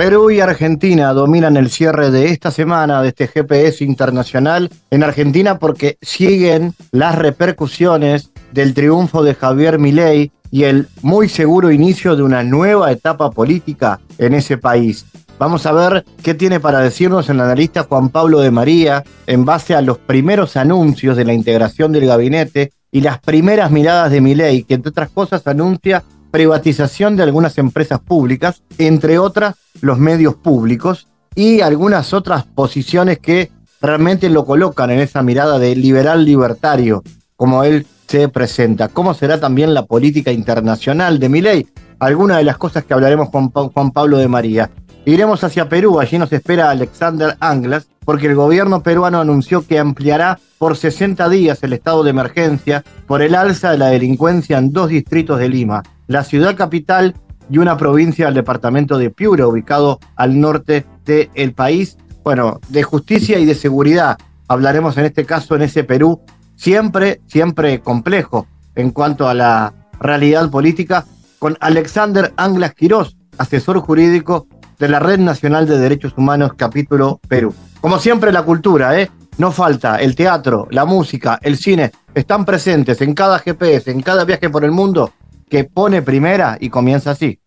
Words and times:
Perú 0.00 0.30
y 0.30 0.40
Argentina 0.40 1.12
dominan 1.12 1.58
el 1.58 1.68
cierre 1.68 2.10
de 2.10 2.30
esta 2.30 2.50
semana 2.50 3.02
de 3.02 3.08
este 3.08 3.28
GPS 3.28 3.84
internacional 3.84 4.70
en 4.90 5.02
Argentina 5.02 5.58
porque 5.58 5.98
siguen 6.00 6.72
las 6.90 7.16
repercusiones 7.16 8.30
del 8.50 8.72
triunfo 8.72 9.22
de 9.22 9.34
Javier 9.34 9.78
Milei 9.78 10.32
y 10.50 10.64
el 10.64 10.88
muy 11.02 11.28
seguro 11.28 11.70
inicio 11.70 12.16
de 12.16 12.22
una 12.22 12.42
nueva 12.42 12.90
etapa 12.90 13.30
política 13.30 14.00
en 14.16 14.32
ese 14.32 14.56
país. 14.56 15.04
Vamos 15.38 15.66
a 15.66 15.72
ver 15.72 16.06
qué 16.22 16.32
tiene 16.32 16.60
para 16.60 16.80
decirnos 16.80 17.28
el 17.28 17.38
analista 17.38 17.82
Juan 17.82 18.08
Pablo 18.08 18.40
de 18.40 18.50
María 18.50 19.04
en 19.26 19.44
base 19.44 19.74
a 19.74 19.82
los 19.82 19.98
primeros 19.98 20.56
anuncios 20.56 21.14
de 21.14 21.26
la 21.26 21.34
integración 21.34 21.92
del 21.92 22.06
gabinete 22.06 22.72
y 22.90 23.02
las 23.02 23.18
primeras 23.20 23.70
miradas 23.70 24.10
de 24.10 24.22
Milei, 24.22 24.62
que 24.64 24.72
entre 24.72 24.88
otras 24.92 25.10
cosas 25.10 25.46
anuncia 25.46 26.02
privatización 26.30 27.16
de 27.16 27.22
algunas 27.22 27.58
empresas 27.58 28.00
públicas, 28.00 28.62
entre 28.78 29.18
otras 29.18 29.56
los 29.80 29.98
medios 29.98 30.34
públicos 30.34 31.08
y 31.34 31.60
algunas 31.60 32.12
otras 32.12 32.44
posiciones 32.44 33.18
que 33.18 33.50
realmente 33.80 34.28
lo 34.28 34.44
colocan 34.44 34.90
en 34.90 35.00
esa 35.00 35.22
mirada 35.22 35.58
de 35.58 35.74
liberal 35.74 36.24
libertario, 36.24 37.02
como 37.36 37.64
él 37.64 37.86
se 38.06 38.28
presenta. 38.28 38.88
¿Cómo 38.88 39.14
será 39.14 39.38
también 39.38 39.72
la 39.72 39.86
política 39.86 40.32
internacional 40.32 41.18
de 41.18 41.28
Milei? 41.28 41.66
Algunas 41.98 42.38
de 42.38 42.44
las 42.44 42.58
cosas 42.58 42.84
que 42.84 42.94
hablaremos 42.94 43.30
con 43.30 43.50
Juan 43.50 43.92
Pablo 43.92 44.18
de 44.18 44.28
María. 44.28 44.70
Iremos 45.06 45.42
hacia 45.44 45.68
Perú, 45.68 45.98
allí 45.98 46.18
nos 46.18 46.32
espera 46.32 46.70
Alexander 46.70 47.36
Anglas, 47.40 47.86
porque 48.04 48.26
el 48.26 48.34
gobierno 48.34 48.82
peruano 48.82 49.20
anunció 49.20 49.66
que 49.66 49.78
ampliará 49.78 50.38
por 50.58 50.76
60 50.76 51.28
días 51.28 51.62
el 51.62 51.72
estado 51.72 52.02
de 52.02 52.10
emergencia 52.10 52.84
por 53.06 53.22
el 53.22 53.34
alza 53.34 53.70
de 53.70 53.78
la 53.78 53.86
delincuencia 53.86 54.58
en 54.58 54.72
dos 54.72 54.88
distritos 54.88 55.38
de 55.38 55.48
Lima, 55.48 55.82
la 56.10 56.24
ciudad 56.24 56.56
capital 56.56 57.14
y 57.48 57.58
una 57.58 57.76
provincia 57.76 58.26
del 58.26 58.34
departamento 58.34 58.98
de 58.98 59.10
Piura, 59.10 59.46
ubicado 59.46 60.00
al 60.16 60.40
norte 60.40 60.84
del 61.04 61.52
país. 61.52 61.98
Bueno, 62.24 62.58
de 62.68 62.82
justicia 62.82 63.38
y 63.38 63.44
de 63.44 63.54
seguridad. 63.54 64.18
Hablaremos 64.48 64.98
en 64.98 65.04
este 65.04 65.24
caso 65.24 65.54
en 65.54 65.62
ese 65.62 65.84
Perú, 65.84 66.20
siempre, 66.56 67.20
siempre 67.28 67.80
complejo 67.80 68.48
en 68.74 68.90
cuanto 68.90 69.28
a 69.28 69.34
la 69.34 69.72
realidad 70.00 70.50
política, 70.50 71.06
con 71.38 71.56
Alexander 71.60 72.34
Anglas 72.36 72.74
Quirós, 72.74 73.16
asesor 73.38 73.78
jurídico 73.78 74.48
de 74.80 74.88
la 74.88 74.98
Red 74.98 75.20
Nacional 75.20 75.68
de 75.68 75.78
Derechos 75.78 76.14
Humanos, 76.16 76.54
capítulo 76.56 77.20
Perú. 77.28 77.54
Como 77.80 78.00
siempre, 78.00 78.32
la 78.32 78.42
cultura, 78.42 79.00
¿eh? 79.00 79.08
No 79.38 79.52
falta, 79.52 79.96
el 80.00 80.16
teatro, 80.16 80.66
la 80.72 80.84
música, 80.84 81.38
el 81.40 81.56
cine, 81.56 81.92
están 82.14 82.44
presentes 82.44 83.00
en 83.00 83.14
cada 83.14 83.38
GPS, 83.38 83.92
en 83.92 84.02
cada 84.02 84.24
viaje 84.24 84.50
por 84.50 84.64
el 84.64 84.72
mundo 84.72 85.12
que 85.50 85.64
pone 85.64 86.00
primera 86.00 86.56
y 86.58 86.70
comienza 86.70 87.10
así. 87.10 87.40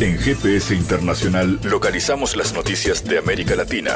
En 0.00 0.16
GPS 0.16 0.74
Internacional 0.74 1.58
localizamos 1.64 2.36
las 2.36 2.54
noticias 2.54 3.04
de 3.04 3.18
América 3.18 3.56
Latina. 3.56 3.92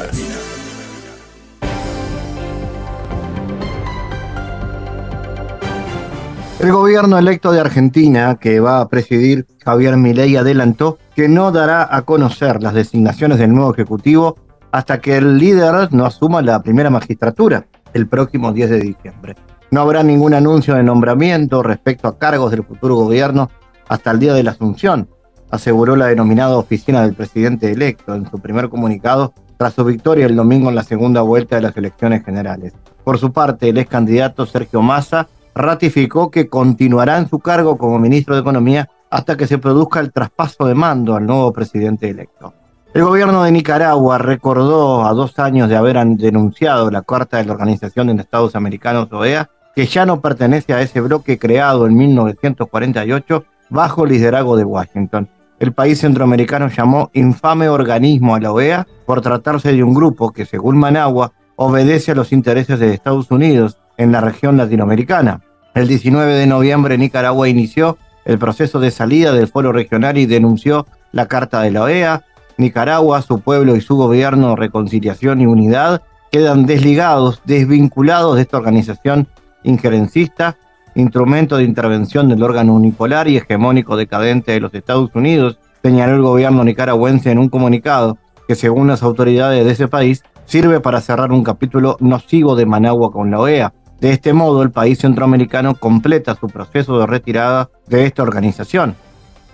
El 6.58 6.72
gobierno 6.72 7.16
electo 7.16 7.52
de 7.52 7.60
Argentina, 7.60 8.36
que 8.38 8.60
va 8.60 8.80
a 8.80 8.88
presidir 8.88 9.46
Javier 9.64 9.96
Milei, 9.96 10.36
adelantó 10.36 10.98
que 11.16 11.26
no 11.26 11.52
dará 11.52 11.88
a 11.90 12.02
conocer 12.02 12.62
las 12.62 12.74
designaciones 12.74 13.38
del 13.38 13.54
nuevo 13.54 13.72
ejecutivo 13.72 14.36
hasta 14.70 15.00
que 15.00 15.16
el 15.16 15.38
líder 15.38 15.92
no 15.92 16.04
asuma 16.04 16.42
la 16.42 16.62
primera 16.62 16.90
magistratura 16.90 17.66
el 17.94 18.06
próximo 18.08 18.52
10 18.52 18.70
de 18.70 18.80
diciembre. 18.80 19.36
No 19.70 19.82
habrá 19.82 20.02
ningún 20.02 20.34
anuncio 20.34 20.74
de 20.74 20.82
nombramiento 20.82 21.62
respecto 21.62 22.08
a 22.08 22.18
cargos 22.18 22.50
del 22.50 22.64
futuro 22.64 22.96
gobierno 22.96 23.50
hasta 23.88 24.10
el 24.10 24.18
día 24.18 24.34
de 24.34 24.42
la 24.42 24.50
asunción, 24.50 25.08
aseguró 25.50 25.94
la 25.94 26.06
denominada 26.06 26.56
oficina 26.56 27.02
del 27.02 27.14
presidente 27.14 27.70
electo 27.70 28.14
en 28.14 28.28
su 28.28 28.38
primer 28.38 28.68
comunicado 28.68 29.32
tras 29.56 29.74
su 29.74 29.84
victoria 29.84 30.26
el 30.26 30.36
domingo 30.36 30.70
en 30.70 30.74
la 30.74 30.82
segunda 30.82 31.22
vuelta 31.22 31.56
de 31.56 31.62
las 31.62 31.76
elecciones 31.76 32.24
generales. 32.24 32.72
Por 33.04 33.18
su 33.18 33.32
parte, 33.32 33.68
el 33.68 33.78
ex 33.78 33.90
candidato 33.90 34.46
Sergio 34.46 34.82
Massa 34.82 35.28
ratificó 35.54 36.30
que 36.30 36.48
continuará 36.48 37.18
en 37.18 37.28
su 37.28 37.38
cargo 37.38 37.76
como 37.78 37.98
ministro 37.98 38.34
de 38.34 38.40
Economía 38.40 38.88
hasta 39.10 39.36
que 39.36 39.46
se 39.46 39.58
produzca 39.58 40.00
el 40.00 40.12
traspaso 40.12 40.66
de 40.66 40.74
mando 40.74 41.14
al 41.14 41.26
nuevo 41.26 41.52
presidente 41.52 42.08
electo. 42.08 42.54
El 42.92 43.04
gobierno 43.04 43.44
de 43.44 43.52
Nicaragua 43.52 44.18
recordó 44.18 45.06
a 45.06 45.12
dos 45.12 45.38
años 45.38 45.68
de 45.68 45.76
haber 45.76 45.96
denunciado 46.16 46.90
la 46.90 47.02
Carta 47.02 47.36
de 47.36 47.44
la 47.44 47.52
Organización 47.52 48.08
de 48.08 48.20
Estados 48.20 48.56
Americanos, 48.56 49.12
OEA, 49.12 49.48
que 49.80 49.86
ya 49.86 50.04
no 50.04 50.20
pertenece 50.20 50.74
a 50.74 50.82
ese 50.82 51.00
bloque 51.00 51.38
creado 51.38 51.86
en 51.86 51.96
1948 51.96 53.44
bajo 53.70 54.04
el 54.04 54.10
liderazgo 54.10 54.54
de 54.54 54.64
Washington. 54.64 55.26
El 55.58 55.72
país 55.72 56.00
centroamericano 56.00 56.68
llamó 56.68 57.10
infame 57.14 57.66
organismo 57.70 58.34
a 58.34 58.40
la 58.40 58.52
OEA 58.52 58.86
por 59.06 59.22
tratarse 59.22 59.72
de 59.72 59.82
un 59.82 59.94
grupo 59.94 60.32
que, 60.32 60.44
según 60.44 60.76
Managua, 60.76 61.32
obedece 61.56 62.12
a 62.12 62.14
los 62.14 62.30
intereses 62.30 62.78
de 62.78 62.92
Estados 62.92 63.30
Unidos 63.30 63.78
en 63.96 64.12
la 64.12 64.20
región 64.20 64.58
latinoamericana. 64.58 65.40
El 65.74 65.88
19 65.88 66.34
de 66.34 66.46
noviembre 66.46 66.98
Nicaragua 66.98 67.48
inició 67.48 67.96
el 68.26 68.38
proceso 68.38 68.80
de 68.80 68.90
salida 68.90 69.32
del 69.32 69.48
foro 69.48 69.72
regional 69.72 70.18
y 70.18 70.26
denunció 70.26 70.86
la 71.12 71.24
Carta 71.24 71.62
de 71.62 71.70
la 71.70 71.84
OEA. 71.84 72.26
Nicaragua, 72.58 73.22
su 73.22 73.40
pueblo 73.40 73.76
y 73.76 73.80
su 73.80 73.96
gobierno, 73.96 74.56
reconciliación 74.56 75.40
y 75.40 75.46
unidad, 75.46 76.02
quedan 76.30 76.66
desligados, 76.66 77.40
desvinculados 77.46 78.36
de 78.36 78.42
esta 78.42 78.58
organización 78.58 79.26
injerencista, 79.62 80.56
instrumento 80.94 81.56
de 81.56 81.64
intervención 81.64 82.28
del 82.28 82.42
órgano 82.42 82.74
unipolar 82.74 83.28
y 83.28 83.36
hegemónico 83.36 83.96
decadente 83.96 84.52
de 84.52 84.60
los 84.60 84.74
Estados 84.74 85.10
Unidos, 85.14 85.58
señaló 85.82 86.16
el 86.16 86.22
gobierno 86.22 86.64
nicaragüense 86.64 87.30
en 87.30 87.38
un 87.38 87.48
comunicado 87.48 88.18
que 88.46 88.54
según 88.54 88.88
las 88.88 89.02
autoridades 89.02 89.64
de 89.64 89.70
ese 89.70 89.88
país 89.88 90.22
sirve 90.44 90.80
para 90.80 91.00
cerrar 91.00 91.30
un 91.32 91.44
capítulo 91.44 91.96
nocivo 92.00 92.56
de 92.56 92.66
Managua 92.66 93.12
con 93.12 93.30
la 93.30 93.38
OEA. 93.38 93.72
De 94.00 94.10
este 94.10 94.32
modo, 94.32 94.62
el 94.62 94.70
país 94.70 94.98
centroamericano 94.98 95.74
completa 95.74 96.34
su 96.34 96.48
proceso 96.48 96.98
de 96.98 97.06
retirada 97.06 97.70
de 97.86 98.06
esta 98.06 98.22
organización. 98.22 98.96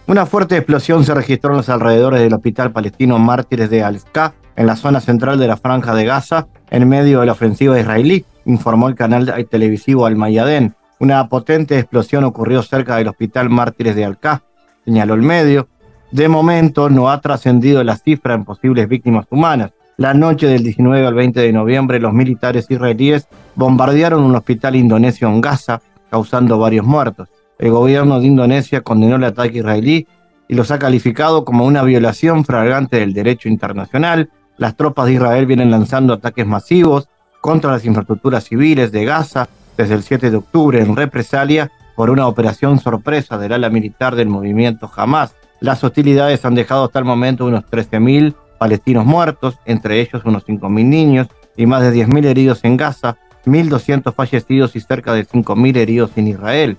Una 0.07 0.25
fuerte 0.25 0.57
explosión 0.57 1.05
se 1.05 1.15
registró 1.15 1.51
en 1.51 1.57
los 1.59 1.69
alrededores 1.69 2.21
del 2.21 2.33
hospital 2.33 2.71
palestino 2.71 3.19
Mártires 3.19 3.69
de 3.69 3.83
Al-Aqsa, 3.83 4.35
en 4.55 4.67
la 4.67 4.77
zona 4.77 5.01
central 5.01 5.39
de 5.39 5.49
la 5.49 5.57
Franja 5.57 5.95
de 5.95 6.05
Gaza, 6.05 6.47
en 6.71 6.89
medio 6.89 7.21
de 7.21 7.27
la 7.27 7.33
ofensiva 7.33 7.79
israelí 7.79 8.25
informó 8.47 8.89
el 8.89 8.95
canal 8.95 9.47
televisivo 9.51 10.07
Al 10.07 10.17
Mayadén. 10.17 10.75
Una 10.99 11.29
potente 11.29 11.79
explosión 11.79 12.25
ocurrió 12.25 12.63
cerca 12.63 12.97
del 12.97 13.09
Hospital 13.09 13.51
Mártires 13.51 13.95
de 13.95 14.05
Alcá, 14.05 14.43
señaló 14.85 15.15
el 15.15 15.23
medio. 15.23 15.69
De 16.11 16.29
momento 16.29 16.89
no 16.89 17.11
ha 17.11 17.21
trascendido 17.21 17.85
la 17.85 17.97
cifra 17.97 18.35
en 18.35 18.45
posibles 18.45 18.89
víctimas 18.89 19.27
humanas. 19.29 19.73
La 19.99 20.15
noche 20.15 20.47
del 20.47 20.63
19 20.63 21.07
al 21.07 21.15
20 21.15 21.41
de 21.41 21.53
noviembre, 21.53 22.01
los 22.01 22.13
militares 22.13 22.67
israelíes 22.71 23.29
bombardearon 23.55 24.23
un 24.23 24.37
hospital 24.37 24.77
indonesio 24.77 25.29
en 25.29 25.41
Gaza, 25.41 25.81
causando 26.11 26.59
varios 26.59 26.87
muertos. 26.87 27.29
El 27.59 27.71
gobierno 27.71 28.21
de 28.21 28.27
Indonesia 28.27 28.83
condenó 28.83 29.17
el 29.17 29.25
ataque 29.25 29.59
israelí 29.59 30.07
y 30.49 30.55
los 30.55 30.71
ha 30.71 30.79
calificado 30.79 31.45
como 31.45 31.65
una 31.65 31.83
violación 31.83 32.45
flagrante 32.45 32.99
del 32.99 33.13
derecho 33.13 33.49
internacional. 33.49 34.31
Las 34.59 34.77
tropas 34.77 35.07
de 35.07 35.15
Israel 35.15 35.47
vienen 35.47 35.71
lanzando 35.71 36.13
ataques 36.13 36.47
masivos 36.47 37.09
contra 37.47 37.71
las 37.71 37.85
infraestructuras 37.85 38.43
civiles 38.43 38.91
de 38.91 39.05
Gaza 39.05 39.49
desde 39.77 39.95
el 39.95 40.03
7 40.03 40.33
de 40.33 40.37
octubre 40.37 40.81
en 40.81 40.97
represalia 40.97 41.71
por 41.95 42.11
una 42.11 42.27
operación 42.27 42.81
sorpresa 42.81 43.39
del 43.39 43.53
ala 43.53 43.71
militar 43.71 44.17
del 44.17 44.29
movimiento 44.29 44.91
Hamas. 44.97 45.37
Las 45.61 45.85
hostilidades 45.85 46.45
han 46.45 46.57
dejado 46.57 46.87
hasta 46.87 46.99
el 46.99 47.05
momento 47.05 47.45
unos 47.45 47.63
13.000 47.67 48.35
palestinos 48.59 49.07
muertos, 49.07 49.61
entre 49.65 50.01
ellos 50.01 50.23
unos 50.25 50.45
5.000 50.45 50.87
niños 50.87 51.29
y 51.57 51.67
más 51.67 51.83
de 51.83 51.93
10.000 51.95 52.25
heridos 52.25 52.65
en 52.65 52.77
Gaza, 52.77 53.17
1.200 53.45 54.13
fallecidos 54.13 54.75
y 54.75 54.81
cerca 54.81 55.13
de 55.13 55.25
5.000 55.25 55.77
heridos 55.77 56.11
en 56.17 56.27
Israel. 56.27 56.79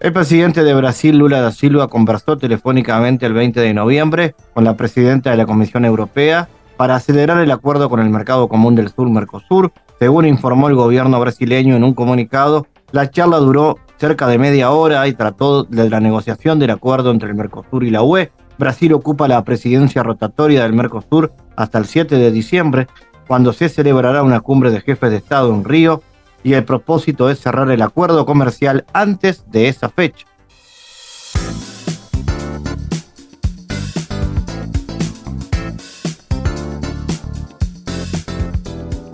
El 0.00 0.12
presidente 0.12 0.64
de 0.64 0.74
Brasil, 0.74 1.16
Lula 1.16 1.40
da 1.40 1.50
Silva, 1.50 1.88
conversó 1.88 2.36
telefónicamente 2.36 3.24
el 3.24 3.32
20 3.32 3.58
de 3.58 3.72
noviembre 3.72 4.34
con 4.52 4.64
la 4.64 4.76
presidenta 4.76 5.30
de 5.30 5.38
la 5.38 5.46
Comisión 5.46 5.86
Europea 5.86 6.50
para 6.76 6.96
acelerar 6.96 7.40
el 7.40 7.50
acuerdo 7.50 7.88
con 7.88 8.00
el 8.00 8.10
Mercado 8.10 8.48
Común 8.48 8.74
del 8.74 8.90
Sur, 8.90 9.08
Mercosur, 9.08 9.72
según 9.98 10.26
informó 10.26 10.68
el 10.68 10.74
gobierno 10.74 11.18
brasileño 11.20 11.76
en 11.76 11.84
un 11.84 11.94
comunicado, 11.94 12.66
la 12.92 13.10
charla 13.10 13.38
duró 13.38 13.78
cerca 13.96 14.26
de 14.26 14.38
media 14.38 14.70
hora 14.70 15.06
y 15.08 15.14
trató 15.14 15.64
de 15.64 15.88
la 15.88 16.00
negociación 16.00 16.58
del 16.58 16.70
acuerdo 16.70 17.10
entre 17.10 17.28
el 17.28 17.34
Mercosur 17.34 17.84
y 17.84 17.90
la 17.90 18.02
UE. 18.02 18.30
Brasil 18.58 18.92
ocupa 18.92 19.28
la 19.28 19.42
presidencia 19.44 20.02
rotatoria 20.02 20.62
del 20.62 20.74
Mercosur 20.74 21.32
hasta 21.56 21.78
el 21.78 21.86
7 21.86 22.16
de 22.16 22.30
diciembre, 22.30 22.86
cuando 23.26 23.52
se 23.52 23.68
celebrará 23.68 24.22
una 24.22 24.40
cumbre 24.40 24.70
de 24.70 24.80
jefes 24.80 25.10
de 25.10 25.16
Estado 25.16 25.52
en 25.52 25.64
Río 25.64 26.02
y 26.42 26.52
el 26.52 26.64
propósito 26.64 27.30
es 27.30 27.40
cerrar 27.40 27.70
el 27.70 27.82
acuerdo 27.82 28.26
comercial 28.26 28.84
antes 28.92 29.44
de 29.50 29.68
esa 29.68 29.88
fecha. 29.88 30.26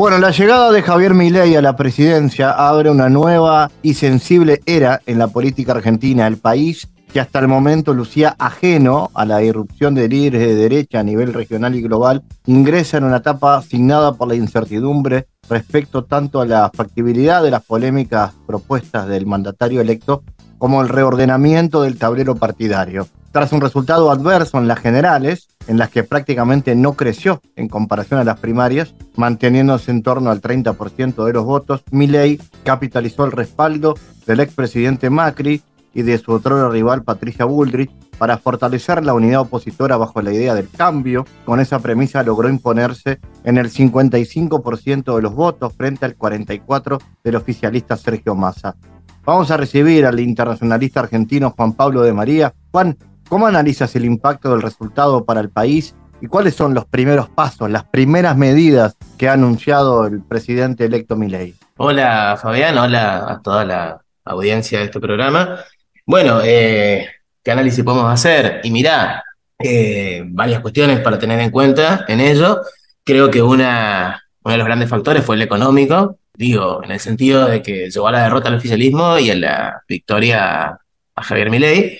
Bueno, 0.01 0.17
la 0.17 0.31
llegada 0.31 0.73
de 0.73 0.81
Javier 0.81 1.13
Milei 1.13 1.57
a 1.57 1.61
la 1.61 1.77
presidencia 1.77 2.53
abre 2.53 2.89
una 2.89 3.11
nueva 3.11 3.71
y 3.83 3.93
sensible 3.93 4.63
era 4.65 5.03
en 5.05 5.19
la 5.19 5.29
política 5.29 5.73
argentina. 5.73 6.27
El 6.27 6.39
país 6.39 6.89
que 7.13 7.21
hasta 7.21 7.39
el 7.39 7.49
momento 7.49 7.93
lucía 7.93 8.35
ajeno 8.39 9.11
a 9.13 9.27
la 9.27 9.43
irrupción 9.43 9.95
de 9.95 10.09
líderes 10.09 10.41
de 10.41 10.55
derecha 10.55 11.01
a 11.01 11.03
nivel 11.03 11.35
regional 11.35 11.75
y 11.75 11.83
global, 11.83 12.23
ingresa 12.47 12.97
en 12.97 13.05
una 13.05 13.19
etapa 13.19 13.59
asignada 13.59 14.15
por 14.15 14.29
la 14.29 14.37
incertidumbre 14.37 15.29
respecto 15.51 16.03
tanto 16.07 16.41
a 16.41 16.47
la 16.47 16.71
factibilidad 16.73 17.43
de 17.43 17.51
las 17.51 17.63
polémicas 17.63 18.33
propuestas 18.47 19.07
del 19.07 19.27
mandatario 19.27 19.83
electo 19.83 20.23
como 20.57 20.81
el 20.81 20.89
reordenamiento 20.89 21.83
del 21.83 21.99
tablero 21.99 22.37
partidario. 22.37 23.07
Tras 23.33 23.53
un 23.53 23.61
resultado 23.61 24.11
adverso 24.11 24.59
en 24.59 24.67
las 24.67 24.81
generales, 24.81 25.49
en 25.69 25.79
las 25.79 25.91
que 25.91 26.03
prácticamente 26.03 26.75
no 26.75 26.95
creció 26.95 27.41
en 27.55 27.69
comparación 27.69 28.19
a 28.19 28.25
las 28.25 28.41
primarias, 28.41 28.95
manteniéndose 29.15 29.93
en 29.93 30.03
torno 30.03 30.31
al 30.31 30.41
30% 30.41 31.25
de 31.25 31.33
los 31.33 31.45
votos, 31.45 31.85
Milei 31.93 32.41
capitalizó 32.65 33.25
el 33.25 33.31
respaldo 33.31 33.95
del 34.27 34.41
expresidente 34.41 35.11
Macri 35.11 35.63
y 35.95 36.03
de 36.03 36.19
su 36.19 36.33
otro 36.33 36.71
rival 36.71 37.05
Patricia 37.05 37.45
Bullrich 37.45 37.93
para 38.19 38.37
fortalecer 38.37 39.05
la 39.05 39.15
unidad 39.15 39.43
opositora 39.43 39.97
bajo 39.97 40.21
la 40.23 40.33
idea 40.33 40.55
del 40.55 40.69
cambio. 40.69 41.25
Con 41.45 41.61
esa 41.61 41.79
premisa 41.79 42.25
logró 42.25 42.49
imponerse 42.49 43.21
en 43.45 43.59
el 43.59 43.71
55% 43.71 45.15
de 45.15 45.23
los 45.23 45.35
votos 45.35 45.73
frente 45.75 46.05
al 46.05 46.19
44% 46.19 47.01
del 47.23 47.37
oficialista 47.37 47.97
Sergio 47.97 48.35
Massa. 48.35 48.75
Vamos 49.25 49.51
a 49.51 49.57
recibir 49.57 50.07
al 50.07 50.19
internacionalista 50.19 51.01
argentino 51.01 51.55
Juan 51.57 51.75
Pablo 51.75 52.03
de 52.03 52.13
María. 52.13 52.55
Juan, 52.73 52.97
¿cómo 53.31 53.47
analizas 53.47 53.95
el 53.95 54.05
impacto 54.05 54.51
del 54.51 54.61
resultado 54.61 55.25
para 55.25 55.41
el 55.41 55.51
país 55.51 55.95
y 56.21 56.27
cuáles 56.27 56.55
son 56.55 56.75
los 56.75 56.85
primeros 56.85 57.31
pasos, 57.31 57.71
las 57.71 57.85
primeras 57.85 58.37
medidas 58.37 58.97
que 59.17 59.29
ha 59.29 59.35
anunciado 59.35 60.05
el 60.07 60.21
presidente 60.21 60.85
electo 60.85 61.17
Milei? 61.17 61.55
Hola 61.77 62.37
Fabián, 62.43 62.77
hola 62.77 63.31
a 63.31 63.41
toda 63.41 63.65
la 63.65 64.01
audiencia 64.25 64.81
de 64.81 64.87
este 64.87 64.99
programa. 64.99 65.61
Bueno, 66.05 66.41
eh, 66.45 67.09
¿qué 67.43 67.53
análisis 67.53 67.85
podemos 67.85 68.13
hacer? 68.13 68.61
Y 68.65 68.71
mirá, 68.73 69.23
eh, 69.61 70.23
varias 70.27 70.61
cuestiones 70.61 70.99
para 70.99 71.19
tener 71.19 71.39
en 71.39 71.51
cuenta 71.51 72.05
en 72.09 72.19
ello. 72.19 72.61
Creo 73.05 73.31
que 73.31 73.41
una, 73.41 74.25
uno 74.43 74.53
de 74.53 74.59
los 74.59 74.67
grandes 74.67 74.91
factores 74.91 75.25
fue 75.25 75.37
el 75.37 75.43
económico, 75.43 76.19
digo, 76.35 76.83
en 76.83 76.91
el 76.91 76.99
sentido 76.99 77.47
de 77.47 77.63
que 77.63 77.91
llevó 77.91 78.09
a 78.09 78.13
la 78.13 78.25
derrota 78.25 78.49
al 78.49 78.57
oficialismo 78.57 79.19
y 79.21 79.31
a 79.31 79.37
la 79.37 79.83
victoria 79.89 80.81
a 81.15 81.23
Javier 81.23 81.51
Milei, 81.51 81.99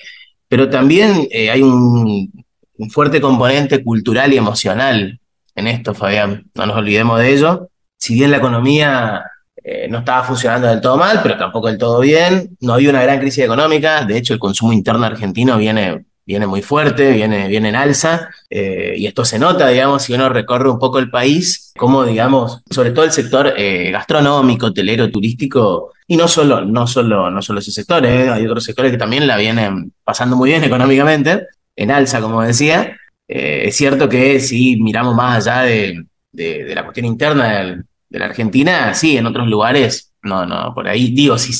pero 0.51 0.69
también 0.69 1.29
eh, 1.31 1.49
hay 1.49 1.61
un, 1.61 2.29
un 2.77 2.89
fuerte 2.89 3.21
componente 3.21 3.81
cultural 3.81 4.33
y 4.33 4.37
emocional 4.37 5.17
en 5.55 5.67
esto, 5.67 5.93
Fabián. 5.93 6.43
No 6.55 6.65
nos 6.65 6.75
olvidemos 6.75 7.19
de 7.19 7.33
ello. 7.33 7.69
Si 7.95 8.15
bien 8.15 8.31
la 8.31 8.37
economía 8.37 9.23
eh, 9.63 9.87
no 9.89 9.99
estaba 9.99 10.25
funcionando 10.25 10.67
del 10.67 10.81
todo 10.81 10.97
mal, 10.97 11.21
pero 11.23 11.37
tampoco 11.37 11.69
del 11.69 11.77
todo 11.77 12.01
bien. 12.01 12.57
No 12.59 12.73
había 12.73 12.89
una 12.89 13.01
gran 13.01 13.19
crisis 13.19 13.45
económica. 13.45 14.03
De 14.03 14.17
hecho, 14.17 14.33
el 14.33 14.41
consumo 14.41 14.73
interno 14.73 15.05
argentino 15.05 15.57
viene, 15.57 16.03
viene 16.31 16.47
muy 16.47 16.61
fuerte, 16.61 17.11
viene, 17.11 17.47
viene 17.47 17.69
en 17.69 17.75
alza. 17.75 18.29
Eh, 18.49 18.95
y 18.97 19.05
esto 19.05 19.25
se 19.25 19.37
nota, 19.37 19.67
digamos, 19.67 20.03
si 20.03 20.13
uno 20.13 20.29
recorre 20.29 20.69
un 20.69 20.79
poco 20.79 20.99
el 20.99 21.09
país, 21.09 21.73
como, 21.77 22.05
digamos, 22.05 22.61
sobre 22.69 22.91
todo 22.91 23.05
el 23.05 23.11
sector 23.11 23.53
eh, 23.57 23.91
gastronómico, 23.91 24.67
hotelero, 24.67 25.11
turístico, 25.11 25.91
y 26.07 26.15
no 26.17 26.27
solo, 26.27 26.61
no 26.61 26.87
solo, 26.87 27.29
no 27.29 27.41
solo 27.41 27.59
ese 27.59 27.71
sector, 27.71 28.05
hay 28.05 28.45
otros 28.45 28.63
sectores 28.63 28.91
que 28.91 28.97
también 28.97 29.27
la 29.27 29.37
vienen 29.37 29.93
pasando 30.03 30.35
muy 30.35 30.49
bien 30.49 30.63
económicamente, 30.65 31.47
en 31.75 31.91
alza, 31.91 32.21
como 32.21 32.41
decía. 32.41 32.97
es 33.27 33.75
cierto 33.75 34.09
que 34.09 34.39
si 34.39 34.77
miramos 34.81 35.15
más 35.15 35.47
allá 35.47 35.63
de, 35.63 36.05
de, 36.31 36.75
la 36.75 36.83
cuestión 36.83 37.05
interna 37.05 37.59
del, 37.59 37.85
de 38.09 38.19
la 38.19 38.25
Argentina, 38.25 38.93
sí, 38.93 39.17
en 39.17 39.25
otros 39.25 39.47
lugares, 39.47 40.13
no, 40.23 40.45
no, 40.45 40.73
por 40.73 40.87
ahí 40.87 41.11
digo, 41.11 41.37
si, 41.37 41.53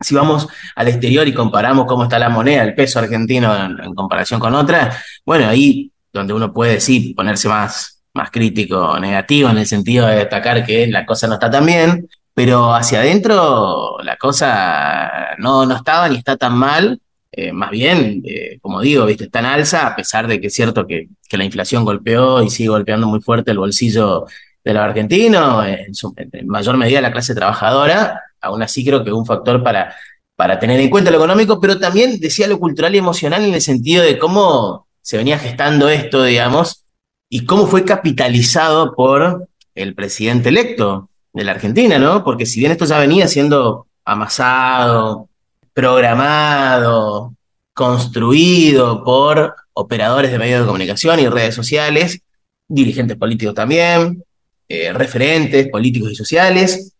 si 0.00 0.14
vamos 0.14 0.48
al 0.74 0.88
exterior 0.88 1.28
y 1.28 1.34
comparamos 1.34 1.86
cómo 1.86 2.04
está 2.04 2.18
la 2.18 2.30
moneda, 2.30 2.62
el 2.62 2.74
peso 2.74 2.98
argentino 2.98 3.54
en, 3.54 3.94
comparación 3.94 4.40
con 4.40 4.54
otras, 4.54 4.96
bueno, 5.24 5.46
ahí 5.48 5.92
donde 6.12 6.32
uno 6.32 6.52
puede 6.52 6.80
sí 6.80 7.14
ponerse 7.14 7.48
más, 7.48 8.02
más 8.14 8.30
crítico, 8.30 8.98
negativo, 8.98 9.50
en 9.50 9.58
el 9.58 9.66
sentido 9.66 10.06
de 10.06 10.16
destacar 10.16 10.64
que 10.64 10.86
la 10.86 11.04
cosa 11.04 11.26
no 11.26 11.34
está 11.34 11.50
tan 11.50 11.66
bien, 11.66 12.08
pero 12.34 12.74
hacia 12.74 13.00
adentro 13.00 13.98
la 14.02 14.16
cosa 14.16 15.36
no, 15.38 15.66
no 15.66 15.76
estaba 15.76 16.08
ni 16.08 16.16
está 16.16 16.36
tan 16.36 16.56
mal, 16.56 17.00
eh, 17.32 17.52
más 17.52 17.70
bien, 17.70 18.22
eh, 18.24 18.58
como 18.60 18.80
digo, 18.80 19.06
viste, 19.06 19.24
está 19.24 19.38
en 19.40 19.46
alza, 19.46 19.86
a 19.86 19.96
pesar 19.96 20.26
de 20.26 20.40
que 20.40 20.48
es 20.48 20.54
cierto 20.54 20.86
que, 20.86 21.08
que, 21.28 21.36
la 21.36 21.44
inflación 21.44 21.84
golpeó 21.84 22.42
y 22.42 22.50
sigue 22.50 22.70
golpeando 22.70 23.06
muy 23.06 23.20
fuerte 23.20 23.52
el 23.52 23.58
bolsillo 23.58 24.26
de 24.64 24.74
los 24.74 24.82
argentinos, 24.82 25.64
en, 25.66 25.92
en, 26.32 26.48
mayor 26.48 26.76
medida 26.76 27.00
la 27.00 27.12
clase 27.12 27.34
trabajadora, 27.34 28.20
aún 28.40 28.62
así 28.62 28.84
creo 28.84 29.04
que 29.04 29.12
un 29.12 29.26
factor 29.26 29.62
para, 29.62 29.94
para 30.36 30.58
tener 30.58 30.80
en 30.80 30.90
cuenta 30.90 31.10
lo 31.10 31.18
económico, 31.18 31.60
pero 31.60 31.78
también 31.78 32.18
decía 32.18 32.46
lo 32.46 32.58
cultural 32.58 32.94
y 32.94 32.98
emocional 32.98 33.44
en 33.44 33.54
el 33.54 33.60
sentido 33.60 34.02
de 34.02 34.18
cómo 34.18 34.86
se 35.02 35.16
venía 35.16 35.38
gestando 35.38 35.88
esto, 35.88 36.24
digamos, 36.24 36.84
y 37.28 37.44
cómo 37.44 37.66
fue 37.66 37.84
capitalizado 37.84 38.94
por 38.94 39.48
el 39.74 39.94
presidente 39.94 40.48
electo 40.48 41.10
de 41.32 41.44
la 41.44 41.52
Argentina, 41.52 41.98
¿no? 41.98 42.24
Porque 42.24 42.46
si 42.46 42.60
bien 42.60 42.72
esto 42.72 42.84
ya 42.84 42.98
venía 42.98 43.28
siendo 43.28 43.86
amasado, 44.04 45.28
programado, 45.72 47.34
construido 47.72 49.04
por 49.04 49.54
operadores 49.72 50.32
de 50.32 50.38
medios 50.38 50.60
de 50.60 50.66
comunicación 50.66 51.20
y 51.20 51.28
redes 51.28 51.54
sociales, 51.54 52.20
dirigentes 52.68 53.16
políticos 53.16 53.54
también, 53.54 54.22
eh, 54.68 54.92
referentes 54.92 55.68
políticos 55.68 56.12
y 56.12 56.14
sociales, 56.14 56.92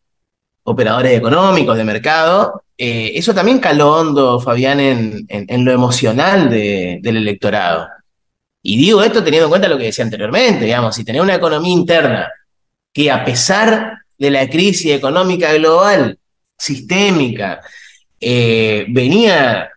operadores 0.64 1.16
económicos 1.16 1.76
de 1.76 1.84
mercado. 1.84 2.62
Eh, 2.76 3.12
eso 3.14 3.34
también 3.34 3.58
caló 3.58 3.96
hondo, 3.96 4.40
Fabián, 4.40 4.80
en, 4.80 5.64
lo 5.64 5.72
emocional 5.72 6.48
de, 6.48 6.98
del 7.02 7.18
electorado. 7.18 7.88
Y 8.62 8.76
digo 8.76 9.02
esto 9.02 9.24
teniendo 9.24 9.46
en 9.46 9.50
cuenta 9.50 9.68
lo 9.68 9.78
que 9.78 9.84
decía 9.84 10.04
anteriormente, 10.04 10.64
digamos, 10.64 10.94
si 10.94 11.04
tenés 11.04 11.22
una 11.22 11.34
economía 11.34 11.72
interna 11.72 12.30
que 12.92 13.10
a 13.10 13.24
pesar 13.24 13.98
de 14.18 14.30
la 14.30 14.48
crisis 14.48 14.92
económica 14.92 15.52
global, 15.54 16.18
sistémica, 16.58 17.60
eh, 18.20 18.84
venía 18.88 19.70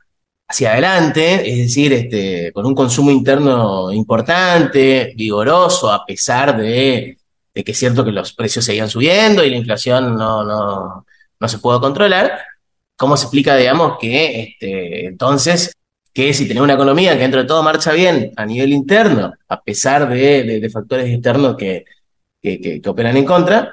hacia 0.48 0.74
adelante, 0.74 1.50
es 1.50 1.58
decir, 1.60 1.94
este, 1.94 2.52
con 2.52 2.66
un 2.66 2.76
consumo 2.76 3.10
interno 3.10 3.92
importante, 3.92 5.14
vigoroso, 5.16 5.92
a 5.92 6.06
pesar 6.06 6.58
de 6.58 7.18
de 7.54 7.64
que 7.64 7.72
es 7.72 7.78
cierto 7.78 8.04
que 8.04 8.12
los 8.12 8.34
precios 8.34 8.66
seguían 8.66 8.90
subiendo 8.90 9.44
y 9.44 9.50
la 9.50 9.58
inflación 9.58 10.16
no, 10.16 10.44
no, 10.44 11.06
no 11.40 11.48
se 11.48 11.60
pudo 11.60 11.80
controlar, 11.80 12.40
¿cómo 12.96 13.18
se 13.18 13.26
explica, 13.26 13.56
digamos, 13.56 13.98
que 14.00 14.42
este, 14.42 15.08
entonces, 15.08 15.74
que 16.14 16.34
si 16.34 16.48
tenemos 16.48 16.66
una 16.66 16.76
economía 16.76 17.14
que 17.14 17.22
dentro 17.22 17.42
de 17.42 17.48
todo 17.48 17.64
marcha 17.64 17.92
bien 17.94 18.32
a 18.36 18.46
nivel 18.46 18.74
interno, 18.74 19.34
a 19.48 19.62
pesar 19.62 20.10
de, 20.10 20.70
factores 20.72 21.08
externos 21.08 21.56
que, 21.58 21.86
que, 22.42 22.82
que, 22.82 22.90
operan 22.90 23.18
en 23.18 23.26
contra, 23.26 23.72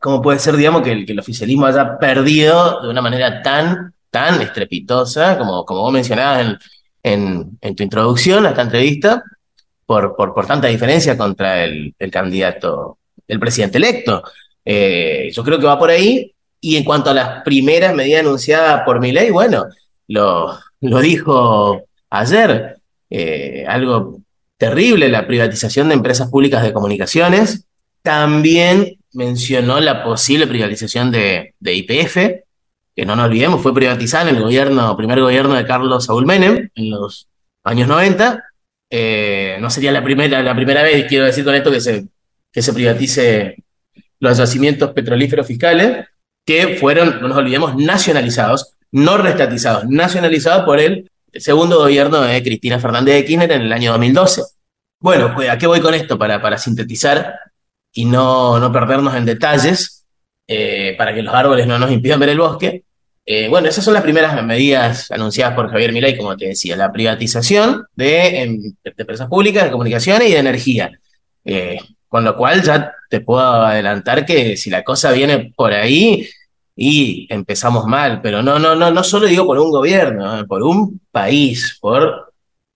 ¿cómo 0.00 0.22
puede 0.22 0.38
ser, 0.38 0.56
digamos, 0.56 0.82
que 0.82 0.92
el, 0.92 1.06
que 1.06 1.12
el 1.12 1.20
oficialismo 1.20 1.66
haya 1.66 1.98
perdido 1.98 2.82
de 2.82 2.88
una 2.88 3.02
manera 3.02 3.42
tan, 3.42 3.94
tan 4.10 4.40
estrepitosa, 4.42 5.38
como, 5.38 5.64
como 5.64 5.80
vos 5.82 5.92
mencionabas 5.92 6.46
en, 6.46 6.58
en, 7.02 7.58
en 7.60 7.76
tu 7.76 7.82
introducción 7.82 8.46
a 8.46 8.50
esta 8.50 8.62
entrevista, 8.62 9.22
por, 9.86 10.14
por, 10.16 10.34
por 10.34 10.46
tanta 10.46 10.68
diferencia 10.68 11.16
contra 11.16 11.64
el, 11.64 11.94
el 11.98 12.10
candidato 12.10 12.98
del 13.28 13.38
presidente 13.38 13.78
electo. 13.78 14.22
Eh, 14.64 15.30
yo 15.32 15.44
creo 15.44 15.60
que 15.60 15.66
va 15.66 15.78
por 15.78 15.90
ahí. 15.90 16.34
Y 16.60 16.76
en 16.76 16.82
cuanto 16.82 17.10
a 17.10 17.14
las 17.14 17.42
primeras 17.44 17.94
medidas 17.94 18.22
anunciadas 18.22 18.82
por 18.84 18.98
mi 18.98 19.12
ley, 19.12 19.30
bueno, 19.30 19.66
lo, 20.08 20.58
lo 20.80 21.00
dijo 21.00 21.82
ayer, 22.10 22.78
eh, 23.10 23.64
algo 23.68 24.20
terrible, 24.56 25.08
la 25.08 25.26
privatización 25.26 25.88
de 25.88 25.94
empresas 25.94 26.28
públicas 26.30 26.62
de 26.62 26.72
comunicaciones. 26.72 27.64
También 28.02 28.98
mencionó 29.12 29.80
la 29.80 30.04
posible 30.04 30.46
privatización 30.46 31.10
de, 31.10 31.54
IPF, 31.60 32.16
que 32.94 33.06
no 33.06 33.14
nos 33.14 33.26
olvidemos, 33.26 33.62
fue 33.62 33.74
privatizada 33.74 34.28
en 34.28 34.36
el 34.36 34.42
gobierno, 34.42 34.96
primer 34.96 35.20
gobierno 35.20 35.54
de 35.54 35.66
Carlos 35.66 36.04
Saúl 36.04 36.26
Menem, 36.26 36.68
en 36.74 36.90
los 36.90 37.28
años 37.64 37.88
90. 37.88 38.44
Eh, 38.90 39.58
no 39.60 39.70
sería 39.70 39.92
la 39.92 40.02
primera, 40.02 40.42
la 40.42 40.54
primera 40.54 40.82
vez, 40.82 41.06
quiero 41.06 41.26
decir 41.26 41.44
con 41.44 41.54
esto, 41.54 41.70
que 41.70 41.80
se 41.80 42.06
que 42.52 42.62
se 42.62 42.72
privatice 42.72 43.56
los 44.20 44.38
yacimientos 44.38 44.92
petrolíferos 44.92 45.46
fiscales, 45.46 46.06
que 46.44 46.76
fueron, 46.76 47.20
no 47.20 47.28
nos 47.28 47.38
olvidemos, 47.38 47.76
nacionalizados, 47.76 48.74
no 48.90 49.18
restatizados, 49.18 49.84
nacionalizados 49.86 50.64
por 50.64 50.80
el 50.80 51.10
segundo 51.32 51.78
gobierno 51.78 52.22
de 52.22 52.42
Cristina 52.42 52.78
Fernández 52.78 53.16
de 53.16 53.24
Kirchner 53.24 53.52
en 53.52 53.62
el 53.62 53.72
año 53.72 53.92
2012. 53.92 54.42
Bueno, 55.00 55.32
pues, 55.34 55.48
¿a 55.50 55.58
qué 55.58 55.66
voy 55.66 55.80
con 55.80 55.94
esto? 55.94 56.18
Para, 56.18 56.40
para 56.40 56.58
sintetizar 56.58 57.34
y 57.92 58.04
no, 58.04 58.58
no 58.58 58.72
perdernos 58.72 59.14
en 59.14 59.24
detalles, 59.24 60.06
eh, 60.46 60.94
para 60.96 61.14
que 61.14 61.22
los 61.22 61.34
árboles 61.34 61.66
no 61.66 61.78
nos 61.78 61.90
impidan 61.90 62.20
ver 62.20 62.30
el 62.30 62.38
bosque. 62.38 62.84
Eh, 63.24 63.48
bueno, 63.48 63.68
esas 63.68 63.84
son 63.84 63.92
las 63.92 64.02
primeras 64.02 64.42
medidas 64.42 65.10
anunciadas 65.10 65.54
por 65.54 65.70
Javier 65.70 65.92
Milei, 65.92 66.16
como 66.16 66.34
te 66.36 66.46
decía, 66.46 66.76
la 66.76 66.90
privatización 66.90 67.84
de, 67.94 68.40
em, 68.40 68.74
empresas 68.82 69.28
públicas, 69.28 69.64
de 69.64 69.70
comunicaciones 69.70 70.28
y 70.28 70.32
de 70.32 70.38
energía. 70.38 70.98
Eh, 71.44 71.78
con 72.08 72.24
lo 72.24 72.36
cual 72.36 72.62
ya 72.62 72.92
te 73.08 73.20
puedo 73.20 73.40
adelantar 73.40 74.24
que 74.24 74.56
si 74.56 74.70
la 74.70 74.82
cosa 74.82 75.12
viene 75.12 75.52
por 75.54 75.72
ahí 75.72 76.28
y 76.74 77.26
empezamos 77.32 77.86
mal, 77.86 78.20
pero 78.22 78.42
no, 78.42 78.58
no, 78.58 78.74
no, 78.74 78.90
no 78.90 79.04
solo 79.04 79.26
digo 79.26 79.46
por 79.46 79.58
un 79.58 79.70
gobierno, 79.70 80.46
por 80.46 80.62
un 80.62 81.00
país, 81.10 81.76
por, 81.80 82.32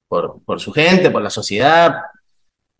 por, 0.08 0.42
por 0.44 0.60
su 0.60 0.72
gente, 0.72 1.10
por 1.10 1.22
la 1.22 1.30
sociedad. 1.30 1.94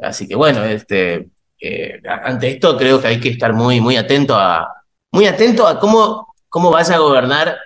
Así 0.00 0.26
que 0.26 0.34
bueno, 0.34 0.64
este, 0.64 1.28
eh, 1.60 2.00
ante 2.24 2.50
esto 2.50 2.76
creo 2.76 3.00
que 3.00 3.08
hay 3.08 3.20
que 3.20 3.28
estar 3.28 3.52
muy, 3.52 3.80
muy 3.80 3.96
atento 3.96 4.36
a, 4.36 4.68
muy 5.12 5.26
atento 5.26 5.66
a 5.66 5.78
cómo, 5.78 6.34
cómo 6.48 6.70
vaya 6.70 6.96
a 6.96 6.98
gobernar 6.98 7.56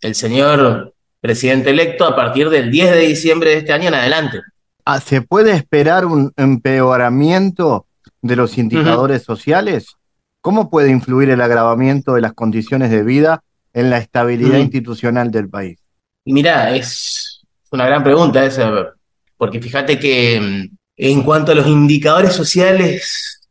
el 0.00 0.14
señor 0.14 0.94
presidente 1.20 1.70
electo 1.70 2.06
a 2.06 2.16
partir 2.16 2.48
del 2.48 2.70
10 2.70 2.92
de 2.92 3.00
diciembre 3.00 3.50
de 3.50 3.56
este 3.58 3.72
año 3.72 3.88
en 3.88 3.94
adelante. 3.94 4.40
Ah, 4.84 5.00
¿Se 5.00 5.22
puede 5.22 5.52
esperar 5.52 6.04
un 6.04 6.32
empeoramiento 6.36 7.86
de 8.24 8.36
los 8.36 8.56
indicadores 8.56 9.22
sociales? 9.22 9.96
¿Cómo 10.40 10.70
puede 10.70 10.90
influir 10.90 11.28
el 11.28 11.42
agravamiento 11.42 12.14
de 12.14 12.22
las 12.22 12.32
condiciones 12.32 12.90
de 12.90 13.02
vida 13.02 13.42
en 13.74 13.90
la 13.90 13.98
estabilidad 13.98 14.58
institucional 14.58 15.30
del 15.30 15.50
país? 15.50 15.78
Y 16.24 16.32
mira, 16.32 16.74
es 16.74 17.44
una 17.70 17.84
gran 17.84 18.02
pregunta 18.02 18.44
esa, 18.46 18.94
porque 19.36 19.60
fíjate 19.60 19.98
que 19.98 20.40
mm, 20.40 20.76
en 20.96 21.22
cuanto 21.22 21.52
a 21.52 21.54
los 21.54 21.66
indicadores 21.66 22.32
sociales, 22.32 23.42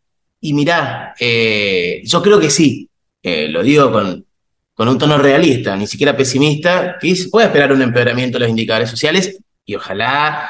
y 0.42 0.54
mirá, 0.54 1.14
eh, 1.20 2.02
yo 2.04 2.24
creo 2.24 2.40
que 2.40 2.50
sí, 2.50 2.90
eh, 3.22 3.48
lo 3.50 3.62
digo 3.62 3.92
con, 3.92 4.26
con 4.74 4.88
un 4.88 4.98
tono 4.98 5.20
realista, 5.20 5.76
ni 5.76 5.86
siquiera 5.86 6.18
pesimista, 6.18 6.98
que 7.00 7.16
se 7.16 7.30
puede 7.30 7.46
esperar 7.46 7.72
un 7.72 7.84
empeoramiento 7.84 8.38
de 8.38 8.46
los 8.46 8.50
indicadores 8.50 8.90
sociales 8.90 9.38
y 9.66 9.76
ojalá 9.76 10.50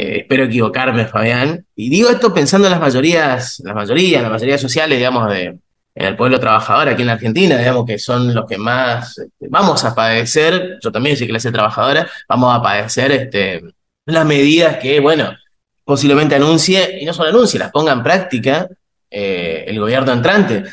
eh, 0.00 0.18
espero 0.20 0.44
equivocarme, 0.44 1.06
Fabián. 1.06 1.66
Y 1.76 1.90
digo 1.90 2.08
esto 2.08 2.32
pensando 2.32 2.66
en 2.66 2.72
las 2.72 2.80
mayorías, 2.80 3.60
las 3.62 3.74
mayorías, 3.74 4.22
las 4.22 4.30
mayorías 4.30 4.60
sociales, 4.60 4.96
digamos, 4.96 5.28
de, 5.28 5.44
en 5.94 6.06
el 6.06 6.16
pueblo 6.16 6.40
trabajador 6.40 6.88
aquí 6.88 7.02
en 7.02 7.08
la 7.08 7.14
Argentina, 7.14 7.58
digamos, 7.58 7.84
que 7.84 7.98
son 7.98 8.34
los 8.34 8.46
que 8.46 8.56
más 8.56 9.18
este, 9.18 9.48
vamos 9.50 9.84
a 9.84 9.94
padecer, 9.94 10.78
yo 10.82 10.90
también 10.90 11.18
soy 11.18 11.28
clase 11.28 11.52
trabajadora, 11.52 12.08
vamos 12.26 12.56
a 12.56 12.62
padecer 12.62 13.12
este, 13.12 13.62
las 14.06 14.24
medidas 14.24 14.78
que, 14.78 15.00
bueno, 15.00 15.36
posiblemente 15.84 16.34
anuncie, 16.34 16.98
y 16.98 17.04
no 17.04 17.12
solo 17.12 17.28
anuncie, 17.28 17.58
las 17.58 17.70
ponga 17.70 17.92
en 17.92 18.02
práctica 18.02 18.68
eh, 19.10 19.64
el 19.66 19.78
gobierno 19.78 20.12
entrante. 20.12 20.64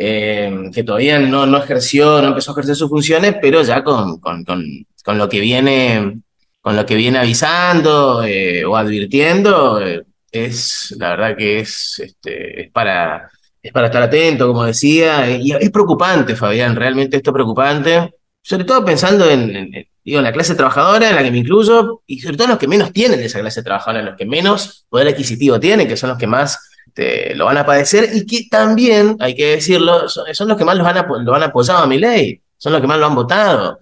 Eh, 0.00 0.70
que 0.72 0.84
todavía 0.84 1.18
no, 1.18 1.44
no 1.46 1.58
ejerció, 1.58 2.22
no 2.22 2.28
empezó 2.28 2.52
a 2.52 2.54
ejercer 2.54 2.76
sus 2.76 2.88
funciones, 2.88 3.34
pero 3.40 3.62
ya 3.62 3.82
con, 3.82 4.20
con, 4.20 4.44
con, 4.44 4.64
con 5.02 5.18
lo 5.18 5.28
que 5.28 5.40
viene 5.40 6.20
con 6.68 6.76
lo 6.76 6.84
que 6.84 6.96
viene 6.96 7.18
avisando 7.18 8.22
eh, 8.22 8.62
o 8.62 8.76
advirtiendo, 8.76 9.80
eh, 9.80 10.04
es 10.30 10.94
la 10.98 11.08
verdad 11.16 11.34
que 11.34 11.60
es, 11.60 11.98
este, 11.98 12.60
es, 12.60 12.70
para, 12.70 13.30
es 13.62 13.72
para 13.72 13.86
estar 13.86 14.02
atento, 14.02 14.48
como 14.48 14.64
decía, 14.64 15.30
y 15.30 15.52
es 15.52 15.70
preocupante, 15.70 16.36
Fabián, 16.36 16.76
realmente 16.76 17.16
esto 17.16 17.30
es 17.30 17.32
preocupante, 17.32 18.12
sobre 18.42 18.64
todo 18.64 18.84
pensando 18.84 19.30
en, 19.30 19.72
digo, 20.04 20.20
la 20.20 20.30
clase 20.30 20.54
trabajadora, 20.54 21.08
en 21.08 21.16
la 21.16 21.22
que 21.22 21.30
me 21.30 21.38
incluyo, 21.38 22.02
y 22.06 22.20
sobre 22.20 22.36
todo 22.36 22.44
en 22.44 22.50
los 22.50 22.58
que 22.58 22.68
menos 22.68 22.92
tienen 22.92 23.20
esa 23.20 23.40
clase 23.40 23.62
trabajadora, 23.62 24.00
en 24.00 24.06
los 24.06 24.16
que 24.18 24.26
menos 24.26 24.84
poder 24.90 25.08
adquisitivo 25.08 25.58
tienen, 25.58 25.88
que 25.88 25.96
son 25.96 26.10
los 26.10 26.18
que 26.18 26.26
más 26.26 26.58
este, 26.86 27.34
lo 27.34 27.46
van 27.46 27.56
a 27.56 27.64
padecer, 27.64 28.10
y 28.12 28.26
que 28.26 28.46
también, 28.50 29.16
hay 29.20 29.34
que 29.34 29.52
decirlo, 29.52 30.06
son, 30.06 30.48
los 30.48 30.58
que 30.58 30.66
más 30.66 30.76
lo 30.76 30.86
han, 30.86 31.24
lo 31.24 31.34
han 31.34 31.44
apoyado 31.44 31.82
a 31.84 31.86
mi 31.86 31.96
ley, 31.96 32.42
son 32.58 32.74
los 32.74 32.82
que 32.82 32.86
más 32.86 32.98
lo 32.98 33.06
han 33.06 33.14
votado. 33.14 33.80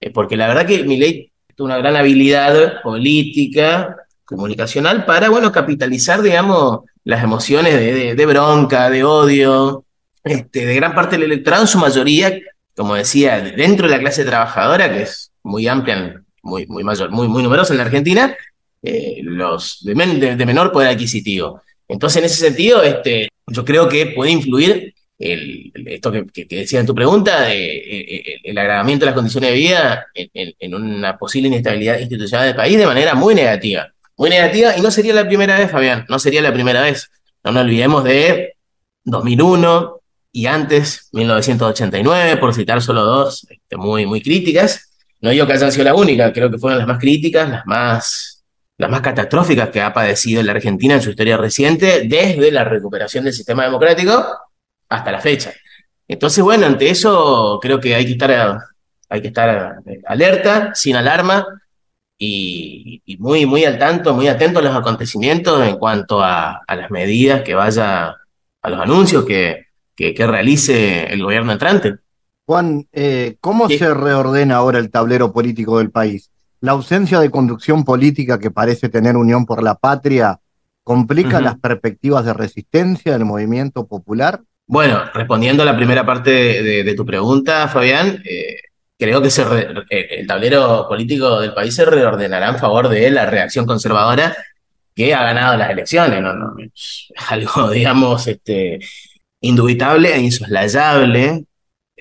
Eh, 0.00 0.12
porque 0.12 0.36
la 0.36 0.46
verdad 0.46 0.64
que 0.64 0.84
mi 0.84 0.96
ley 0.96 1.32
una 1.64 1.78
gran 1.78 1.96
habilidad 1.96 2.82
política, 2.82 3.96
comunicacional, 4.24 5.04
para, 5.04 5.28
bueno, 5.30 5.50
capitalizar, 5.52 6.22
digamos, 6.22 6.80
las 7.04 7.22
emociones 7.22 7.74
de, 7.74 8.26
bronca, 8.26 8.90
de 8.90 9.02
odio, 9.04 9.84
este, 10.22 10.66
de 10.66 10.74
gran 10.74 10.94
parte 10.94 11.16
del 11.16 11.24
electorado, 11.32 11.62
en 11.62 11.68
su 11.68 11.78
mayoría, 11.78 12.38
como 12.76 12.94
decía, 12.94 13.40
dentro 13.40 13.88
de 13.88 13.96
la 13.96 14.00
clase 14.00 14.24
trabajadora, 14.24 14.92
que 14.92 15.02
es 15.02 15.32
muy 15.42 15.66
amplia, 15.66 16.22
muy, 16.42 16.66
muy 16.66 16.84
mayor, 16.84 17.10
muy, 17.10 17.28
muy 17.28 17.42
numerosa 17.42 17.72
en 17.72 17.78
la 17.78 17.84
Argentina, 17.84 18.36
eh, 18.82 19.20
los 19.22 19.82
de, 19.82 19.94
menor 19.94 20.70
poder 20.70 20.90
adquisitivo. 20.90 21.62
Entonces, 21.88 22.18
en 22.18 22.24
ese 22.24 22.36
sentido, 22.36 22.82
este, 22.82 23.28
yo 23.46 23.64
creo 23.64 23.88
que 23.88 24.12
puede 24.14 24.30
influir 24.30 24.94
esto 25.18 26.12
que, 26.12 26.26
que, 26.26 26.46
decía 26.56 26.80
en 26.80 26.86
tu 26.86 26.94
pregunta, 26.94 27.52
eh, 27.52 28.40
el, 28.44 28.56
agravamiento 28.56 29.04
de 29.04 29.06
las 29.06 29.14
condiciones 29.16 29.50
de 29.50 29.56
vida 29.56 30.06
en, 30.14 30.74
una 30.74 31.18
posible 31.18 31.48
inestabilidad 31.48 31.98
institucional 31.98 32.46
del 32.46 32.56
país 32.56 32.78
de 32.78 32.86
manera 32.86 33.14
muy 33.14 33.34
negativa. 33.34 33.92
Muy 34.16 34.30
negativa, 34.30 34.76
y 34.76 34.80
no 34.80 34.90
sería 34.90 35.14
la 35.14 35.26
primera 35.26 35.58
vez, 35.58 35.70
Fabián, 35.70 36.04
no 36.08 36.18
sería 36.18 36.42
la 36.42 36.52
primera 36.52 36.82
vez. 36.82 37.10
No 37.44 37.52
nos 37.52 37.62
olvidemos 37.62 38.04
de 38.04 38.56
2001 39.04 40.00
y 40.32 40.46
antes, 40.46 41.08
1989, 41.12 42.36
por 42.36 42.54
citar 42.54 42.82
solo 42.82 43.04
dos 43.04 43.46
este, 43.48 43.76
muy, 43.76 44.06
muy 44.06 44.22
críticas. 44.22 44.92
No 45.20 45.30
digo 45.30 45.46
que 45.46 45.52
hayan 45.54 45.72
sido 45.72 45.84
la 45.84 45.94
única, 45.94 46.32
creo 46.32 46.50
que 46.50 46.58
fueron 46.58 46.78
las 46.78 46.86
más 46.86 46.98
críticas, 46.98 47.48
las 47.48 47.66
más, 47.66 48.44
las 48.76 48.90
más 48.90 49.00
catastróficas 49.00 49.70
que 49.70 49.80
ha 49.80 49.92
padecido 49.92 50.42
la 50.44 50.52
Argentina 50.52 50.94
en 50.94 51.02
su 51.02 51.10
historia 51.10 51.36
reciente, 51.36 52.02
desde 52.06 52.52
la 52.52 52.62
recuperación 52.62 53.24
del 53.24 53.32
sistema 53.32 53.64
democrático 53.64 54.24
hasta 54.88 55.12
la 55.12 55.20
fecha. 55.20 55.52
Entonces, 56.06 56.42
bueno, 56.42 56.66
ante 56.66 56.88
eso 56.88 57.58
creo 57.60 57.78
que 57.78 57.94
hay 57.94 58.06
que 58.06 58.12
estar, 58.12 58.58
hay 59.08 59.20
que 59.20 59.28
estar 59.28 59.80
eh, 59.86 60.00
alerta, 60.06 60.74
sin 60.74 60.96
alarma 60.96 61.46
y, 62.18 63.02
muy, 63.18 63.46
muy 63.46 63.64
al 63.64 63.78
tanto, 63.78 64.14
muy 64.14 64.26
atento 64.26 64.58
a 64.58 64.62
los 64.62 64.74
acontecimientos 64.74 65.66
en 65.66 65.76
cuanto 65.76 66.22
a, 66.22 66.62
las 66.66 66.90
medidas 66.90 67.42
que 67.42 67.54
vaya, 67.54 68.16
a 68.62 68.70
los 68.70 68.80
anuncios 68.80 69.24
que, 69.24 69.66
que, 69.94 70.26
realice 70.26 71.04
el 71.12 71.22
gobierno 71.22 71.52
entrante. 71.52 71.96
Juan, 72.46 72.88
eh, 72.92 73.36
¿cómo 73.40 73.68
se 73.68 73.92
reordena 73.92 74.56
ahora 74.56 74.78
el 74.78 74.90
tablero 74.90 75.32
político 75.32 75.78
del 75.78 75.90
país? 75.90 76.30
¿La 76.60 76.72
ausencia 76.72 77.20
de 77.20 77.30
conducción 77.30 77.84
política 77.84 78.38
que 78.38 78.50
parece 78.50 78.88
tener 78.88 79.16
Unión 79.16 79.46
por 79.46 79.62
la 79.62 79.76
Patria 79.76 80.40
complica 80.82 81.40
las 81.40 81.58
perspectivas 81.58 82.24
de 82.24 82.32
resistencia 82.32 83.12
del 83.12 83.26
movimiento 83.26 83.86
popular? 83.86 84.40
Bueno, 84.68 85.02
respondiendo 85.14 85.62
a 85.62 85.66
la 85.66 85.74
primera 85.74 86.04
parte 86.04 86.62
de, 86.62 86.94
tu 86.94 87.06
pregunta, 87.06 87.68
Fabián, 87.68 88.22
eh, 88.22 88.56
creo 88.98 89.22
que 89.22 89.28
eh, 89.90 90.08
el 90.18 90.26
tablero 90.26 90.86
político 90.86 91.40
del 91.40 91.54
país 91.54 91.74
se 91.74 91.86
reordenará 91.86 92.50
en 92.50 92.58
favor 92.58 92.90
de 92.90 93.10
la 93.10 93.24
reacción 93.24 93.64
conservadora 93.64 94.36
que 94.94 95.14
ha 95.14 95.22
ganado 95.22 95.56
las 95.56 95.70
elecciones. 95.70 96.20
No, 96.20 96.34
no, 96.34 96.54
es 96.58 97.08
algo, 97.30 97.70
digamos, 97.72 98.26
este, 98.26 98.78
indubitable 99.40 100.14
e 100.14 100.20
insoslayable, 100.20 101.44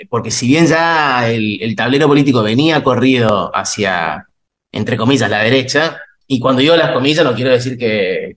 porque 0.10 0.30
si 0.32 0.48
bien 0.48 0.68
ya 0.68 1.30
el, 1.30 1.74
tablero 1.76 2.08
político 2.08 2.44
venía 2.44 2.84
corrido 2.84 3.50
hacia, 3.56 4.28
entre 4.74 4.98
comillas, 4.98 5.30
la 5.30 5.44
derecha, 5.44 6.02
y 6.28 6.40
cuando 6.42 6.62
digo 6.62 6.76
las 6.76 6.92
comillas 6.92 7.24
no 7.24 7.34
quiero 7.34 7.52
decir 7.52 7.78
que, 7.78 8.36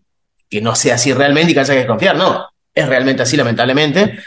que 0.48 0.60
no 0.60 0.76
sea 0.76 0.94
así 0.94 1.12
realmente 1.12 1.50
y 1.50 1.54
que 1.54 1.60
haya 1.60 1.74
que 1.74 1.80
desconfiar, 1.80 2.16
no, 2.16 2.49
es 2.74 2.88
realmente 2.88 3.22
así, 3.22 3.36
lamentablemente, 3.36 4.18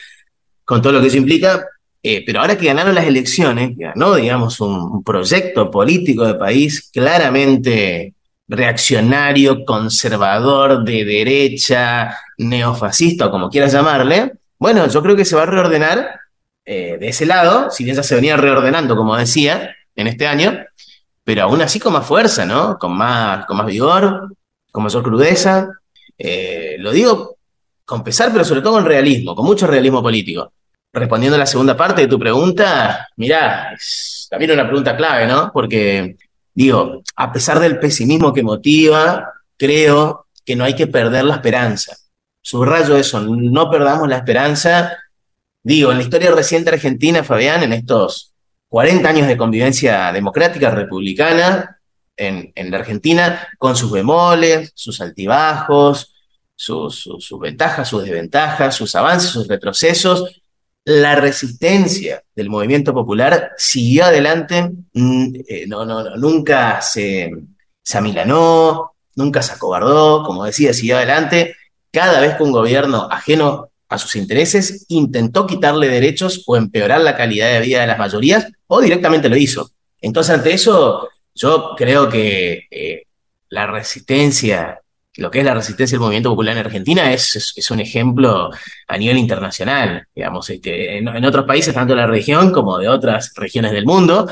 con 0.63 0.81
todo 0.81 0.93
lo 0.93 1.01
que 1.01 1.07
eso 1.07 1.17
implica. 1.17 1.65
Eh, 2.05 2.23
pero 2.25 2.41
ahora 2.41 2.57
que 2.57 2.65
ganaron 2.65 2.95
las 2.95 3.05
elecciones, 3.05 3.77
ganó, 3.77 4.15
digamos, 4.15 4.59
un, 4.59 5.03
proyecto 5.03 5.71
político 5.71 6.25
de 6.25 6.35
país 6.35 6.89
claramente 6.91 8.13
reaccionario, 8.45 9.63
conservador, 9.63 10.83
de 10.83 11.05
derecha, 11.05 12.17
neofascista 12.37 13.27
o 13.27 13.31
como 13.31 13.49
quieras 13.49 13.71
llamarle, 13.71 14.33
bueno, 14.59 14.87
yo 14.87 15.01
creo 15.01 15.15
que 15.15 15.25
se 15.25 15.35
va 15.35 15.43
a 15.43 15.45
reordenar 15.45 16.19
eh, 16.65 16.97
de 16.99 17.07
ese 17.07 17.25
lado, 17.25 17.69
si 17.71 17.83
bien 17.83 17.95
ya 17.95 18.03
se 18.03 18.15
venía 18.15 18.37
reordenando, 18.37 18.95
como 18.97 19.15
decía, 19.15 19.73
en 19.95 20.07
este 20.07 20.27
año, 20.27 20.57
pero 21.23 21.43
aún 21.43 21.61
así 21.61 21.79
con 21.79 21.93
más 21.93 22.05
fuerza, 22.05 22.45
¿no? 22.45 22.77
Con 22.77 22.95
más, 22.97 23.45
con 23.45 23.57
más 23.57 23.65
vigor, 23.65 24.33
con 24.71 24.83
mayor 24.83 25.03
crudeza. 25.03 25.69
Eh, 26.17 26.75
lo 26.79 26.91
digo 26.91 27.37
con 27.85 28.03
pesar, 28.03 28.31
pero 28.31 28.45
sobre 28.45 28.61
todo 28.61 28.73
con 28.73 28.85
realismo, 28.85 29.35
con 29.35 29.45
mucho 29.45 29.67
realismo 29.67 30.01
político. 30.01 30.53
Respondiendo 30.91 31.35
a 31.35 31.39
la 31.39 31.45
segunda 31.45 31.75
parte 31.75 32.01
de 32.01 32.07
tu 32.07 32.19
pregunta, 32.19 33.07
mirá, 33.17 33.73
es 33.73 34.27
también 34.29 34.51
una 34.51 34.67
pregunta 34.67 34.95
clave, 34.95 35.25
¿no? 35.27 35.51
Porque, 35.51 36.17
digo, 36.53 37.01
a 37.15 37.31
pesar 37.31 37.59
del 37.59 37.79
pesimismo 37.79 38.31
que 38.31 38.43
motiva, 38.43 39.33
creo 39.57 40.27
que 40.45 40.55
no 40.55 40.63
hay 40.63 40.75
que 40.75 40.87
perder 40.87 41.25
la 41.25 41.35
esperanza. 41.35 41.97
Subrayo 42.41 42.95
eso, 42.97 43.21
no 43.21 43.71
perdamos 43.71 44.07
la 44.07 44.17
esperanza. 44.17 44.97
Digo, 45.63 45.91
en 45.91 45.97
la 45.97 46.03
historia 46.03 46.31
reciente 46.31 46.69
argentina, 46.69 47.23
Fabián, 47.23 47.63
en 47.63 47.73
estos 47.73 48.33
40 48.67 49.07
años 49.07 49.27
de 49.27 49.37
convivencia 49.37 50.11
democrática 50.11 50.69
republicana 50.69 51.79
en, 52.15 52.51
en 52.53 52.69
la 52.69 52.77
Argentina, 52.77 53.47
con 53.57 53.75
sus 53.75 53.91
bemoles, 53.91 54.71
sus 54.75 55.01
altibajos, 55.01 56.12
sus, 56.55 57.07
ventajas, 57.39 57.87
sus 57.87 58.03
desventajas, 58.03 58.75
sus 58.75 58.95
avances, 58.95 59.29
sus 59.29 59.47
retrocesos. 59.47 60.41
La 60.85 61.15
resistencia 61.15 62.23
del 62.35 62.49
movimiento 62.49 62.93
popular 62.93 63.51
siguió 63.57 64.05
adelante, 64.05 64.69
mm, 64.93 65.35
eh, 65.47 65.65
no, 65.67 65.85
no, 65.85 66.17
nunca 66.17 66.81
se, 66.81 67.31
se 67.81 67.97
amilanó, 67.97 68.93
nunca 69.15 69.41
se 69.41 69.53
acobardó, 69.53 70.23
como 70.23 70.43
decía, 70.45 70.73
siguió 70.73 70.97
adelante. 70.97 71.55
Cada 71.91 72.19
vez 72.19 72.35
que 72.35 72.43
un 72.43 72.51
gobierno 72.51 73.07
ajeno 73.09 73.69
a 73.87 73.97
sus 73.97 74.15
intereses 74.15 74.85
intentó 74.89 75.45
quitarle 75.45 75.87
derechos 75.87 76.43
o 76.47 76.57
empeorar 76.57 77.01
la 77.01 77.15
calidad 77.15 77.51
de 77.51 77.61
vida 77.61 77.81
de 77.81 77.87
las 77.87 77.99
mayorías, 77.99 78.47
o 78.67 78.81
directamente 78.81 79.29
lo 79.29 79.37
hizo. 79.37 79.71
Entonces, 80.01 80.35
ante 80.35 80.53
eso, 80.53 81.07
yo 81.35 81.75
creo 81.77 82.09
que 82.09 82.67
eh, 82.71 83.03
la 83.49 83.67
resistencia 83.67 84.81
lo 85.17 85.29
que 85.29 85.39
es 85.39 85.45
la 85.45 85.53
resistencia 85.53 85.95
del 85.95 86.01
movimiento 86.01 86.29
popular 86.29 86.57
en 86.57 86.65
Argentina 86.65 87.11
es, 87.11 87.53
es, 87.55 87.71
un 87.71 87.79
ejemplo 87.79 88.49
a 88.87 88.97
nivel 88.97 89.17
internacional. 89.17 90.07
Digamos, 90.15 90.49
este, 90.49 90.97
en, 90.97 91.25
otros 91.25 91.45
países, 91.45 91.73
tanto 91.73 91.93
de 91.93 92.01
la 92.01 92.07
región 92.07 92.51
como 92.51 92.79
de 92.79 92.89
otras 92.89 93.31
regiones 93.35 93.71
del 93.71 93.85
mundo, 93.85 94.27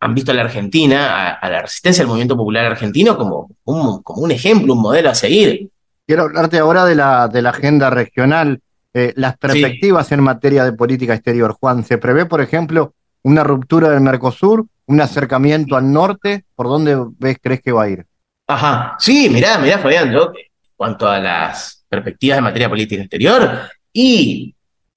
han 0.00 0.14
visto 0.14 0.32
a 0.32 0.34
la 0.34 0.42
Argentina, 0.42 1.32
a, 1.32 1.50
la 1.50 1.62
resistencia 1.62 2.02
del 2.02 2.08
movimiento 2.08 2.36
popular 2.36 2.64
argentino 2.64 3.16
como 3.16 3.50
un, 3.64 4.02
como 4.02 4.22
un 4.22 4.30
ejemplo, 4.30 4.72
un 4.72 4.82
modelo 4.82 5.10
a 5.10 5.14
seguir. 5.14 5.68
Quiero 6.06 6.22
hablarte 6.24 6.58
ahora 6.58 6.84
de 6.84 6.94
la, 6.94 7.28
de 7.28 7.42
la 7.42 7.50
agenda 7.50 7.90
regional, 7.90 8.60
eh, 8.94 9.12
las 9.16 9.36
perspectivas 9.36 10.10
en 10.12 10.22
materia 10.22 10.64
de 10.64 10.72
política 10.72 11.14
exterior. 11.14 11.56
Juan, 11.58 11.84
¿se 11.84 11.98
prevé, 11.98 12.26
por 12.26 12.40
ejemplo, 12.40 12.94
una 13.22 13.42
ruptura 13.44 13.90
del 13.90 14.00
Mercosur, 14.00 14.66
un 14.86 15.00
acercamiento 15.00 15.76
al 15.76 15.90
norte? 15.92 16.44
¿Por 16.54 16.68
dónde 16.68 16.98
ves, 17.18 17.38
crees 17.42 17.60
que 17.60 17.72
va 17.72 17.84
a 17.84 17.88
ir? 17.88 18.06
Ajá, 18.46 18.96
sí, 18.98 19.28
mirá, 19.30 19.58
mirá, 19.58 19.78
Fabián, 19.78 20.12
yo, 20.12 20.32
en 20.34 20.50
cuanto 20.76 21.08
a 21.08 21.18
las 21.18 21.84
perspectivas 21.88 22.38
de 22.38 22.42
materia 22.42 22.68
política 22.68 23.02
exterior, 23.02 23.70
y 23.92 24.54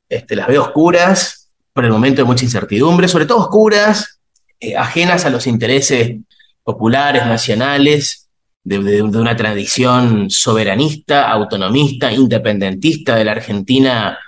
este, 0.10 0.36
las 0.36 0.48
veo 0.48 0.63
oscuras, 0.63 1.50
por 1.72 1.86
el 1.86 1.92
momento 1.92 2.22
de 2.22 2.25
mucha 2.25 2.44
incertidumbre, 2.44 3.08
sobre 3.08 3.25
todo 3.25 3.39
oscuras, 3.39 4.20
eh, 4.60 4.75
ajenas 4.75 5.25
a 5.25 5.30
los 5.30 5.48
intereses 5.48 6.18
populares, 6.63 7.25
nacionales, 7.25 8.27
de, 8.63 9.01
una 9.01 9.36
tradición 9.38 10.30
soberanista, 10.30 11.32
autonomista, 11.32 12.12
independentista 12.12 13.16
de 13.16 13.24
la 13.24 13.32
Argentina 13.32 14.20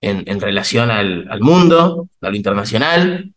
en, 0.00 0.40
relación 0.40 0.90
al, 0.90 1.26
al, 1.30 1.40
mundo, 1.40 2.08
a 2.20 2.30
lo 2.30 2.36
internacional, 2.36 3.32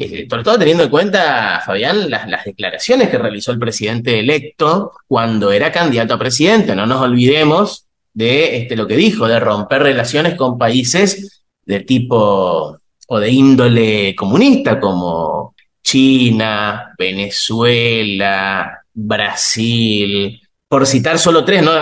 eh, 0.00 0.26
sobre 0.30 0.44
todo 0.44 0.58
teniendo 0.58 0.84
en 0.84 0.90
cuenta, 0.90 1.60
Fabián, 1.64 2.08
las, 2.08 2.44
declaraciones 2.44 3.08
que 3.08 3.18
realizó 3.18 3.50
el 3.50 3.58
presidente 3.58 4.20
electo 4.20 4.92
cuando 5.06 5.50
era 5.50 5.72
candidato 5.72 6.14
a 6.14 6.18
presidente. 6.18 6.76
No 6.76 6.86
nos 6.86 7.02
olvidemos 7.02 7.86
de 8.12 8.58
este, 8.58 8.76
lo 8.76 8.86
que 8.86 8.96
dijo, 8.96 9.26
de 9.26 9.40
romper 9.40 9.82
relaciones 9.82 10.34
con 10.34 10.56
países 10.56 11.42
de 11.64 11.80
tipo 11.80 12.78
o 13.08 13.18
de 13.18 13.30
índole 13.30 14.14
comunista, 14.14 14.78
como 14.78 15.54
China, 15.82 16.94
Venezuela, 16.96 18.84
Brasil, 18.92 20.40
por 20.68 20.86
citar 20.86 21.18
solo 21.18 21.44
tres, 21.44 21.62
no, 21.62 21.72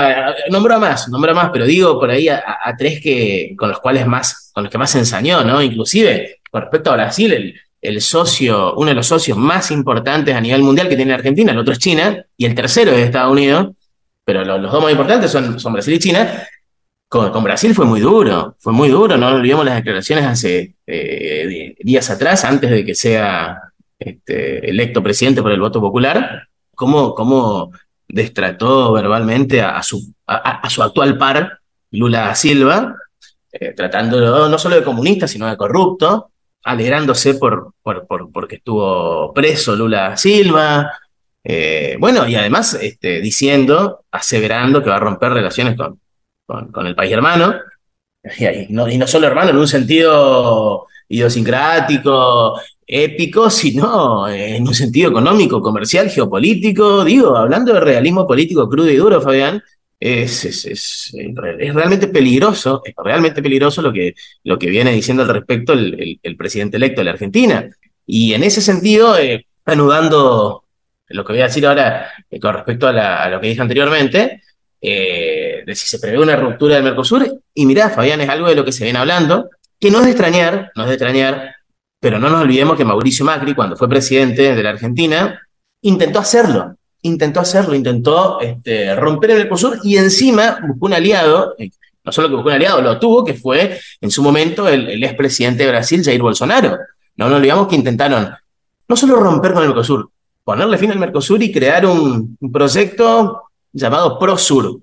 nombro 0.49 0.79
más, 0.79 1.09
nombro 1.09 1.35
más, 1.35 1.51
pero 1.53 1.67
digo 1.67 1.99
por 1.99 2.11
ahí 2.11 2.29
a, 2.29 2.43
tres 2.79 3.01
que, 3.03 3.55
con 3.59 3.69
los 3.69 3.81
cuales 3.81 4.07
más, 4.07 4.51
con 4.55 4.65
los 4.65 4.71
que 4.71 4.79
más 4.79 4.95
ensañó, 4.95 5.43
¿no? 5.43 5.61
Inclusive, 5.61 6.41
con 6.51 6.63
respecto 6.63 6.91
a 6.91 6.95
Brasil, 6.95 7.33
el, 7.33 7.61
el 7.87 8.01
socio, 8.01 8.75
uno 8.75 8.89
de 8.89 8.95
los 8.95 9.07
socios 9.07 9.39
más 9.39 9.71
importantes 9.71 10.35
a 10.35 10.41
nivel 10.41 10.63
mundial 10.63 10.89
que 10.89 10.97
tiene 10.97 11.15
Argentina, 11.15 11.53
el 11.53 11.59
otro 11.59 11.73
es 11.73 11.79
China, 11.79 12.25
y 12.37 12.45
el 12.45 12.55
tercero 12.55 12.93
es 12.93 13.05
Estados 13.05 13.33
Unidos, 13.33 13.75
pero 14.25 14.45
los, 14.45 14.71
dos 14.71 14.83
más 14.83 14.91
importantes 14.91 15.31
son, 15.31 15.61
son, 15.61 15.73
Brasil 15.73 15.95
y 15.95 15.99
China. 15.99 16.43
Con, 17.09 17.45
Brasil 17.45 17.75
fue 17.75 17.85
muy 17.85 18.01
duro, 18.01 18.57
fue 18.59 18.73
muy 18.73 18.89
duro, 18.89 19.17
no 19.17 19.29
olvidemos 19.29 19.65
las 19.65 19.77
declaraciones 19.77 20.25
hace 20.25 20.75
eh, 20.87 21.77
días 21.79 22.11
atrás, 22.11 22.45
antes 22.45 22.69
de 22.69 22.85
que 22.85 22.95
sea 22.95 23.61
este, 23.99 24.69
electo 24.69 25.03
presidente 25.03 25.43
por 25.43 25.53
el 25.53 25.61
voto 25.61 25.81
popular, 25.81 26.49
cómo, 26.75 27.15
cómo 27.15 27.71
destrató 28.09 28.93
verbalmente 28.93 29.63
a, 29.63 29.83
su, 29.83 30.13
a, 30.27 30.69
su 30.69 30.83
actual 30.83 31.17
par, 31.17 31.61
Lula 31.93 32.35
Silva, 32.35 32.97
eh, 33.53 33.73
tratándolo 33.77 34.49
no 34.49 34.59
solo 34.59 34.75
de 34.75 34.83
comunista, 34.83 35.29
sino 35.29 35.47
de 35.47 35.57
corrupto, 35.57 36.33
alegrándose 36.67 37.35
por, 37.35 37.75
por, 37.81 38.07
porque 38.33 38.57
estuvo 38.57 39.33
preso 39.33 39.77
Lula 39.77 40.17
Silva. 40.17 40.93
Eh, 41.45 41.97
bueno, 42.01 42.27
y 42.27 42.35
además 42.35 42.75
este, 42.75 43.21
diciendo, 43.21 44.05
aseverando 44.11 44.83
que 44.83 44.91
va 44.91 44.97
a 44.97 45.01
romper 45.01 45.33
relaciones 45.33 45.77
con, 45.77 46.01
con, 46.73 46.87
el 46.87 46.97
país 46.97 47.13
hermano. 47.13 47.55
Y, 48.39 48.73
no, 48.73 48.89
y 48.89 48.99
no 48.99 49.07
solo 49.07 49.29
hermano 49.29 49.51
en 49.51 49.59
un 49.59 49.69
sentido 49.69 50.89
idiosincrático, 51.09 52.61
épico, 52.85 53.49
sino 53.49 54.29
en 54.29 54.67
un 54.67 54.75
sentido 54.75 55.11
económico, 55.11 55.63
comercial, 55.63 56.11
geopolítico. 56.11 57.05
Digo, 57.05 57.37
hablando 57.37 57.75
de 57.75 57.81
realismo 57.81 58.27
político 58.27 58.69
crudo 58.69 58.91
y 58.91 58.97
duro, 58.97 59.21
Fabián, 59.21 59.63
es, 59.99 60.45
es, 60.45 60.65
es, 60.67 61.13
realmente 61.75 62.09
peligroso, 62.09 62.83
es 62.85 62.95
realmente 62.97 63.43
peligroso 63.43 63.83
lo 63.83 63.93
que, 63.93 64.15
lo 64.45 64.59
que 64.59 64.69
viene 64.69 64.93
diciendo 64.93 65.23
al 65.23 65.31
respecto 65.31 65.73
el, 65.73 66.21
el, 66.23 66.37
presidente 66.37 66.77
electo 66.77 67.01
de 67.01 67.05
la 67.07 67.13
Argentina. 67.13 67.71
Y 68.07 68.35
en 68.35 68.43
ese 68.43 68.61
sentido, 68.61 69.19
eh, 69.19 69.47
anudando 69.65 70.65
lo 71.09 71.25
que 71.25 71.33
voy 71.33 71.43
a 71.43 71.47
decir 71.47 71.67
ahora 71.67 72.11
eh, 72.31 72.41
con 72.41 72.55
respecto 72.55 72.89
a, 72.89 73.29
lo 73.29 73.41
que 73.41 73.49
dije 73.49 73.63
anteriormente, 73.63 74.43
eh, 74.81 75.63
de 75.67 75.75
si 75.75 75.89
se 75.89 75.99
prevé 75.99 76.19
una 76.19 76.37
ruptura 76.37 76.75
del 76.75 76.85
Mercosur, 76.85 77.41
y 77.55 77.67
mirá, 77.67 77.91
Fabián, 77.91 78.21
es 78.21 78.29
algo 78.29 78.49
de 78.49 78.55
lo 78.55 78.65
que 78.65 78.73
se 78.73 78.85
viene 78.85 78.99
hablando, 78.99 79.49
que 79.81 79.91
no 79.91 79.99
es 79.99 80.05
de 80.05 80.11
extrañar, 80.11 80.73
no 80.77 80.83
es 80.83 80.89
de 80.89 80.95
extrañar, 80.95 81.55
pero 82.01 82.19
no 82.19 82.29
nos 82.29 82.43
olvidemos 82.43 82.77
que 82.77 82.85
Mauricio 82.85 83.25
Macri, 83.25 83.55
cuando 83.55 83.77
fue 83.77 83.89
presidente 83.89 84.55
de 84.55 84.63
la 84.63 84.71
Argentina, 84.71 85.41
intentó 85.81 86.19
hacerlo 86.19 86.77
intentó 87.07 87.41
hacerlo, 87.41 87.75
intentó 87.75 88.41
este, 88.41 88.95
romper 88.95 89.31
el 89.31 89.39
Mercosur 89.39 89.79
y 89.83 89.97
encima 89.97 90.59
buscó 90.67 90.87
un 90.87 90.95
aliado, 90.95 91.55
eh, 91.59 91.71
no 92.05 92.13
solo 92.13 92.29
que 92.29 92.35
buscó 92.35 92.49
un 92.49 92.55
aliado, 92.55 92.83
lo 92.83 92.99
tuvo, 92.99 93.25
que 93.25 93.35
fue 93.35 93.79
en 94.01 94.11
su 94.11 94.23
momento 94.23 94.69
el, 94.69 95.03
expresidente 95.03 95.65
de 95.65 95.71
Brasil, 95.71 96.03
Jair 96.05 96.21
Bolsonaro. 96.21 96.77
No 97.17 97.29
nos 97.29 97.39
olvidamos 97.39 97.69
que 97.69 97.77
intentaron 97.77 98.31
no 98.89 98.97
solo 98.97 99.17
romper 99.17 99.53
con 99.53 99.63
el 99.63 99.69
Mercosur, 99.69 100.11
ponerle 100.45 100.79
fin 100.79 100.93
al 100.93 100.99
Mercosur 100.99 101.43
y 101.43 101.53
crear 101.53 101.87
un, 101.87 102.37
proyecto 102.53 103.43
llamado 103.73 104.19
ProSur, 104.19 104.81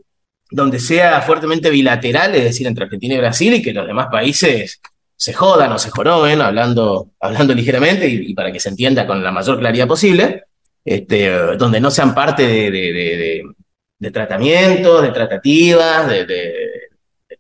donde 0.52 0.80
sea 0.80 1.22
fuertemente 1.22 1.70
bilateral, 1.70 2.36
es 2.36 2.44
decir, 2.44 2.68
entre 2.68 2.84
Argentina 2.84 3.16
y 3.16 3.18
Brasil, 3.18 3.54
y 3.56 3.62
que 3.62 3.74
los 3.74 3.88
demás 3.88 4.08
países 4.12 4.82
se 5.16 5.34
jodan 5.34 5.72
o 5.72 5.80
se 5.80 5.90
joroben, 5.90 6.42
hablando, 6.42 7.12
hablando 7.20 7.54
ligeramente 7.56 8.08
y 8.08 8.34
para 8.34 8.52
que 8.52 8.60
se 8.60 8.70
entienda 8.70 9.08
con 9.08 9.24
la 9.24 9.32
mayor 9.32 9.60
claridad 9.60 9.88
posible 9.88 10.44
este, 10.86 11.30
donde 11.58 11.80
no 11.80 11.90
sean 11.90 12.14
parte 12.14 12.46
de, 12.46 14.12
tratamientos, 14.12 15.02
de 15.02 15.12
tratativas, 15.12 16.08
de, 16.08 16.62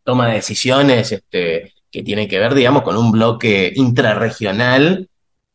toma 0.03 0.27
de 0.27 0.35
decisiones 0.35 1.11
este, 1.11 1.73
que 1.91 2.03
tienen 2.03 2.27
que 2.27 2.39
ver, 2.39 2.53
digamos, 2.53 2.83
con 2.83 2.97
un 2.97 3.11
bloque 3.11 3.71
intrarregional, 3.75 5.07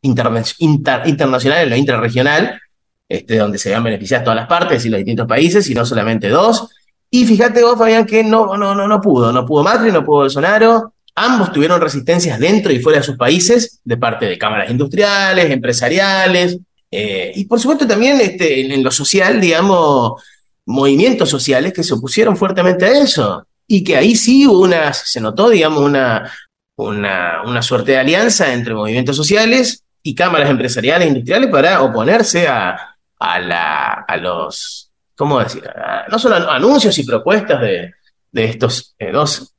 internacional 0.03 1.62
en 1.62 1.70
lo 1.70 1.77
intrarregional, 1.77 2.61
este, 3.09 3.38
donde 3.38 3.59
se 3.59 3.70
vean 3.70 3.83
beneficiadas 3.83 4.24
todas 4.24 4.37
las 4.37 4.46
partes 4.46 4.85
y 4.85 4.90
los 4.90 4.98
distintos 4.98 5.27
países, 5.27 5.68
y 5.70 5.74
no 5.74 5.85
solamente 5.85 6.29
dos. 6.29 6.68
Y 7.11 7.24
fíjate 7.24 7.62
vos, 7.62 7.79
Fabián, 7.79 8.05
que 8.05 8.22
no, 8.22 8.57
no, 8.57 8.74
no, 8.74 8.87
no 8.87 9.01
pudo, 9.01 9.33
no 9.33 9.46
pudo 9.46 9.64
Macri, 9.64 9.90
no 9.90 10.05
pudo 10.05 10.18
Bolsonaro, 10.18 10.92
ambos 11.14 11.53
tuvieron 11.53 11.81
resistencias 11.81 12.38
dentro 12.38 12.70
y 12.70 12.81
fuera 12.81 12.98
de 12.98 13.05
sus 13.05 13.16
países, 13.16 13.81
de 13.83 13.96
parte 13.96 14.27
de 14.27 14.37
cámaras 14.37 14.70
industriales, 14.70 15.51
empresariales, 15.51 16.59
eh, 16.90 17.33
y 17.35 17.44
por 17.44 17.61
supuesto 17.61 17.87
también 17.87 18.20
este, 18.20 18.61
en, 18.61 18.83
lo 18.83 18.90
social, 18.90 19.40
digamos, 19.40 20.22
movimientos 20.66 21.29
sociales 21.29 21.72
que 21.72 21.83
se 21.83 21.94
opusieron 21.94 22.37
fuertemente 22.37 22.87
a 22.87 22.98
eso. 22.98 23.46
Y 23.66 23.85
que 23.85 23.96
ahí 23.96 24.16
sí 24.16 24.46
hubo 24.46 24.61
una, 24.61 24.92
se 24.94 25.20
notó, 25.20 25.51
digamos, 25.51 25.81
una, 25.81 26.33
una, 26.77 27.42
una 27.44 27.62
suerte 27.62 27.92
de 27.92 27.98
alianza 27.98 28.53
entre 28.53 28.74
movimientos 28.74 29.16
sociales 29.16 29.83
y 30.03 30.14
cámaras 30.14 30.48
empresariales 30.48 31.07
e 31.07 31.09
industriales 31.09 31.51
para 31.51 31.83
oponerse 31.83 32.48
a, 32.48 32.96
a, 33.18 33.40
la, 33.40 33.92
a 34.09 34.16
los, 34.16 34.90
¿cómo 35.14 35.40
decir? 35.40 35.62
no 36.11 36.18
solo 36.18 36.51
anuncios 36.51 36.96
y 36.98 37.05
propuestas 37.05 37.61
de, 37.61 37.92
de 38.33 38.44
estos 38.44 38.94
eh, 38.98 39.11
dos 39.12 39.53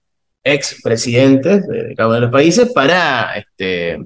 ex 0.44 0.82
presidentes 0.82 1.68
de 1.68 1.94
cada 1.96 2.08
uno 2.08 2.16
de 2.16 2.22
los 2.22 2.32
países 2.32 2.72
para 2.74 3.36
este, 3.36 4.00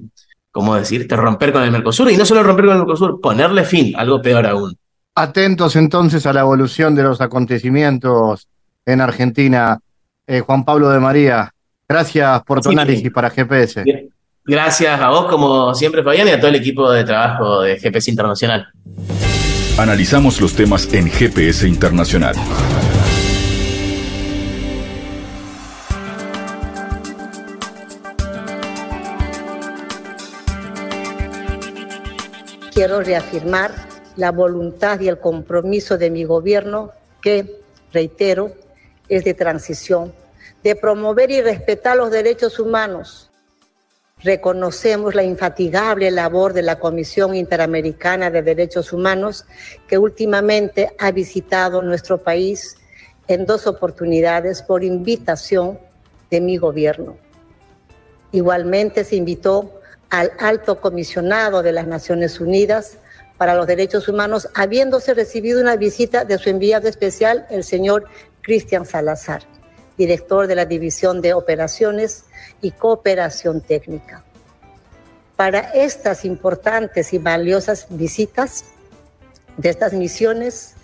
¿cómo 0.54 0.76
decirte? 0.76 1.16
Romper 1.16 1.52
con 1.52 1.64
el 1.64 1.72
Mercosur 1.72 2.08
y 2.12 2.16
no 2.16 2.24
solo 2.24 2.44
romper 2.44 2.66
con 2.66 2.74
el 2.74 2.78
Mercosur, 2.78 3.20
ponerle 3.20 3.64
fin, 3.64 3.92
algo 3.96 4.22
peor 4.22 4.46
aún. 4.46 4.78
Atentos 5.16 5.74
entonces 5.74 6.24
a 6.26 6.32
la 6.32 6.42
evolución 6.42 6.94
de 6.94 7.02
los 7.02 7.20
acontecimientos 7.20 8.46
en 8.86 9.00
Argentina. 9.00 9.80
Eh, 10.26 10.40
Juan 10.40 10.64
Pablo 10.64 10.90
de 10.90 11.00
María, 11.00 11.52
gracias 11.88 12.42
por 12.44 12.60
tu 12.60 12.70
análisis 12.70 13.10
para 13.10 13.30
GPS. 13.30 13.82
Gracias 14.44 15.00
a 15.00 15.08
vos, 15.08 15.26
como 15.26 15.74
siempre, 15.74 16.04
Fabián, 16.04 16.28
y 16.28 16.30
a 16.30 16.38
todo 16.38 16.50
el 16.50 16.56
equipo 16.56 16.90
de 16.90 17.02
trabajo 17.02 17.62
de 17.62 17.76
GPS 17.76 18.10
Internacional. 18.10 18.68
Analizamos 19.76 20.40
los 20.40 20.54
temas 20.54 20.92
en 20.94 21.10
GPS 21.10 21.66
Internacional. 21.66 22.36
Quiero 32.74 33.02
reafirmar 33.02 33.70
la 34.16 34.32
voluntad 34.32 34.98
y 34.98 35.08
el 35.08 35.20
compromiso 35.20 35.96
de 35.96 36.10
mi 36.10 36.24
gobierno 36.24 36.90
que, 37.22 37.60
reitero, 37.92 38.52
es 39.08 39.22
de 39.22 39.32
transición, 39.32 40.12
de 40.64 40.74
promover 40.74 41.30
y 41.30 41.40
respetar 41.40 41.96
los 41.96 42.10
derechos 42.10 42.58
humanos. 42.58 43.30
Reconocemos 44.24 45.14
la 45.14 45.22
infatigable 45.22 46.10
labor 46.10 46.52
de 46.52 46.62
la 46.62 46.80
Comisión 46.80 47.36
Interamericana 47.36 48.30
de 48.30 48.42
Derechos 48.42 48.92
Humanos 48.92 49.44
que 49.86 49.98
últimamente 49.98 50.90
ha 50.98 51.12
visitado 51.12 51.80
nuestro 51.80 52.18
país 52.18 52.76
en 53.28 53.46
dos 53.46 53.68
oportunidades 53.68 54.62
por 54.62 54.82
invitación 54.82 55.78
de 56.28 56.40
mi 56.40 56.56
gobierno. 56.56 57.16
Igualmente 58.32 59.04
se 59.04 59.14
invitó 59.14 59.80
al 60.10 60.32
alto 60.38 60.80
comisionado 60.80 61.62
de 61.62 61.72
las 61.72 61.86
Naciones 61.86 62.40
Unidas 62.40 62.98
para 63.36 63.54
los 63.54 63.66
Derechos 63.66 64.08
Humanos, 64.08 64.48
habiéndose 64.54 65.14
recibido 65.14 65.60
una 65.60 65.76
visita 65.76 66.24
de 66.24 66.38
su 66.38 66.50
enviado 66.50 66.88
especial, 66.88 67.46
el 67.50 67.64
señor 67.64 68.04
Cristian 68.42 68.86
Salazar, 68.86 69.42
director 69.98 70.46
de 70.46 70.54
la 70.54 70.66
División 70.66 71.20
de 71.20 71.34
Operaciones 71.34 72.24
y 72.60 72.70
Cooperación 72.70 73.60
Técnica. 73.60 74.22
Para 75.36 75.60
estas 75.72 76.24
importantes 76.24 77.12
y 77.12 77.18
valiosas 77.18 77.86
visitas 77.90 78.64
de 79.56 79.68
estas 79.68 79.92
misiones, 79.92 80.74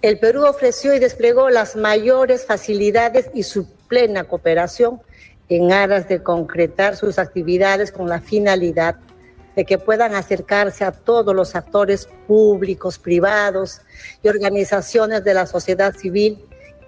el 0.00 0.18
Perú 0.18 0.46
ofreció 0.46 0.94
y 0.94 0.98
desplegó 0.98 1.50
las 1.50 1.76
mayores 1.76 2.46
facilidades 2.46 3.30
y 3.34 3.42
su 3.42 3.66
plena 3.88 4.24
cooperación 4.24 5.00
en 5.48 5.72
aras 5.72 6.08
de 6.08 6.22
concretar 6.22 6.96
sus 6.96 7.18
actividades 7.18 7.90
con 7.90 8.08
la 8.08 8.20
finalidad 8.20 8.96
de 9.56 9.64
que 9.64 9.78
puedan 9.78 10.14
acercarse 10.14 10.84
a 10.84 10.92
todos 10.92 11.34
los 11.34 11.56
actores 11.56 12.08
públicos, 12.26 12.98
privados 12.98 13.80
y 14.22 14.28
organizaciones 14.28 15.24
de 15.24 15.34
la 15.34 15.46
sociedad 15.46 15.96
civil 15.96 16.38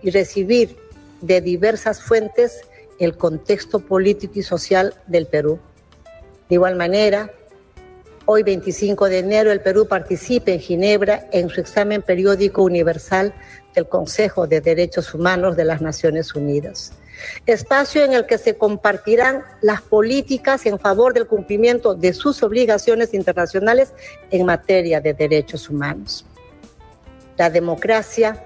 y 0.02 0.10
recibir 0.10 0.76
de 1.20 1.40
diversas 1.40 2.00
fuentes 2.00 2.60
el 2.98 3.16
contexto 3.16 3.80
político 3.80 4.34
y 4.36 4.42
social 4.42 4.94
del 5.06 5.26
Perú. 5.26 5.58
De 6.48 6.54
igual 6.56 6.76
manera, 6.76 7.30
hoy 8.26 8.42
25 8.42 9.08
de 9.08 9.18
enero 9.18 9.50
el 9.50 9.62
Perú 9.62 9.88
participa 9.88 10.52
en 10.52 10.60
Ginebra 10.60 11.26
en 11.32 11.48
su 11.48 11.60
examen 11.60 12.02
periódico 12.02 12.62
universal 12.62 13.34
del 13.74 13.88
Consejo 13.88 14.46
de 14.46 14.60
Derechos 14.60 15.12
Humanos 15.14 15.56
de 15.56 15.64
las 15.64 15.80
Naciones 15.80 16.34
Unidas 16.34 16.92
espacio 17.46 18.04
en 18.04 18.12
el 18.12 18.26
que 18.26 18.38
se 18.38 18.56
compartirán 18.56 19.42
las 19.60 19.82
políticas 19.82 20.66
en 20.66 20.78
favor 20.78 21.14
del 21.14 21.26
cumplimiento 21.26 21.94
de 21.94 22.12
sus 22.12 22.42
obligaciones 22.42 23.14
internacionales 23.14 23.92
en 24.30 24.46
materia 24.46 25.00
de 25.00 25.14
derechos 25.14 25.68
humanos. 25.68 26.24
La 27.36 27.50
democracia 27.50 28.44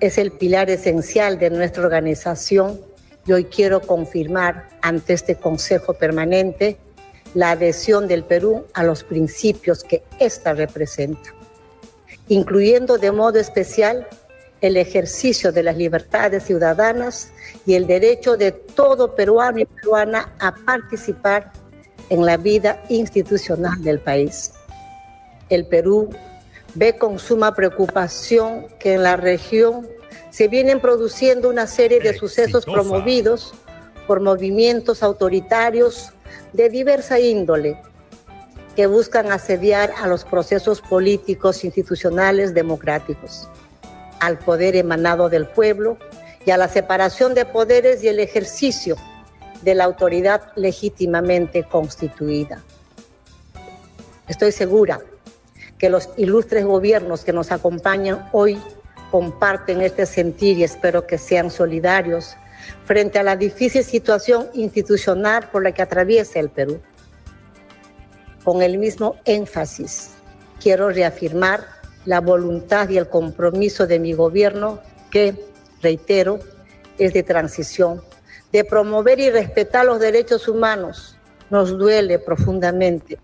es 0.00 0.18
el 0.18 0.32
pilar 0.32 0.70
esencial 0.70 1.38
de 1.38 1.50
nuestra 1.50 1.82
organización 1.82 2.80
y 3.26 3.32
hoy 3.32 3.44
quiero 3.44 3.80
confirmar 3.80 4.68
ante 4.82 5.14
este 5.14 5.36
Consejo 5.36 5.94
Permanente 5.94 6.78
la 7.34 7.52
adhesión 7.52 8.06
del 8.06 8.24
Perú 8.24 8.66
a 8.74 8.84
los 8.84 9.02
principios 9.02 9.82
que 9.82 10.02
ésta 10.20 10.52
representa, 10.52 11.34
incluyendo 12.28 12.98
de 12.98 13.12
modo 13.12 13.38
especial 13.38 14.06
el 14.66 14.78
ejercicio 14.78 15.52
de 15.52 15.62
las 15.62 15.76
libertades 15.76 16.44
ciudadanas 16.44 17.28
y 17.66 17.74
el 17.74 17.86
derecho 17.86 18.38
de 18.38 18.50
todo 18.52 19.14
peruano 19.14 19.58
y 19.58 19.66
peruana 19.66 20.32
a 20.38 20.54
participar 20.54 21.52
en 22.08 22.24
la 22.24 22.38
vida 22.38 22.82
institucional 22.88 23.82
del 23.84 24.00
país. 24.00 24.52
El 25.50 25.66
Perú 25.66 26.08
ve 26.74 26.96
con 26.96 27.18
suma 27.18 27.54
preocupación 27.54 28.66
que 28.78 28.94
en 28.94 29.02
la 29.02 29.16
región 29.16 29.86
se 30.30 30.48
vienen 30.48 30.80
produciendo 30.80 31.50
una 31.50 31.66
serie 31.66 32.00
de 32.00 32.14
sucesos 32.14 32.64
promovidos 32.64 33.52
por 34.06 34.22
movimientos 34.22 35.02
autoritarios 35.02 36.10
de 36.54 36.70
diversa 36.70 37.20
índole 37.20 37.78
que 38.74 38.86
buscan 38.86 39.30
asediar 39.30 39.92
a 40.00 40.06
los 40.06 40.24
procesos 40.24 40.80
políticos 40.80 41.64
institucionales 41.64 42.54
democráticos 42.54 43.50
al 44.20 44.38
poder 44.38 44.76
emanado 44.76 45.28
del 45.28 45.46
pueblo 45.46 45.98
y 46.46 46.50
a 46.50 46.56
la 46.56 46.68
separación 46.68 47.34
de 47.34 47.44
poderes 47.44 48.02
y 48.02 48.08
el 48.08 48.20
ejercicio 48.20 48.96
de 49.62 49.74
la 49.74 49.84
autoridad 49.84 50.52
legítimamente 50.56 51.64
constituida. 51.64 52.62
Estoy 54.28 54.52
segura 54.52 55.00
que 55.78 55.90
los 55.90 56.10
ilustres 56.16 56.64
gobiernos 56.64 57.24
que 57.24 57.32
nos 57.32 57.50
acompañan 57.50 58.28
hoy 58.32 58.58
comparten 59.10 59.80
este 59.80 60.06
sentir 60.06 60.58
y 60.58 60.64
espero 60.64 61.06
que 61.06 61.18
sean 61.18 61.50
solidarios 61.50 62.36
frente 62.84 63.18
a 63.18 63.22
la 63.22 63.36
difícil 63.36 63.84
situación 63.84 64.48
institucional 64.54 65.48
por 65.50 65.62
la 65.62 65.72
que 65.72 65.82
atraviesa 65.82 66.40
el 66.40 66.50
Perú. 66.50 66.80
Con 68.44 68.62
el 68.62 68.78
mismo 68.78 69.16
énfasis, 69.24 70.10
quiero 70.60 70.90
reafirmar 70.90 71.73
la 72.04 72.20
voluntad 72.20 72.88
y 72.88 72.98
el 72.98 73.08
compromiso 73.08 73.86
de 73.86 73.98
mi 73.98 74.12
gobierno 74.12 74.80
que, 75.10 75.34
reitero, 75.82 76.38
es 76.98 77.12
de 77.12 77.22
transición, 77.22 78.02
de 78.52 78.64
promover 78.64 79.20
y 79.20 79.30
respetar 79.30 79.86
los 79.86 80.00
derechos 80.00 80.48
humanos. 80.48 81.18
Nos 81.50 81.76
duele 81.76 82.18
profundamente 82.18 83.18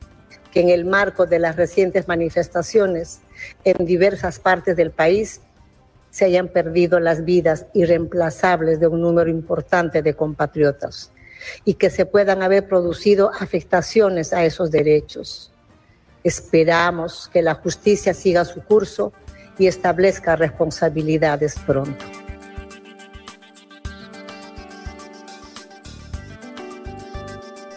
que 0.53 0.61
en 0.61 0.69
el 0.69 0.85
marco 0.85 1.27
de 1.27 1.39
las 1.39 1.57
recientes 1.57 2.09
manifestaciones 2.09 3.21
en 3.65 3.85
diversas 3.87 4.39
partes 4.39 4.77
del 4.77 4.91
país 4.91 5.41
se 6.11 6.25
hayan 6.25 6.49
perdido 6.49 6.99
las 6.99 7.25
vidas 7.25 7.67
irreemplazables 7.73 8.81
de 8.81 8.89
un 8.89 9.01
número 9.01 9.31
importante 9.31 10.03
de 10.03 10.15
compatriotas 10.15 11.13
y 11.65 11.75
que 11.75 11.89
se 11.89 12.05
puedan 12.05 12.43
haber 12.43 12.67
producido 12.67 13.31
afectaciones 13.39 14.33
a 14.33 14.45
esos 14.45 14.71
derechos. 14.71 15.50
Esperamos 16.23 17.31
que 17.33 17.43
la 17.43 17.55
justicia 17.55 18.13
siga 18.15 18.45
su 18.45 18.63
curso 18.63 19.13
y 19.59 19.67
establezca 19.67 20.37
responsabilidades 20.37 21.57
pronto. 21.67 22.05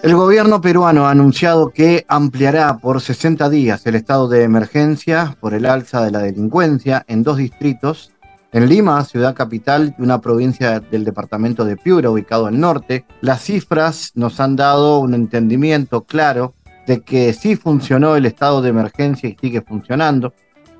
El 0.03 0.15
gobierno 0.15 0.60
peruano 0.60 1.08
ha 1.08 1.12
anunciado 1.12 1.69
que 1.69 2.03
ampliará 2.10 2.77
por 2.79 2.99
60 2.99 3.49
días 3.49 3.86
el 3.86 3.95
estado 3.95 4.27
de 4.27 4.43
emergencia 4.43 5.38
por 5.39 5.53
el 5.53 5.65
alza 5.65 6.03
de 6.03 6.12
la 6.12 6.19
delincuencia 6.19 7.06
en 7.08 7.23
dos 7.23 7.38
distritos, 7.38 8.12
en 8.51 8.67
Lima, 8.67 9.06
ciudad 9.06 9.34
capital, 9.34 9.95
y 9.97 10.01
una 10.01 10.19
provincia 10.19 10.82
del 10.82 11.06
departamento 11.06 11.63
de 11.63 11.77
Piura, 11.77 12.10
ubicado 12.10 12.47
al 12.47 12.60
norte. 12.60 13.06
Las 13.21 13.43
cifras 13.43 14.12
nos 14.13 14.41
han 14.41 14.58
dado 14.58 14.99
un 14.99 15.13
entendimiento 15.13 16.03
claro 16.03 16.53
de 16.88 17.02
que 17.02 17.34
sí 17.34 17.56
funcionó 17.56 18.15
el 18.15 18.26
estado 18.26 18.62
de 18.62 18.69
emergencia 18.69 19.30
y 19.30 19.38
sigue 19.39 19.62
funcionando. 19.62 20.34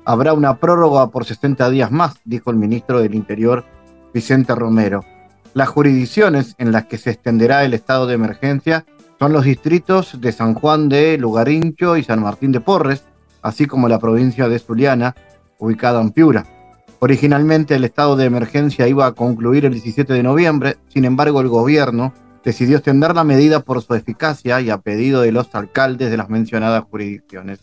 Habrá 0.04 0.32
una 0.34 0.58
prórroga 0.58 1.08
por 1.08 1.24
60 1.24 1.70
días 1.70 1.90
más, 1.90 2.16
dijo 2.24 2.50
el 2.50 2.56
ministro 2.56 3.00
del 3.00 3.14
Interior, 3.14 3.64
Vicente 4.12 4.54
Romero. 4.54 5.04
Las 5.54 5.68
jurisdicciones 5.68 6.54
en 6.58 6.72
las 6.72 6.86
que 6.86 6.98
se 6.98 7.10
extenderá 7.10 7.64
el 7.64 7.74
estado 7.74 8.06
de 8.06 8.14
emergencia 8.14 8.84
son 9.18 9.32
los 9.32 9.44
distritos 9.44 10.20
de 10.20 10.32
San 10.32 10.54
Juan 10.54 10.88
de 10.88 11.16
Lugarincho 11.16 11.96
y 11.96 12.02
San 12.02 12.20
Martín 12.20 12.52
de 12.52 12.60
Porres, 12.60 13.04
así 13.40 13.66
como 13.66 13.88
la 13.88 13.98
provincia 13.98 14.48
de 14.48 14.58
Zuliana, 14.58 15.14
ubicada 15.58 16.00
en 16.00 16.10
Piura. 16.10 16.44
Originalmente 16.98 17.74
el 17.74 17.84
estado 17.84 18.16
de 18.16 18.24
emergencia 18.24 18.88
iba 18.88 19.06
a 19.06 19.12
concluir 19.12 19.64
el 19.64 19.72
17 19.72 20.12
de 20.12 20.22
noviembre, 20.22 20.76
sin 20.88 21.04
embargo 21.04 21.40
el 21.40 21.48
gobierno 21.48 22.12
decidió 22.44 22.76
extender 22.76 23.14
la 23.14 23.24
medida 23.24 23.60
por 23.60 23.82
su 23.82 23.94
eficacia 23.94 24.60
y 24.60 24.70
a 24.70 24.78
pedido 24.78 25.22
de 25.22 25.32
los 25.32 25.54
alcaldes 25.54 26.10
de 26.10 26.16
las 26.16 26.28
mencionadas 26.28 26.84
jurisdicciones. 26.90 27.60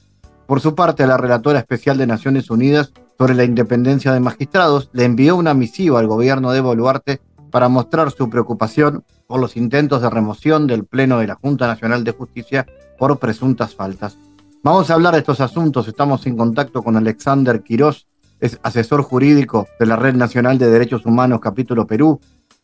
Por 0.47 0.59
su 0.59 0.75
parte, 0.75 1.07
la 1.07 1.17
relatora 1.17 1.59
especial 1.59 1.97
de 1.97 2.07
Naciones 2.07 2.49
Unidas 2.49 2.91
sobre 3.17 3.35
la 3.35 3.43
independencia 3.43 4.11
de 4.11 4.19
magistrados 4.19 4.89
le 4.91 5.05
envió 5.05 5.35
una 5.35 5.53
misiva 5.53 5.99
al 5.99 6.07
gobierno 6.07 6.51
de 6.51 6.61
Boluarte 6.61 7.21
para 7.51 7.69
mostrar 7.69 8.11
su 8.11 8.29
preocupación 8.29 9.03
por 9.27 9.39
los 9.39 9.55
intentos 9.55 10.01
de 10.01 10.09
remoción 10.09 10.67
del 10.67 10.85
Pleno 10.85 11.19
de 11.19 11.27
la 11.27 11.35
Junta 11.35 11.67
Nacional 11.67 12.03
de 12.03 12.11
Justicia 12.11 12.65
por 12.97 13.19
presuntas 13.19 13.75
faltas. 13.75 14.17
Vamos 14.63 14.89
a 14.89 14.95
hablar 14.95 15.13
de 15.13 15.19
estos 15.19 15.41
asuntos. 15.41 15.87
Estamos 15.87 16.25
en 16.27 16.35
contacto 16.35 16.81
con 16.81 16.97
Alexander 16.97 17.61
Quirós, 17.61 18.07
es 18.39 18.59
asesor 18.63 19.03
jurídico 19.03 19.67
de 19.79 19.85
la 19.85 19.95
Red 19.95 20.15
Nacional 20.15 20.57
de 20.57 20.69
Derechos 20.69 21.05
Humanos 21.05 21.39
Capítulo 21.39 21.85
Perú. 21.85 22.19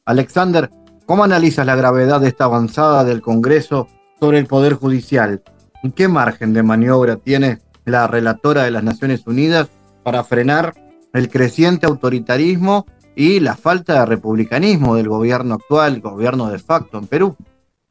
Alexander, 0.06 0.72
¿Cómo 1.08 1.24
analizas 1.24 1.66
la 1.66 1.78
gravedad 1.78 2.20
de 2.20 2.28
esta 2.28 2.44
avanzada 2.44 3.06
del 3.06 3.22
Congreso 3.22 3.88
sobre 4.20 4.40
el 4.40 4.46
Poder 4.46 4.74
Judicial? 4.74 5.42
¿Y 5.82 5.92
qué 5.92 6.10
margen 6.10 6.52
de 6.52 6.64
maniobra 6.64 7.16
tiene 7.16 7.60
la 7.86 8.08
relatora 8.08 8.64
de 8.64 8.72
las 8.72 8.84
Naciones 8.84 9.26
Unidas 9.26 9.70
para 10.04 10.26
frenar 10.26 10.74
el 11.14 11.30
creciente 11.30 11.86
autoritarismo 11.86 12.86
y 13.16 13.40
la 13.40 13.56
falta 13.56 14.02
de 14.02 14.06
republicanismo 14.06 14.98
del 14.98 15.08
gobierno 15.08 15.54
actual, 15.54 16.02
gobierno 16.02 16.50
de 16.50 16.60
facto 16.60 16.98
en 16.98 17.08
Perú? 17.08 17.38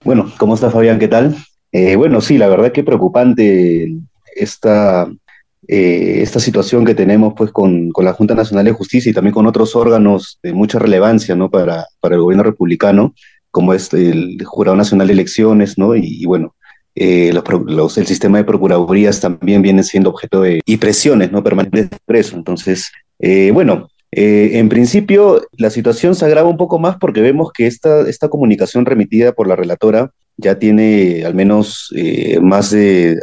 Bueno, 0.04 0.30
¿cómo 0.36 0.54
está 0.54 0.70
Fabián? 0.70 0.98
¿Qué 0.98 1.08
tal? 1.08 1.34
Eh, 1.72 1.96
bueno, 1.96 2.20
sí, 2.20 2.36
la 2.36 2.48
verdad 2.48 2.70
que 2.70 2.84
preocupante 2.84 3.96
esta, 4.34 5.08
eh, 5.68 6.22
esta 6.22 6.38
situación 6.38 6.84
que 6.84 6.94
tenemos 6.94 7.34
pues 7.36 7.50
con, 7.50 7.90
con, 7.90 8.04
la 8.04 8.12
Junta 8.12 8.34
Nacional 8.34 8.64
de 8.64 8.72
Justicia 8.72 9.10
y 9.10 9.12
también 9.12 9.34
con 9.34 9.46
otros 9.46 9.74
órganos 9.74 10.38
de 10.42 10.52
mucha 10.52 10.78
relevancia 10.78 11.34
¿no? 11.34 11.50
para, 11.50 11.86
para 12.00 12.14
el 12.14 12.20
gobierno 12.20 12.44
republicano, 12.44 13.14
como 13.50 13.74
es 13.74 13.92
el 13.92 14.38
Jurado 14.44 14.76
Nacional 14.76 15.08
de 15.08 15.14
Elecciones, 15.14 15.76
¿no? 15.76 15.96
y, 15.96 16.24
bueno, 16.24 16.54
eh, 16.94 17.32
el 17.32 18.06
sistema 18.06 18.38
de 18.38 18.44
procuradurías 18.44 19.20
también 19.20 19.60
viene 19.60 19.82
siendo 19.82 20.10
objeto 20.10 20.42
de 20.42 20.60
y 20.64 20.76
presiones 20.76 21.32
¿no? 21.32 21.42
permanentes 21.42 21.90
de 21.90 21.98
preso. 22.06 22.36
Entonces, 22.36 22.92
eh, 23.18 23.50
bueno, 23.52 23.88
en 24.12 24.68
principio, 24.68 25.42
la 25.58 25.70
situación 25.70 26.14
se 26.14 26.24
agrava 26.24 26.48
un 26.48 26.56
poco 26.56 26.78
más 26.78 26.96
porque 26.96 27.20
vemos 27.20 27.50
que 27.52 27.66
esta, 27.66 28.08
esta 28.08 28.28
comunicación 28.28 28.86
remitida 28.86 29.32
por 29.32 29.48
la 29.48 29.56
relatora 29.56 30.12
ya 30.38 30.58
tiene 30.58 31.24
al 31.24 31.34
menos 31.34 31.90
eh, 31.96 32.38
más 32.40 32.70
de 32.70 33.18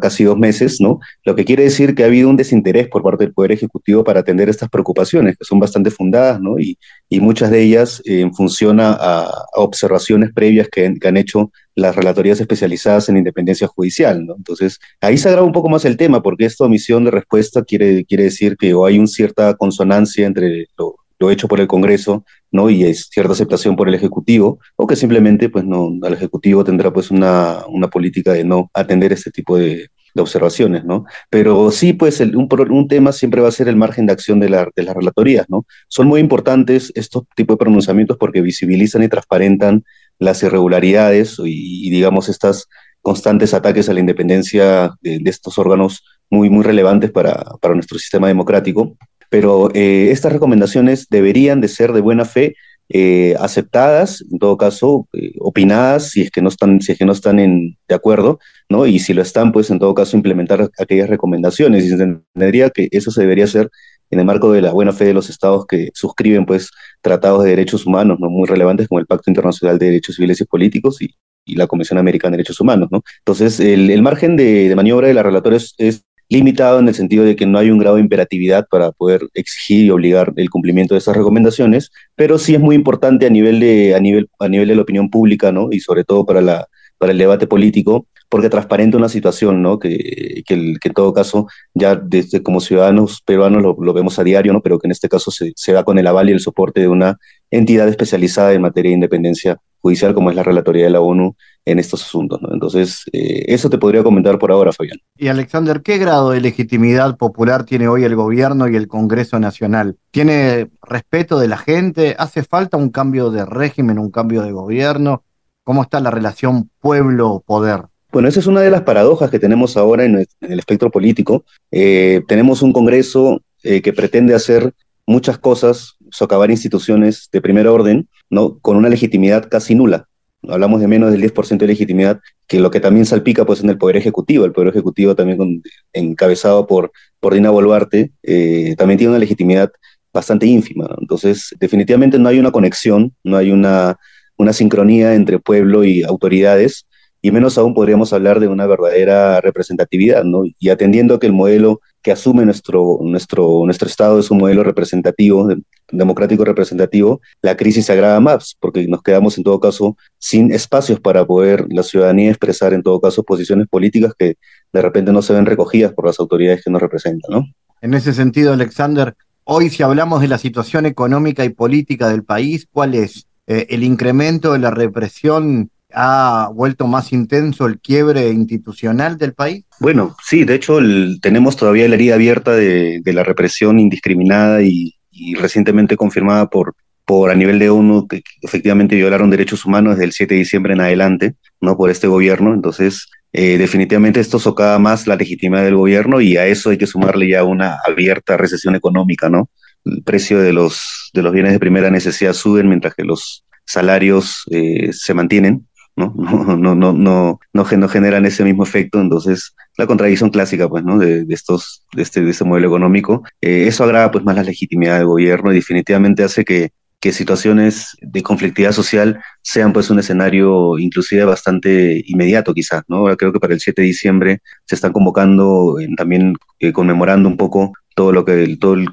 casi 0.00 0.24
dos 0.24 0.36
meses, 0.36 0.80
¿no? 0.80 1.00
Lo 1.24 1.34
que 1.34 1.44
quiere 1.44 1.64
decir 1.64 1.94
que 1.94 2.02
ha 2.02 2.06
habido 2.06 2.28
un 2.28 2.36
desinterés 2.36 2.88
por 2.88 3.02
parte 3.02 3.24
del 3.24 3.32
Poder 3.32 3.52
Ejecutivo 3.52 4.04
para 4.04 4.20
atender 4.20 4.48
estas 4.48 4.68
preocupaciones, 4.68 5.36
que 5.38 5.44
son 5.44 5.58
bastante 5.58 5.90
fundadas, 5.90 6.40
¿no? 6.40 6.58
Y, 6.58 6.78
muchas 7.20 7.50
de 7.50 7.62
ellas 7.62 8.00
eh, 8.04 8.20
en 8.20 8.80
a, 8.80 9.30
observaciones 9.54 10.30
previas 10.32 10.68
que, 10.68 10.94
han 11.04 11.16
hecho 11.16 11.50
las 11.74 11.96
relatorías 11.96 12.40
especializadas 12.40 13.08
en 13.08 13.16
independencia 13.16 13.66
judicial, 13.66 14.24
¿no? 14.26 14.34
Entonces, 14.36 14.78
ahí 15.00 15.16
se 15.16 15.28
agrava 15.28 15.46
un 15.46 15.52
poco 15.52 15.68
más 15.68 15.84
el 15.84 15.96
tema, 15.96 16.22
porque 16.22 16.44
esta 16.44 16.64
omisión 16.64 17.04
de 17.04 17.10
respuesta 17.10 17.64
quiere, 17.64 18.04
quiere 18.04 18.24
decir 18.24 18.56
que 18.56 18.74
hay 18.86 18.98
una 18.98 19.06
cierta 19.06 19.54
consonancia 19.54 20.26
entre 20.26 20.66
lo, 20.76 20.96
lo 21.18 21.30
hecho 21.30 21.48
por 21.48 21.60
el 21.60 21.66
Congreso, 21.66 22.24
¿no? 22.50 22.70
Y 22.70 22.84
es 22.84 23.08
cierta 23.10 23.32
aceptación 23.32 23.76
por 23.76 23.88
el 23.88 23.94
Ejecutivo, 23.94 24.58
o 24.76 24.86
que 24.86 24.96
simplemente, 24.96 25.48
pues, 25.48 25.64
no, 25.64 25.90
el 26.02 26.12
Ejecutivo 26.12 26.64
tendrá, 26.64 26.92
pues, 26.92 27.10
una, 27.10 27.64
una 27.68 27.88
política 27.88 28.32
de 28.32 28.44
no 28.44 28.70
atender 28.72 29.12
este 29.12 29.30
tipo 29.30 29.56
de, 29.56 29.88
de 30.14 30.22
observaciones, 30.22 30.84
¿no? 30.84 31.04
Pero 31.30 31.70
sí, 31.70 31.92
pues, 31.92 32.20
un, 32.20 32.48
un, 32.70 32.88
tema 32.88 33.12
siempre 33.12 33.40
va 33.40 33.48
a 33.48 33.52
ser 33.52 33.68
el 33.68 33.76
margen 33.76 34.06
de 34.06 34.12
acción 34.12 34.40
de, 34.40 34.48
la, 34.48 34.68
de 34.74 34.82
las 34.82 34.94
relatorías, 34.94 35.46
¿no? 35.48 35.66
Son 35.88 36.06
muy 36.06 36.20
importantes 36.20 36.92
estos 36.94 37.24
tipos 37.34 37.54
de 37.54 37.58
pronunciamientos 37.58 38.16
porque 38.16 38.40
visibilizan 38.40 39.02
y 39.02 39.08
transparentan 39.08 39.84
las 40.18 40.42
irregularidades 40.42 41.36
y, 41.44 41.90
digamos, 41.90 42.28
estas 42.28 42.66
constantes 43.02 43.54
ataques 43.54 43.88
a 43.88 43.94
la 43.94 44.00
independencia 44.00 44.90
de, 45.00 45.18
de 45.20 45.30
estos 45.30 45.58
órganos 45.58 46.02
muy, 46.30 46.50
muy 46.50 46.62
relevantes 46.62 47.10
para, 47.10 47.44
para 47.60 47.74
nuestro 47.74 47.98
sistema 47.98 48.28
democrático 48.28 48.96
pero 49.28 49.70
eh, 49.74 50.10
estas 50.10 50.32
recomendaciones 50.32 51.06
deberían 51.10 51.60
de 51.60 51.68
ser 51.68 51.92
de 51.92 52.00
buena 52.00 52.24
fe 52.24 52.54
eh, 52.90 53.34
aceptadas, 53.38 54.24
en 54.32 54.38
todo 54.38 54.56
caso, 54.56 55.08
eh, 55.12 55.32
opinadas, 55.40 56.10
si 56.10 56.22
es 56.22 56.30
que 56.30 56.40
no 56.40 56.48
están, 56.48 56.80
si 56.80 56.92
es 56.92 56.98
que 56.98 57.04
no 57.04 57.12
están 57.12 57.38
en, 57.38 57.76
de 57.86 57.94
acuerdo, 57.94 58.38
¿no? 58.70 58.86
Y 58.86 58.98
si 58.98 59.12
lo 59.12 59.20
están, 59.20 59.52
pues 59.52 59.70
en 59.70 59.78
todo 59.78 59.92
caso 59.94 60.16
implementar 60.16 60.70
aquellas 60.78 61.10
recomendaciones. 61.10 61.84
Y 61.84 61.88
se 61.88 62.02
entendería 62.02 62.70
que 62.70 62.88
eso 62.90 63.10
se 63.10 63.20
debería 63.20 63.44
hacer 63.44 63.70
en 64.10 64.20
el 64.20 64.24
marco 64.24 64.52
de 64.52 64.62
la 64.62 64.72
buena 64.72 64.92
fe 64.92 65.04
de 65.04 65.12
los 65.12 65.28
estados 65.28 65.66
que 65.66 65.90
suscriben, 65.92 66.46
pues, 66.46 66.70
tratados 67.02 67.44
de 67.44 67.50
derechos 67.50 67.84
humanos, 67.84 68.18
¿no? 68.20 68.30
Muy 68.30 68.48
relevantes 68.48 68.88
como 68.88 69.00
el 69.00 69.06
Pacto 69.06 69.30
Internacional 69.30 69.78
de 69.78 69.86
Derechos 69.86 70.16
Civiles 70.16 70.40
y 70.40 70.44
Políticos 70.46 71.02
y, 71.02 71.14
la 71.54 71.66
Convención 71.66 71.98
Americana 71.98 72.32
de 72.32 72.38
Derechos 72.38 72.60
Humanos, 72.60 72.88
¿no? 72.90 73.02
Entonces, 73.20 73.58
el, 73.58 73.90
el 73.90 74.02
margen 74.02 74.36
de, 74.36 74.70
maniobra 74.76 75.08
de 75.08 75.14
la 75.14 75.22
relatora 75.22 75.56
es 75.56 76.04
limitado 76.28 76.78
en 76.78 76.88
el 76.88 76.94
sentido 76.94 77.24
de 77.24 77.36
que 77.36 77.46
no 77.46 77.58
hay 77.58 77.70
un 77.70 77.78
grado 77.78 77.96
de 77.96 78.02
imperatividad 78.02 78.66
para 78.70 78.92
poder 78.92 79.28
exigir 79.34 79.86
y 79.86 79.90
obligar 79.90 80.32
el 80.36 80.50
cumplimiento 80.50 80.94
de 80.94 80.98
esas 80.98 81.16
recomendaciones, 81.16 81.90
pero 82.14 82.38
sí 82.38 82.54
es 82.54 82.60
muy 82.60 82.76
importante 82.76 83.26
a 83.26 83.30
nivel 83.30 83.60
de, 83.60 83.94
a 83.94 84.00
nivel, 84.00 84.28
a 84.38 84.48
nivel 84.48 84.68
de 84.68 84.76
la 84.76 84.82
opinión 84.82 85.10
pública, 85.10 85.52
¿no? 85.52 85.68
Y 85.70 85.80
sobre 85.80 86.04
todo 86.04 86.26
para, 86.26 86.40
la, 86.40 86.66
para 86.98 87.12
el 87.12 87.18
debate 87.18 87.46
político, 87.46 88.06
porque 88.28 88.50
transparenta 88.50 88.98
una 88.98 89.08
situación, 89.08 89.62
¿no? 89.62 89.78
Que, 89.78 90.42
que, 90.46 90.54
en 90.54 90.94
todo 90.94 91.14
caso 91.14 91.46
ya 91.72 91.96
desde 91.96 92.42
como 92.42 92.60
ciudadanos 92.60 93.22
peruanos 93.24 93.62
lo, 93.62 93.76
lo, 93.80 93.92
vemos 93.94 94.18
a 94.18 94.24
diario, 94.24 94.52
¿no? 94.52 94.60
Pero 94.60 94.78
que 94.78 94.86
en 94.86 94.92
este 94.92 95.08
caso 95.08 95.30
se, 95.30 95.52
se 95.56 95.72
da 95.72 95.84
con 95.84 95.98
el 95.98 96.06
aval 96.06 96.28
y 96.28 96.32
el 96.32 96.40
soporte 96.40 96.82
de 96.82 96.88
una 96.88 97.16
entidad 97.50 97.88
especializada 97.88 98.52
en 98.52 98.62
materia 98.62 98.90
de 98.90 98.94
independencia 98.94 99.58
judicial 99.80 100.14
como 100.14 100.30
es 100.30 100.36
la 100.36 100.42
Relatoría 100.42 100.84
de 100.84 100.90
la 100.90 101.00
ONU 101.00 101.34
en 101.64 101.78
estos 101.78 102.02
asuntos. 102.02 102.40
¿no? 102.42 102.52
Entonces, 102.52 103.02
eh, 103.12 103.44
eso 103.48 103.68
te 103.70 103.78
podría 103.78 104.02
comentar 104.02 104.38
por 104.38 104.50
ahora, 104.50 104.72
Fabián. 104.72 104.98
Y 105.16 105.28
Alexander, 105.28 105.82
¿qué 105.82 105.98
grado 105.98 106.30
de 106.30 106.40
legitimidad 106.40 107.16
popular 107.16 107.64
tiene 107.64 107.88
hoy 107.88 108.04
el 108.04 108.16
gobierno 108.16 108.68
y 108.68 108.76
el 108.76 108.88
Congreso 108.88 109.38
Nacional? 109.38 109.96
¿Tiene 110.10 110.70
respeto 110.82 111.38
de 111.38 111.48
la 111.48 111.58
gente? 111.58 112.16
¿Hace 112.18 112.42
falta 112.42 112.76
un 112.76 112.90
cambio 112.90 113.30
de 113.30 113.44
régimen, 113.44 113.98
un 113.98 114.10
cambio 114.10 114.42
de 114.42 114.52
gobierno? 114.52 115.24
¿Cómo 115.64 115.82
está 115.82 116.00
la 116.00 116.10
relación 116.10 116.70
pueblo-poder? 116.80 117.82
Bueno, 118.10 118.28
esa 118.28 118.40
es 118.40 118.46
una 118.46 118.62
de 118.62 118.70
las 118.70 118.82
paradojas 118.82 119.30
que 119.30 119.38
tenemos 119.38 119.76
ahora 119.76 120.04
en 120.04 120.26
el 120.40 120.58
espectro 120.58 120.90
político. 120.90 121.44
Eh, 121.70 122.22
tenemos 122.26 122.62
un 122.62 122.72
Congreso 122.72 123.42
eh, 123.62 123.82
que 123.82 123.92
pretende 123.92 124.34
hacer 124.34 124.72
muchas 125.06 125.38
cosas, 125.38 125.96
socavar 126.10 126.50
instituciones 126.50 127.28
de 127.32 127.40
primer 127.40 127.66
orden, 127.68 128.08
¿no? 128.30 128.58
con 128.58 128.76
una 128.76 128.88
legitimidad 128.88 129.48
casi 129.48 129.74
nula 129.74 130.08
hablamos 130.46 130.80
de 130.80 130.86
menos 130.86 131.10
del 131.10 131.22
10% 131.22 131.58
de 131.58 131.66
legitimidad, 131.66 132.20
que 132.46 132.60
lo 132.60 132.70
que 132.70 132.80
también 132.80 133.06
salpica 133.06 133.44
pues 133.44 133.62
en 133.62 133.70
el 133.70 133.78
Poder 133.78 133.96
Ejecutivo, 133.96 134.44
el 134.44 134.52
Poder 134.52 134.68
Ejecutivo 134.68 135.14
también 135.14 135.62
encabezado 135.92 136.66
por, 136.66 136.92
por 137.20 137.34
Dina 137.34 137.50
Boluarte, 137.50 138.12
eh, 138.22 138.74
también 138.76 138.98
tiene 138.98 139.10
una 139.10 139.18
legitimidad 139.18 139.70
bastante 140.12 140.46
ínfima. 140.46 140.88
Entonces, 141.00 141.54
definitivamente 141.58 142.18
no 142.18 142.28
hay 142.28 142.38
una 142.38 142.52
conexión, 142.52 143.14
no 143.24 143.36
hay 143.36 143.50
una, 143.50 143.96
una 144.36 144.52
sincronía 144.52 145.14
entre 145.14 145.38
pueblo 145.38 145.84
y 145.84 146.02
autoridades, 146.02 146.86
y 147.20 147.32
menos 147.32 147.58
aún 147.58 147.74
podríamos 147.74 148.12
hablar 148.12 148.38
de 148.38 148.46
una 148.46 148.66
verdadera 148.66 149.40
representatividad, 149.40 150.22
¿no? 150.22 150.44
Y 150.58 150.68
atendiendo 150.68 151.14
a 151.14 151.18
que 151.18 151.26
el 151.26 151.32
modelo 151.32 151.80
que 152.08 152.12
asume 152.12 152.46
nuestro, 152.46 153.00
nuestro, 153.02 153.64
nuestro 153.66 153.86
Estado 153.86 154.18
es 154.18 154.30
un 154.30 154.38
modelo 154.38 154.62
representativo, 154.62 155.46
democrático 155.92 156.42
representativo, 156.42 157.20
la 157.42 157.54
crisis 157.54 157.84
se 157.84 157.92
agrava 157.92 158.18
más, 158.18 158.56
porque 158.58 158.88
nos 158.88 159.02
quedamos 159.02 159.36
en 159.36 159.44
todo 159.44 159.60
caso 159.60 159.94
sin 160.18 160.50
espacios 160.50 161.00
para 161.00 161.26
poder 161.26 161.66
la 161.68 161.82
ciudadanía 161.82 162.30
expresar 162.30 162.72
en 162.72 162.82
todo 162.82 162.98
caso 162.98 163.24
posiciones 163.24 163.68
políticas 163.68 164.14
que 164.18 164.36
de 164.72 164.80
repente 164.80 165.12
no 165.12 165.20
se 165.20 165.34
ven 165.34 165.44
recogidas 165.44 165.92
por 165.92 166.06
las 166.06 166.18
autoridades 166.18 166.64
que 166.64 166.70
nos 166.70 166.80
representan, 166.80 167.30
¿no? 167.30 167.44
En 167.82 167.92
ese 167.92 168.14
sentido, 168.14 168.54
Alexander, 168.54 169.14
hoy 169.44 169.68
si 169.68 169.82
hablamos 169.82 170.22
de 170.22 170.28
la 170.28 170.38
situación 170.38 170.86
económica 170.86 171.44
y 171.44 171.50
política 171.50 172.08
del 172.08 172.24
país, 172.24 172.66
¿cuál 172.72 172.94
es? 172.94 173.26
Eh, 173.46 173.66
¿El 173.68 173.82
incremento 173.82 174.54
de 174.54 174.60
la 174.60 174.70
represión 174.70 175.70
ha 175.92 176.50
vuelto 176.54 176.86
más 176.86 177.12
intenso 177.12 177.66
el 177.66 177.80
quiebre 177.80 178.28
institucional 178.30 179.16
del 179.16 179.34
país? 179.34 179.64
Bueno, 179.80 180.16
sí, 180.22 180.44
de 180.44 180.54
hecho 180.54 180.78
tenemos 181.20 181.56
todavía 181.56 181.88
la 181.88 181.94
herida 181.94 182.14
abierta 182.14 182.52
de, 182.52 183.00
la 183.04 183.24
represión 183.24 183.80
indiscriminada 183.80 184.62
y, 184.62 184.94
recientemente 185.40 185.96
confirmada 185.96 186.48
por, 186.48 186.76
por 187.04 187.30
a 187.30 187.34
nivel 187.34 187.58
de 187.58 187.70
ONU 187.70 188.06
que 188.06 188.22
efectivamente 188.40 188.94
violaron 188.94 189.30
derechos 189.30 189.64
humanos 189.64 189.94
desde 189.94 190.04
el 190.04 190.12
7 190.12 190.34
de 190.34 190.38
diciembre 190.38 190.74
en 190.74 190.80
adelante, 190.80 191.34
no 191.60 191.76
por 191.76 191.90
este 191.90 192.06
gobierno. 192.06 192.54
Entonces, 192.54 193.08
eh, 193.32 193.58
definitivamente 193.58 194.20
esto 194.20 194.38
socava 194.38 194.78
más 194.78 195.06
la 195.06 195.16
legitimidad 195.16 195.64
del 195.64 195.74
gobierno 195.74 196.20
y 196.20 196.36
a 196.36 196.46
eso 196.46 196.70
hay 196.70 196.78
que 196.78 196.86
sumarle 196.86 197.28
ya 197.28 197.42
una 197.42 197.78
abierta 197.84 198.36
recesión 198.36 198.76
económica, 198.76 199.28
¿no? 199.28 199.50
El 199.84 200.02
precio 200.04 200.38
de 200.40 200.52
los, 200.52 201.10
de 201.12 201.22
los 201.22 201.32
bienes 201.32 201.52
de 201.52 201.58
primera 201.58 201.90
necesidad 201.90 202.32
suben 202.32 202.68
mientras 202.68 202.94
que 202.94 203.04
los 203.04 203.44
salarios 203.64 204.44
eh, 204.50 204.90
se 204.92 205.14
mantienen 205.14 205.67
¿no? 206.16 206.56
No, 206.56 206.74
no, 206.74 206.92
no, 206.92 207.40
no, 207.52 207.88
generan 207.88 208.26
ese 208.26 208.44
mismo 208.44 208.62
efecto. 208.62 209.00
Entonces, 209.00 209.54
la 209.76 209.86
contradicción 209.86 210.30
clásica, 210.30 210.68
pues, 210.68 210.84
¿no? 210.84 210.98
De, 210.98 211.24
estos, 211.28 211.84
de 211.92 212.02
este, 212.02 212.22
de 212.22 212.30
este 212.30 212.44
modelo 212.44 212.68
económico. 212.68 213.22
Eh, 213.40 213.64
eso 213.66 213.84
agrava, 213.84 214.10
pues, 214.10 214.24
más 214.24 214.36
la 214.36 214.42
legitimidad 214.42 214.98
del 214.98 215.06
gobierno 215.06 215.52
y 215.52 215.56
definitivamente 215.56 216.22
hace 216.22 216.44
que, 216.44 216.70
que 217.00 217.12
situaciones 217.12 217.96
de 218.00 218.22
conflictividad 218.22 218.72
social 218.72 219.20
sean 219.42 219.72
pues 219.72 219.88
un 219.90 220.00
escenario 220.00 220.78
inclusive 220.78 221.24
bastante 221.24 222.02
inmediato 222.06 222.54
quizás, 222.54 222.82
¿no? 222.88 223.04
Creo 223.16 223.32
que 223.32 223.38
para 223.38 223.54
el 223.54 223.60
7 223.60 223.82
de 223.82 223.88
diciembre 223.88 224.42
se 224.64 224.74
están 224.74 224.92
convocando, 224.92 225.76
también 225.96 226.34
eh, 226.58 226.72
conmemorando 226.72 227.28
un 227.28 227.36
poco 227.36 227.72
todo 227.98 228.12
lo 228.12 228.24
que 228.24 228.56
todo 228.60 228.74
el, 228.74 228.86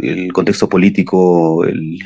el, 0.00 0.32
contexto 0.32 0.70
político 0.70 1.66
el, 1.66 2.00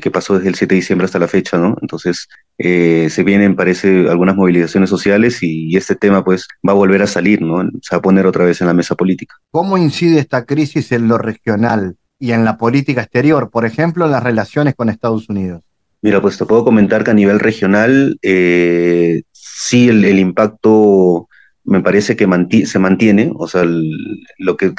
que 0.00 0.10
pasó 0.12 0.36
desde 0.36 0.50
el 0.50 0.54
7 0.54 0.72
de 0.72 0.80
diciembre 0.80 1.06
hasta 1.06 1.18
la 1.18 1.26
fecha, 1.26 1.58
¿no? 1.58 1.76
Entonces 1.82 2.28
eh, 2.56 3.08
se 3.10 3.24
vienen, 3.24 3.56
parece, 3.56 4.08
algunas 4.08 4.36
movilizaciones 4.36 4.90
sociales 4.90 5.42
y, 5.42 5.76
este 5.76 5.96
tema 5.96 6.22
pues 6.22 6.46
va 6.66 6.70
a 6.70 6.76
volver 6.76 7.02
a 7.02 7.08
salir, 7.08 7.42
¿no? 7.42 7.68
Se 7.82 7.96
va 7.96 7.98
a 7.98 8.02
poner 8.02 8.26
otra 8.26 8.44
vez 8.44 8.60
en 8.60 8.68
la 8.68 8.74
mesa 8.74 8.94
política. 8.94 9.34
¿Cómo 9.50 9.76
incide 9.76 10.20
esta 10.20 10.44
crisis 10.44 10.92
en 10.92 11.08
lo 11.08 11.18
regional 11.18 11.96
y 12.20 12.30
en 12.30 12.44
la 12.44 12.58
política 12.58 13.02
exterior, 13.02 13.50
por 13.50 13.66
ejemplo, 13.66 14.04
en 14.04 14.12
las 14.12 14.22
relaciones 14.22 14.76
con 14.76 14.90
Estados 14.90 15.28
Unidos? 15.28 15.62
Mira, 16.00 16.22
pues 16.22 16.38
te 16.38 16.44
puedo 16.44 16.64
comentar 16.64 17.02
que 17.02 17.10
a 17.10 17.14
nivel 17.14 17.40
regional 17.40 18.20
eh, 18.22 19.22
sí 19.32 19.88
el, 19.88 20.04
el 20.04 20.20
impacto 20.20 21.28
me 21.64 21.80
parece 21.80 22.14
que 22.14 22.28
se 22.66 22.78
mantiene, 22.78 23.32
o 23.34 23.48
sea, 23.48 23.64
lo 23.64 24.56
que 24.56 24.72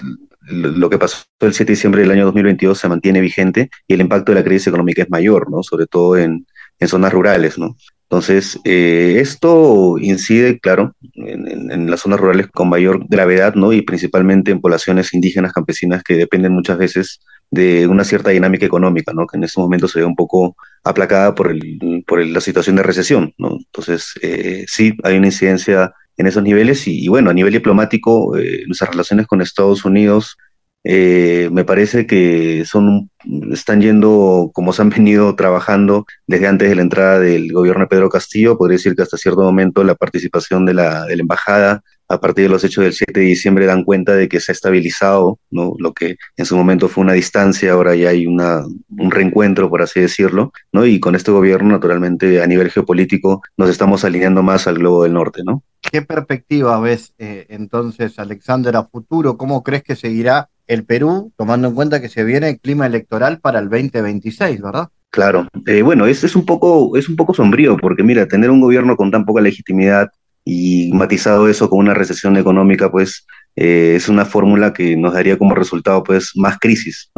lo 0.49 0.89
que 0.89 0.97
pasó 0.97 1.23
el 1.39 1.53
7 1.53 1.71
de 1.71 1.75
diciembre 1.75 2.01
del 2.01 2.12
año 2.12 2.25
2022 2.25 2.77
se 2.77 2.89
mantiene 2.89 3.21
vigente 3.21 3.69
y 3.88 3.93
el 3.93 4.01
impacto 4.01 4.31
de 4.31 4.39
la 4.39 4.43
crisis 4.43 4.67
económica 4.67 5.03
es 5.03 5.09
mayor, 5.09 5.49
¿no? 5.49 5.63
Sobre 5.63 5.85
todo 5.88 6.17
en, 6.17 6.45
en 6.79 6.88
zonas 6.88 7.13
rurales, 7.13 7.57
¿no? 7.57 7.75
Entonces, 8.12 8.59
eh, 8.63 9.17
esto 9.21 9.99
incide, 9.99 10.59
claro, 10.59 10.95
en, 11.13 11.91
las 11.91 11.99
zonas 11.99 12.19
rurales 12.19 12.47
con 12.47 12.67
mayor 12.67 13.05
gravedad, 13.07 13.53
¿no? 13.53 13.71
Y 13.71 13.83
principalmente 13.83 14.49
en 14.49 14.62
poblaciones 14.62 15.13
indígenas, 15.13 15.53
campesinas, 15.53 16.01
que 16.01 16.15
dependen 16.15 16.53
muchas 16.53 16.79
veces 16.79 17.19
de 17.51 17.85
una 17.85 18.03
cierta 18.03 18.31
dinámica 18.31 18.65
económica, 18.65 19.13
¿no? 19.13 19.27
Que 19.27 19.38
en 19.38 19.43
estos 19.43 19.62
momentos 19.62 19.91
se 19.91 19.99
ve 19.99 20.05
un 20.05 20.15
poco 20.15 20.55
aplacada 20.83 21.35
por, 21.35 21.51
el, 21.51 22.03
por 22.07 22.25
la 22.25 22.41
situación 22.41 22.77
de 22.77 22.83
recesión, 22.83 23.31
¿no? 23.38 23.57
Entonces, 23.57 24.13
eh, 24.23 24.65
sí, 24.67 24.97
hay 25.03 25.17
una 25.17 25.27
incidencia 25.27 25.93
en 26.19 26.27
esos 26.27 26.43
niveles 26.43 26.86
y, 26.88 27.08
bueno, 27.08 27.29
a 27.29 27.34
nivel 27.34 27.53
diplomático, 27.53 28.38
eh, 28.38 28.63
nuestras 28.67 28.91
relaciones 28.91 29.25
con 29.25 29.41
Estados 29.41 29.86
Unidos 29.86 30.38
eh, 30.84 31.49
me 31.51 31.63
parece 31.63 32.05
que 32.05 32.63
son 32.65 33.10
están 33.51 33.82
yendo 33.82 34.51
como 34.53 34.71
se 34.73 34.82
han 34.82 34.89
venido 34.89 35.36
trabajando 35.36 36.05
desde 36.27 36.47
antes 36.47 36.69
de 36.69 36.75
la 36.75 36.82
entrada 36.82 37.19
del 37.19 37.51
gobierno 37.53 37.84
de 37.84 37.88
Pedro 37.88 38.10
Castillo. 38.10 38.58
Podría 38.58 38.77
decir 38.77 38.95
que 38.95 39.01
hasta 39.01 39.17
cierto 39.17 39.41
momento 39.41 39.84
la 39.84 39.95
participación 39.95 40.65
de 40.65 40.73
la, 40.73 41.05
de 41.05 41.15
la 41.15 41.21
embajada 41.21 41.84
a 42.10 42.19
partir 42.19 42.45
de 42.45 42.49
los 42.49 42.63
hechos 42.63 42.84
del 42.84 42.93
7 42.93 43.17
de 43.19 43.25
diciembre 43.25 43.65
dan 43.65 43.84
cuenta 43.84 44.15
de 44.15 44.27
que 44.27 44.39
se 44.39 44.51
ha 44.51 44.53
estabilizado, 44.53 45.39
¿no? 45.51 45.73
lo 45.77 45.93
que 45.93 46.17
en 46.38 46.45
su 46.45 46.58
momento 46.58 46.89
fue 46.89 47.03
una 47.03 47.13
distancia, 47.13 47.71
ahora 47.71 47.95
ya 47.95 48.10
hay 48.10 48.25
una, 48.25 48.63
un 48.89 49.12
reencuentro, 49.12 49.69
por 49.69 49.84
así 49.84 50.01
decirlo, 50.01 50.51
¿no? 50.73 50.88
y 50.88 50.99
con 50.99 51.15
este 51.15 51.32
gobierno, 51.32 51.69
naturalmente, 51.69 52.41
a 52.41 52.47
nivel 52.47 52.71
geopolítico, 52.71 53.43
nos 53.58 53.69
estamos 53.69 54.03
alineando 54.03 54.41
más 54.41 54.65
al 54.65 54.79
globo 54.79 55.03
del 55.03 55.13
norte. 55.13 55.43
¿no? 55.45 55.63
¿Qué 55.81 56.01
perspectiva 56.01 56.79
ves 56.79 57.13
eh, 57.17 57.45
entonces, 57.49 58.19
Alexander, 58.19 58.75
a 58.75 58.83
futuro? 58.83 59.37
¿Cómo 59.37 59.63
crees 59.63 59.83
que 59.83 59.95
seguirá 59.95 60.49
el 60.67 60.85
Perú, 60.85 61.31
tomando 61.35 61.67
en 61.67 61.75
cuenta 61.75 62.01
que 62.01 62.09
se 62.09 62.23
viene 62.23 62.49
el 62.49 62.59
clima 62.59 62.85
electoral 62.85 63.39
para 63.39 63.59
el 63.59 63.69
2026, 63.69 64.61
¿verdad? 64.61 64.89
Claro, 65.09 65.47
eh, 65.65 65.81
bueno, 65.81 66.05
es, 66.05 66.23
es, 66.23 66.35
un 66.35 66.45
poco, 66.45 66.95
es 66.95 67.09
un 67.09 67.15
poco 67.15 67.33
sombrío, 67.33 67.75
porque 67.77 68.03
mira, 68.03 68.27
tener 68.27 68.51
un 68.51 68.61
gobierno 68.61 68.95
con 68.95 69.09
tan 69.09 69.25
poca 69.25 69.41
legitimidad 69.41 70.09
y 70.45 70.91
matizado 70.93 71.47
eso 71.47 71.69
con 71.69 71.79
una 71.79 71.95
recesión 71.95 72.37
económica, 72.37 72.91
pues 72.91 73.25
eh, 73.61 73.95
es 73.97 74.07
una 74.07 74.23
fórmula 74.23 74.71
que 74.71 74.95
nos 74.95 75.13
daría 75.13 75.37
como 75.37 75.53
resultado 75.53 76.01
pues 76.01 76.31
más 76.35 76.57
crisis, 76.59 77.11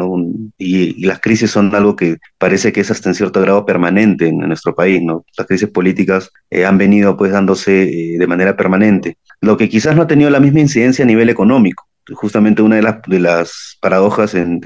y, 0.58 1.06
las 1.06 1.20
crisis 1.20 1.52
son 1.52 1.76
algo 1.76 1.96
que 1.96 2.18
parece 2.40 2.74
que 2.74 2.82
es 2.82 2.90
hasta 2.90 3.10
en 3.10 3.16
cierto 3.16 3.42
grado 3.42 3.64
permanente 3.64 4.26
en, 4.26 4.40
nuestro 4.40 4.74
país. 4.74 5.04
Las 5.38 5.46
crisis 5.46 5.70
políticas 5.70 6.32
eh, 6.50 6.66
han 6.66 6.80
venido 6.80 7.16
pues 7.16 7.32
dándose 7.32 7.84
eh, 7.84 8.18
de 8.18 8.26
manera 8.26 8.58
permanente, 8.58 9.18
lo 9.40 9.56
que 9.56 9.70
quizás 9.70 9.96
no 9.96 10.02
ha 10.02 10.08
tenido 10.08 10.32
la 10.32 10.40
misma 10.40 10.62
incidencia 10.62 11.06
a 11.06 11.08
nivel 11.08 11.30
económico. 11.30 11.88
Justamente 12.12 12.64
una 12.64 12.78
de 12.78 12.82
las, 12.82 13.04
de 13.06 13.20
las 13.20 13.78
paradojas 13.80 14.32
de 14.32 14.60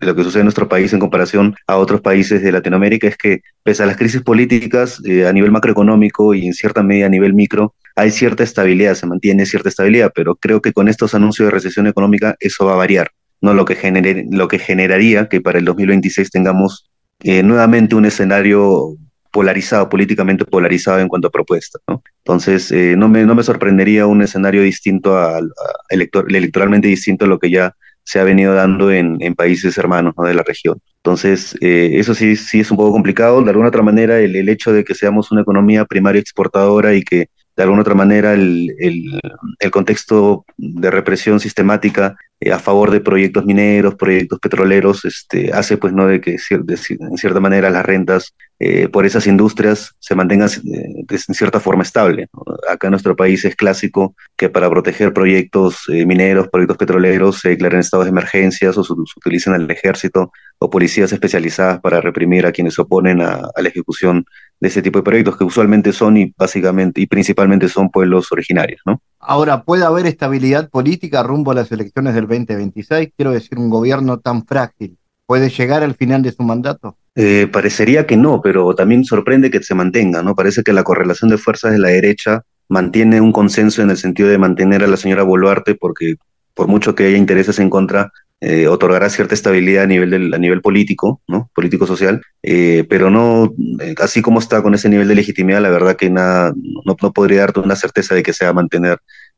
lo 0.00 0.14
que 0.14 0.24
sucede 0.24 0.40
en 0.40 0.46
nuestro 0.46 0.68
país 0.68 0.92
en 0.92 1.00
comparación 1.00 1.54
a 1.66 1.76
otros 1.78 2.02
países 2.02 2.42
de 2.42 2.52
Latinoamérica 2.52 3.08
es 3.08 3.16
que 3.16 3.40
pese 3.62 3.82
a 3.82 3.86
las 3.86 3.96
crisis 3.96 4.20
políticas 4.20 5.00
a 5.26 5.32
nivel 5.32 5.50
macroeconómico 5.50 6.34
y 6.34 6.46
en 6.46 6.52
cierta 6.52 6.82
medida 6.82 7.06
a 7.06 7.08
nivel 7.08 7.32
micro, 7.32 7.74
hay 7.96 8.10
cierta 8.10 8.44
estabilidad, 8.44 8.94
se 8.94 9.06
mantiene 9.06 9.46
cierta 9.46 9.70
estabilidad, 9.70 10.12
pero 10.14 10.36
creo 10.36 10.60
que 10.60 10.72
con 10.72 10.88
estos 10.88 11.14
anuncios 11.14 11.46
de 11.46 11.50
recesión 11.50 11.86
económica 11.86 12.36
eso 12.40 12.66
va 12.66 12.74
a 12.74 12.76
variar, 12.76 13.10
¿no? 13.40 13.54
Lo 13.54 13.64
que, 13.64 13.74
genere, 13.74 14.26
lo 14.30 14.48
que 14.48 14.58
generaría 14.58 15.28
que 15.28 15.40
para 15.40 15.58
el 15.58 15.64
2026 15.64 16.30
tengamos 16.30 16.90
eh, 17.20 17.42
nuevamente 17.42 17.94
un 17.94 18.04
escenario 18.04 18.96
polarizado, 19.32 19.88
políticamente 19.88 20.44
polarizado 20.44 21.00
en 21.00 21.08
cuanto 21.08 21.28
a 21.28 21.30
propuestas. 21.30 21.82
Entonces, 22.18 22.70
eh, 22.70 22.94
no, 22.96 23.08
me, 23.08 23.24
no 23.24 23.34
me 23.34 23.42
sorprendería 23.42 24.06
un 24.06 24.22
escenario 24.22 24.62
distinto, 24.62 25.16
a, 25.16 25.38
a 25.38 25.42
elector, 25.88 26.26
electoralmente 26.28 26.88
distinto 26.88 27.24
a 27.24 27.28
lo 27.28 27.38
que 27.38 27.50
ya 27.50 27.74
se 28.06 28.20
ha 28.20 28.24
venido 28.24 28.54
dando 28.54 28.92
en, 28.92 29.16
en 29.20 29.34
países 29.34 29.76
hermanos 29.78 30.14
¿no? 30.16 30.24
de 30.24 30.34
la 30.34 30.42
región. 30.42 30.80
Entonces, 30.98 31.56
eh, 31.60 31.90
eso 31.94 32.14
sí, 32.14 32.36
sí 32.36 32.60
es 32.60 32.70
un 32.70 32.76
poco 32.76 32.92
complicado. 32.92 33.42
De 33.42 33.50
alguna 33.50 33.68
otra 33.68 33.82
manera, 33.82 34.20
el, 34.20 34.36
el, 34.36 34.48
hecho 34.48 34.72
de 34.72 34.84
que 34.84 34.94
seamos 34.94 35.32
una 35.32 35.42
economía 35.42 35.84
primaria 35.84 36.20
exportadora 36.20 36.94
y 36.94 37.02
que 37.02 37.26
de 37.56 37.62
alguna 37.62 37.82
otra 37.82 37.94
manera 37.94 38.34
el, 38.34 38.74
el, 38.78 39.20
el 39.58 39.70
contexto 39.70 40.44
de 40.56 40.90
represión 40.90 41.40
sistemática 41.40 42.16
a 42.52 42.58
favor 42.58 42.90
de 42.90 43.00
proyectos 43.00 43.44
mineros, 43.46 43.94
proyectos 43.94 44.38
petroleros, 44.38 45.04
este, 45.04 45.52
hace 45.52 45.78
pues 45.78 45.92
no 45.92 46.06
de 46.06 46.20
que 46.20 46.36
en 46.50 47.16
cierta 47.16 47.40
manera 47.40 47.70
las 47.70 47.84
rentas 47.84 48.34
eh, 48.58 48.88
por 48.88 49.04
esas 49.04 49.26
industrias 49.26 49.94
se 49.98 50.14
mantengan 50.14 50.48
eh, 50.48 51.04
en 51.08 51.34
cierta 51.34 51.60
forma 51.60 51.82
estable. 51.82 52.28
Acá 52.70 52.86
en 52.86 52.92
nuestro 52.92 53.16
país 53.16 53.44
es 53.44 53.56
clásico 53.56 54.14
que 54.36 54.48
para 54.48 54.68
proteger 54.70 55.12
proyectos 55.12 55.84
eh, 55.88 56.06
mineros, 56.06 56.48
proyectos 56.48 56.78
petroleros, 56.78 57.40
se 57.40 57.50
declaren 57.50 57.80
estados 57.80 58.06
de 58.06 58.10
emergencias 58.10 58.76
o 58.78 58.84
se, 58.84 58.94
se 58.94 59.18
utilicen 59.18 59.54
el 59.54 59.70
ejército 59.70 60.30
o 60.58 60.70
policías 60.70 61.12
especializadas 61.12 61.80
para 61.80 62.00
reprimir 62.00 62.46
a 62.46 62.52
quienes 62.52 62.74
se 62.74 62.82
oponen 62.82 63.20
a, 63.20 63.42
a 63.54 63.62
la 63.62 63.68
ejecución 63.68 64.24
de 64.60 64.68
ese 64.68 64.80
tipo 64.80 64.98
de 64.98 65.04
proyectos 65.04 65.36
que 65.36 65.44
usualmente 65.44 65.92
son 65.92 66.16
y 66.16 66.34
básicamente 66.36 67.00
y 67.00 67.06
principalmente 67.06 67.68
son 67.68 67.90
pueblos 67.90 68.32
originarios, 68.32 68.80
¿no? 68.86 69.02
Ahora, 69.18 69.64
¿puede 69.64 69.84
haber 69.84 70.06
estabilidad 70.06 70.70
política 70.70 71.22
rumbo 71.22 71.50
a 71.50 71.54
las 71.54 71.72
elecciones 71.72 72.14
del 72.14 72.25
2026? 72.26 73.10
Quiero 73.16 73.32
decir, 73.32 73.58
un 73.58 73.70
gobierno 73.70 74.18
tan 74.18 74.46
frágil, 74.46 74.96
¿puede 75.26 75.48
llegar 75.48 75.82
al 75.82 75.94
final 75.94 76.22
de 76.22 76.32
su 76.32 76.42
mandato? 76.42 76.96
Eh, 77.14 77.48
parecería 77.50 78.06
que 78.06 78.16
no, 78.16 78.40
pero 78.42 78.74
también 78.74 79.04
sorprende 79.04 79.50
que 79.50 79.62
se 79.62 79.74
mantenga, 79.74 80.22
¿no? 80.22 80.34
Parece 80.34 80.62
que 80.62 80.72
la 80.72 80.84
correlación 80.84 81.30
de 81.30 81.38
fuerzas 81.38 81.72
de 81.72 81.78
la 81.78 81.88
derecha 81.88 82.42
mantiene 82.68 83.20
un 83.20 83.32
consenso 83.32 83.82
en 83.82 83.90
el 83.90 83.96
sentido 83.96 84.28
de 84.28 84.38
mantener 84.38 84.84
a 84.84 84.86
la 84.86 84.96
señora 84.96 85.22
Boluarte 85.22 85.74
porque 85.74 86.16
por 86.54 86.68
mucho 86.68 86.94
que 86.94 87.04
haya 87.04 87.18
intereses 87.18 87.58
en 87.58 87.68
contra, 87.68 88.10
eh, 88.40 88.66
otorgará 88.66 89.08
cierta 89.10 89.34
estabilidad 89.34 89.84
a 89.84 89.86
nivel, 89.86 90.10
del, 90.10 90.34
a 90.34 90.38
nivel 90.38 90.62
político, 90.62 91.20
¿no? 91.28 91.50
político-social, 91.54 92.22
eh, 92.42 92.84
pero 92.88 93.10
no, 93.10 93.54
eh, 93.80 93.94
así 93.98 94.22
como 94.22 94.40
está 94.40 94.62
con 94.62 94.74
ese 94.74 94.88
nivel 94.88 95.08
de 95.08 95.14
legitimidad, 95.14 95.60
la 95.60 95.70
verdad 95.70 95.96
que 95.96 96.10
nada, 96.10 96.52
no, 96.56 96.96
no 97.00 97.12
podría 97.12 97.40
darte 97.40 97.60
una 97.60 97.76
certeza 97.76 98.14
de 98.14 98.22
que 98.22 98.32
se 98.32 98.46
va 98.46 98.52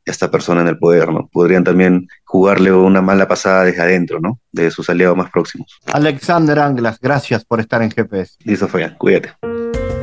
a 0.05 0.11
esta 0.11 0.31
persona 0.31 0.61
en 0.61 0.67
el 0.67 0.77
poder, 0.77 1.11
¿no? 1.11 1.29
Podrían 1.31 1.63
también 1.63 2.07
jugarle 2.23 2.71
una 2.71 3.01
mala 3.01 3.27
pasada 3.27 3.63
desde 3.63 3.81
adentro, 3.81 4.19
¿no? 4.19 4.39
De 4.51 4.71
sus 4.71 4.89
aliados 4.89 5.17
más 5.17 5.29
próximos. 5.31 5.79
Alexander 5.85 6.59
Anglas, 6.59 6.99
gracias 7.01 7.45
por 7.45 7.59
estar 7.59 7.81
en 7.81 7.91
GPS. 7.91 8.35
Listo, 8.43 8.67
Fabián, 8.67 8.95
cuídate. 8.97 9.33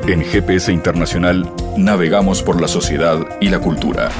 En 0.06 0.22
GPS 0.22 0.72
Internacional 0.72 1.50
navegamos 1.76 2.42
por 2.42 2.60
la 2.60 2.68
sociedad 2.68 3.18
y 3.40 3.48
la 3.48 3.58
cultura. 3.58 4.10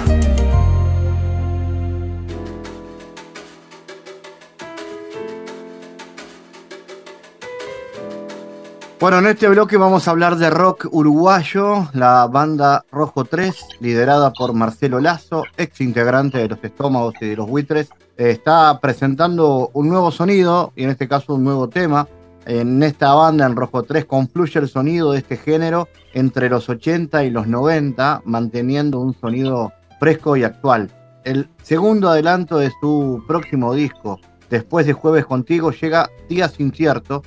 Bueno, 8.99 9.19
en 9.19 9.27
este 9.27 9.47
bloque 9.49 9.77
vamos 9.77 10.09
a 10.09 10.13
hablar 10.13 10.37
de 10.37 10.49
rock 10.49 10.89
uruguayo, 10.91 11.87
la 11.93 12.27
banda 12.29 12.87
Rojo 12.91 13.27
3, 13.27 13.55
liderada 13.81 14.33
por 14.33 14.55
Marcelo 14.55 15.01
Lazo, 15.01 15.45
ex 15.59 15.83
integrante 15.83 16.39
de 16.39 16.49
los 16.49 16.65
Estómagos 16.65 17.15
y 17.21 17.27
de 17.27 17.37
los 17.37 17.47
Buitres, 17.47 17.91
está 18.17 18.81
presentando 18.81 19.69
un 19.75 19.91
nuevo 19.91 20.11
sonido, 20.11 20.73
y 20.77 20.85
en 20.85 20.91
este 20.91 21.09
caso 21.09 21.35
un 21.35 21.45
nuevo 21.45 21.69
tema. 21.69 22.09
En 22.47 22.83
esta 22.83 23.13
banda, 23.13 23.45
en 23.45 23.55
Rojo 23.55 23.83
3, 23.83 24.07
confluye 24.07 24.61
el 24.61 24.69
sonido 24.69 25.13
de 25.13 25.19
este 25.19 25.37
género 25.37 25.89
entre 26.15 26.49
los 26.49 26.67
80 26.67 27.23
y 27.25 27.31
los 27.31 27.47
90, 27.47 28.23
manteniendo 28.25 29.01
un 29.01 29.13
sonido 29.13 29.75
fresco 30.01 30.39
y 30.39 30.45
actual. 30.45 30.91
El 31.25 31.51
segundo 31.63 32.09
adelanto 32.09 32.57
de 32.57 32.73
su 32.81 33.23
próximo 33.29 33.75
disco, 33.75 34.19
después 34.49 34.87
de 34.87 34.95
Jueves 34.95 35.27
Contigo, 35.27 35.71
llega 35.71 36.09
Días 36.31 36.59
Incierto, 36.61 37.23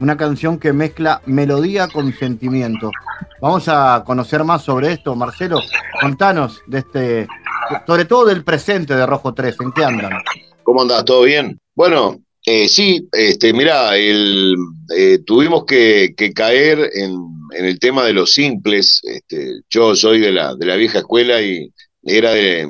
una 0.00 0.16
canción 0.16 0.58
que 0.58 0.72
mezcla 0.72 1.20
melodía 1.26 1.88
con 1.88 2.12
sentimiento. 2.12 2.90
Vamos 3.40 3.68
a 3.68 4.02
conocer 4.04 4.44
más 4.44 4.62
sobre 4.62 4.92
esto, 4.92 5.14
Marcelo. 5.14 5.60
Contanos 6.00 6.62
de 6.66 6.78
este, 6.78 7.28
sobre 7.86 8.06
todo 8.06 8.26
del 8.26 8.42
presente 8.42 8.94
de 8.96 9.06
Rojo 9.06 9.34
3, 9.34 9.56
¿en 9.60 9.72
qué 9.72 9.84
andan? 9.84 10.12
¿Cómo 10.62 10.82
andás? 10.82 11.04
¿Todo 11.04 11.22
bien? 11.22 11.58
Bueno, 11.74 12.20
eh, 12.46 12.68
sí, 12.68 13.06
este, 13.12 13.52
mirá, 13.52 13.96
eh, 13.96 15.18
tuvimos 15.26 15.64
que, 15.64 16.14
que 16.16 16.32
caer 16.32 16.90
en, 16.94 17.14
en, 17.56 17.64
el 17.64 17.78
tema 17.78 18.04
de 18.04 18.14
los 18.14 18.32
simples. 18.32 19.00
Este, 19.04 19.60
yo 19.68 19.94
soy 19.94 20.20
de 20.20 20.32
la, 20.32 20.54
de 20.54 20.66
la 20.66 20.76
vieja 20.76 20.98
escuela 20.98 21.42
y 21.42 21.70
era 22.02 22.32
de, 22.32 22.66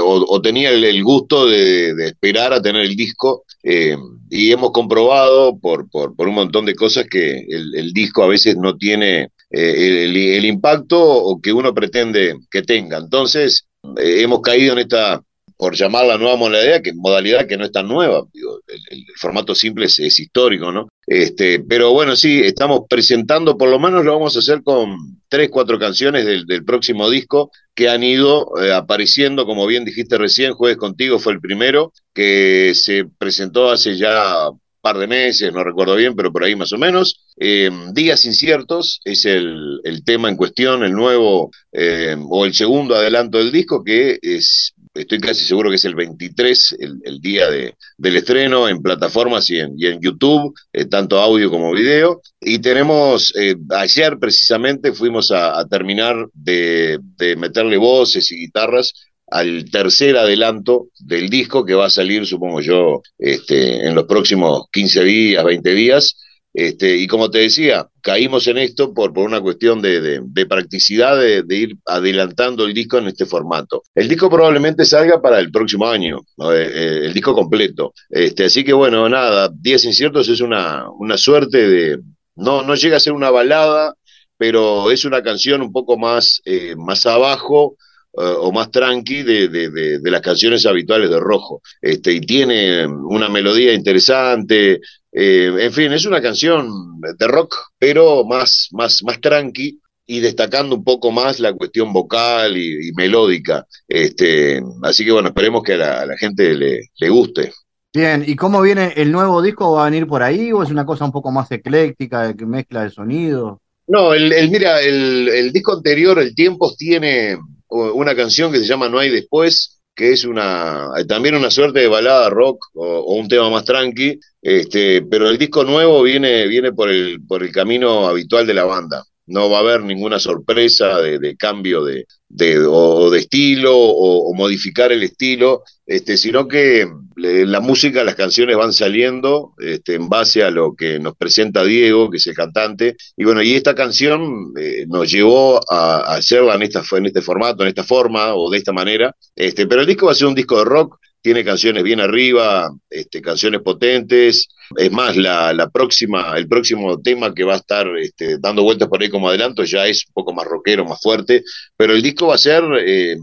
o, 0.00 0.42
tenía 0.42 0.70
el, 0.70 1.04
gusto 1.04 1.46
de, 1.46 1.94
de, 1.94 2.06
esperar 2.08 2.52
a 2.52 2.62
tener 2.62 2.82
el 2.82 2.96
disco 2.96 3.44
eh, 3.62 3.96
y 4.30 4.50
hemos 4.50 4.72
comprobado 4.72 5.58
por, 5.58 5.88
por, 5.90 6.16
por, 6.16 6.28
un 6.28 6.34
montón 6.34 6.66
de 6.66 6.74
cosas 6.74 7.06
que 7.08 7.38
el, 7.48 7.74
el 7.74 7.92
disco 7.92 8.22
a 8.22 8.28
veces 8.28 8.56
no 8.56 8.76
tiene 8.76 9.28
eh, 9.50 10.04
el, 10.04 10.16
el, 10.16 10.44
impacto 10.44 11.00
o 11.00 11.40
que 11.40 11.52
uno 11.52 11.72
pretende 11.72 12.34
que 12.50 12.62
tenga. 12.62 12.98
Entonces, 12.98 13.66
eh, 13.96 14.22
hemos 14.22 14.40
caído 14.40 14.72
en 14.74 14.80
esta, 14.80 15.22
por 15.56 15.74
llamarla 15.74 16.18
nueva 16.18 16.36
modalidad, 16.36 16.82
que 16.82 16.92
modalidad 16.94 17.46
que 17.46 17.56
no 17.56 17.64
es 17.64 17.72
tan 17.72 17.88
nueva, 17.88 18.24
el, 18.66 19.04
formato 19.16 19.54
simple 19.54 19.86
es, 19.86 19.98
histórico, 19.98 20.72
¿no? 20.72 20.88
Este, 21.06 21.60
pero 21.60 21.92
bueno, 21.92 22.16
sí, 22.16 22.40
estamos 22.40 22.82
presentando, 22.88 23.56
por 23.56 23.68
lo 23.68 23.78
menos 23.78 24.04
lo 24.04 24.12
vamos 24.12 24.36
a 24.36 24.40
hacer 24.40 24.62
con 24.62 25.20
tres, 25.28 25.48
cuatro 25.50 25.78
canciones 25.78 26.24
del, 26.24 26.64
próximo 26.64 27.08
disco 27.08 27.50
que 27.74 27.88
han 27.88 28.02
ido 28.02 28.52
eh, 28.60 28.72
apareciendo, 28.72 29.46
como 29.46 29.66
bien 29.66 29.84
dijiste 29.84 30.18
recién, 30.18 30.52
Jueves 30.52 30.78
Contigo 30.78 31.18
fue 31.18 31.32
el 31.32 31.40
primero, 31.40 31.92
que 32.12 32.72
se 32.74 33.06
presentó 33.18 33.70
hace 33.70 33.96
ya 33.96 34.50
par 34.80 34.98
de 34.98 35.06
meses, 35.06 35.52
no 35.52 35.64
recuerdo 35.64 35.96
bien, 35.96 36.14
pero 36.14 36.32
por 36.32 36.44
ahí 36.44 36.54
más 36.56 36.72
o 36.72 36.78
menos. 36.78 37.20
Eh, 37.36 37.70
Días 37.92 38.24
Inciertos 38.24 39.00
es 39.04 39.24
el, 39.24 39.80
tema 40.04 40.28
en 40.28 40.36
cuestión, 40.36 40.84
el 40.84 40.92
nuevo 40.92 41.50
eh, 41.72 42.16
o 42.28 42.46
el 42.46 42.54
segundo 42.54 42.94
adelanto 42.94 43.38
del 43.38 43.52
disco, 43.52 43.82
que 43.84 44.18
es, 44.22 44.72
estoy 44.98 45.18
casi 45.18 45.44
seguro 45.44 45.70
que 45.70 45.76
es 45.76 45.84
el 45.84 45.94
23, 45.94 46.76
el, 47.04 47.20
día 47.20 47.50
de, 47.50 47.74
del 47.96 48.16
estreno 48.16 48.68
en 48.68 48.82
plataformas 48.82 49.48
y 49.50 49.58
en, 49.58 50.00
YouTube, 50.00 50.54
eh, 50.72 50.84
tanto 50.86 51.18
audio 51.18 51.50
como 51.50 51.72
video. 51.72 52.20
Y 52.40 52.58
tenemos, 52.58 53.34
ayer 53.70 54.18
precisamente 54.18 54.92
fuimos 54.92 55.30
a, 55.32 55.64
terminar 55.68 56.28
de, 56.32 56.98
de 57.16 57.36
meterle 57.36 57.76
voces 57.76 58.30
y 58.32 58.36
guitarras 58.36 58.92
al 59.30 59.70
tercer 59.70 60.16
adelanto 60.16 60.88
del 60.98 61.28
disco 61.28 61.64
que 61.64 61.74
va 61.74 61.86
a 61.86 61.90
salir, 61.90 62.26
supongo 62.26 62.60
yo, 62.60 63.02
este, 63.18 63.86
en 63.86 63.94
los 63.94 64.04
próximos 64.04 64.66
15 64.72 65.04
días, 65.04 65.44
20 65.44 65.74
días. 65.74 66.16
Este, 66.58 66.96
y 66.96 67.06
como 67.06 67.30
te 67.30 67.38
decía, 67.38 67.88
caímos 68.00 68.48
en 68.48 68.58
esto 68.58 68.92
por, 68.92 69.12
por 69.12 69.24
una 69.24 69.40
cuestión 69.40 69.80
de, 69.80 70.20
practicidad 70.48 71.16
de, 71.16 71.44
ir 71.56 71.76
adelantando 71.86 72.66
el 72.66 72.74
disco 72.74 72.98
en 72.98 73.06
este 73.06 73.26
formato. 73.26 73.84
El 73.94 74.08
disco 74.08 74.28
probablemente 74.28 74.84
salga 74.84 75.22
para 75.22 75.38
el 75.38 75.52
próximo 75.52 75.86
año, 75.86 76.18
eh, 76.18 76.72
eh, 76.74 77.00
el 77.04 77.14
disco 77.14 77.32
completo. 77.32 77.94
Este, 78.10 78.46
así 78.46 78.64
que 78.64 78.72
bueno, 78.72 79.08
nada, 79.08 79.48
Días 79.54 79.84
Inciertos 79.84 80.28
es 80.28 80.40
una, 80.40 80.90
una 80.90 81.16
suerte 81.16 81.68
de... 81.68 82.00
No, 82.34 82.64
no 82.64 82.74
llega 82.74 82.96
a 82.96 83.00
ser 83.00 83.12
una 83.12 83.30
balada, 83.30 83.94
pero 84.36 84.90
es 84.90 85.04
una 85.04 85.22
canción 85.22 85.62
un 85.62 85.70
poco 85.70 85.96
más, 85.96 86.42
eh, 86.44 86.74
más 86.76 87.06
abajo, 87.06 87.76
eh, 88.14 88.34
o 88.38 88.50
más 88.52 88.70
tranqui 88.70 89.22
de, 89.22 89.48
de, 89.48 90.10
las 90.10 90.22
canciones 90.22 90.64
habituales 90.66 91.10
de 91.10 91.20
Rojo. 91.20 91.60
Este, 91.80 92.12
y 92.12 92.20
tiene 92.20 92.86
una 92.86 93.28
melodía 93.28 93.74
interesante, 93.74 94.80
eh, 95.12 95.52
en 95.58 95.72
fin, 95.72 95.92
es 95.92 96.06
una 96.06 96.20
canción 96.20 97.00
de 97.00 97.26
rock, 97.28 97.54
pero 97.78 98.24
más, 98.24 98.68
más, 98.72 99.02
más 99.02 99.20
tranqui 99.20 99.80
y 100.06 100.20
destacando 100.20 100.74
un 100.74 100.84
poco 100.84 101.10
más 101.10 101.38
la 101.38 101.52
cuestión 101.52 101.92
vocal 101.92 102.56
y, 102.56 102.92
melódica. 102.96 103.66
Este, 103.86 104.62
así 104.82 105.04
que 105.04 105.12
bueno, 105.12 105.28
esperemos 105.28 105.62
que 105.62 105.74
a 105.74 106.06
la, 106.06 106.16
gente 106.16 106.54
le, 106.54 106.88
le, 106.98 107.08
guste. 107.10 107.52
Bien, 107.94 108.24
¿y 108.26 108.34
cómo 108.36 108.62
viene 108.62 108.94
el 108.96 109.12
nuevo 109.12 109.42
disco? 109.42 109.72
¿Va 109.72 109.82
a 109.82 109.90
venir 109.90 110.06
por 110.06 110.22
ahí 110.22 110.50
o 110.52 110.62
es 110.62 110.70
una 110.70 110.86
cosa 110.86 111.04
un 111.04 111.12
poco 111.12 111.30
más 111.30 111.50
ecléctica, 111.52 112.34
que 112.34 112.46
mezcla 112.46 112.84
de 112.84 112.90
sonido? 112.90 113.60
No, 113.86 114.14
el, 114.14 114.32
el 114.32 114.50
mira, 114.50 114.80
el, 114.80 115.28
el 115.28 115.52
disco 115.52 115.74
anterior, 115.74 116.18
El 116.18 116.34
Tiempos, 116.34 116.76
tiene 116.76 117.38
una 117.68 118.14
canción 118.14 118.52
que 118.52 118.58
se 118.58 118.64
llama 118.66 118.88
No 118.88 118.98
hay 118.98 119.10
después, 119.10 119.80
que 119.94 120.12
es 120.12 120.24
una 120.24 120.90
también 121.08 121.34
una 121.34 121.50
suerte 121.50 121.80
de 121.80 121.88
balada 121.88 122.30
rock 122.30 122.66
o, 122.74 123.14
un 123.14 123.28
tema 123.28 123.50
más 123.50 123.64
tranqui, 123.64 124.18
este, 124.40 125.02
pero 125.02 125.28
el 125.28 125.38
disco 125.38 125.64
nuevo 125.64 126.02
viene, 126.02 126.46
viene 126.46 126.72
por, 126.72 126.88
el, 126.90 127.20
por 127.26 127.42
el 127.42 127.52
camino 127.52 128.06
habitual 128.06 128.46
de 128.46 128.54
la 128.54 128.64
banda. 128.64 129.04
No 129.28 129.48
va 129.50 129.58
a 129.58 129.60
haber 129.60 129.82
ninguna 129.82 130.18
sorpresa 130.18 131.00
de, 131.00 131.36
cambio 131.36 131.84
de, 131.84 132.06
de, 132.28 132.58
o 132.66 133.10
de 133.10 133.20
estilo 133.20 133.76
o, 133.76 134.34
modificar 134.34 134.92
el 134.92 135.02
estilo, 135.02 135.62
este, 135.86 136.16
sino 136.16 136.46
que 136.46 136.86
la 137.16 137.60
música, 137.60 138.04
las 138.04 138.14
canciones 138.14 138.56
van 138.56 138.72
saliendo 138.72 139.54
este, 139.58 139.94
en 139.94 140.08
base 140.08 140.42
a 140.42 140.50
lo 140.50 140.74
que 140.74 140.98
nos 140.98 141.16
presenta 141.16 141.64
Diego, 141.64 142.10
que 142.10 142.18
es 142.18 142.26
el 142.26 142.34
cantante. 142.34 142.96
Y 143.16 143.24
bueno, 143.24 143.42
y 143.42 143.54
esta 143.54 143.74
canción 143.74 144.52
eh, 144.58 144.86
nos 144.88 145.10
llevó 145.10 145.60
a, 145.70 146.14
hacerla 146.14 146.54
en, 146.54 146.62
esta, 146.62 146.82
en 146.92 147.06
este 147.06 147.22
formato, 147.22 147.62
en 147.62 147.68
esta 147.68 147.84
forma 147.84 148.34
o 148.34 148.50
de 148.50 148.58
esta 148.58 148.72
manera. 148.72 149.14
Este, 149.34 149.66
pero 149.66 149.80
el 149.82 149.86
disco 149.86 150.06
va 150.06 150.12
a 150.12 150.14
ser 150.14 150.28
un 150.28 150.34
disco 150.34 150.58
de 150.58 150.64
rock, 150.64 150.98
tiene 151.20 151.44
canciones 151.44 151.82
bien 151.82 152.00
arriba, 152.00 152.70
este, 152.90 153.20
canciones 153.20 153.60
potentes. 153.62 154.48
Es 154.76 154.92
más, 154.92 155.16
la, 155.16 155.52
la, 155.52 155.68
próxima, 155.70 156.36
el 156.36 156.46
próximo 156.46 157.00
tema 157.00 157.34
que 157.34 157.44
va 157.44 157.54
a 157.54 157.58
estar 157.58 157.86
este, 157.98 158.38
dando 158.38 158.62
vueltas 158.62 158.88
por 158.88 159.02
ahí 159.02 159.08
como 159.08 159.28
adelanto 159.28 159.64
ya 159.64 159.86
es 159.86 160.04
un 160.08 160.12
poco 160.14 160.32
más 160.34 160.46
rockero, 160.46 160.84
más 160.84 161.00
fuerte, 161.00 161.42
pero 161.76 161.94
el 161.94 162.02
disco 162.02 162.26
va 162.26 162.34
a 162.34 162.38
ser 162.38 162.62
eh, 162.84 163.16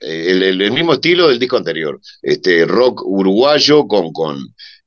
el, 0.00 0.72
mismo 0.72 0.94
estilo 0.94 1.28
del 1.28 1.38
disco 1.38 1.56
anterior, 1.56 2.00
este 2.22 2.64
rock 2.64 3.02
uruguayo 3.04 3.86
con, 3.86 4.12
con, 4.12 4.38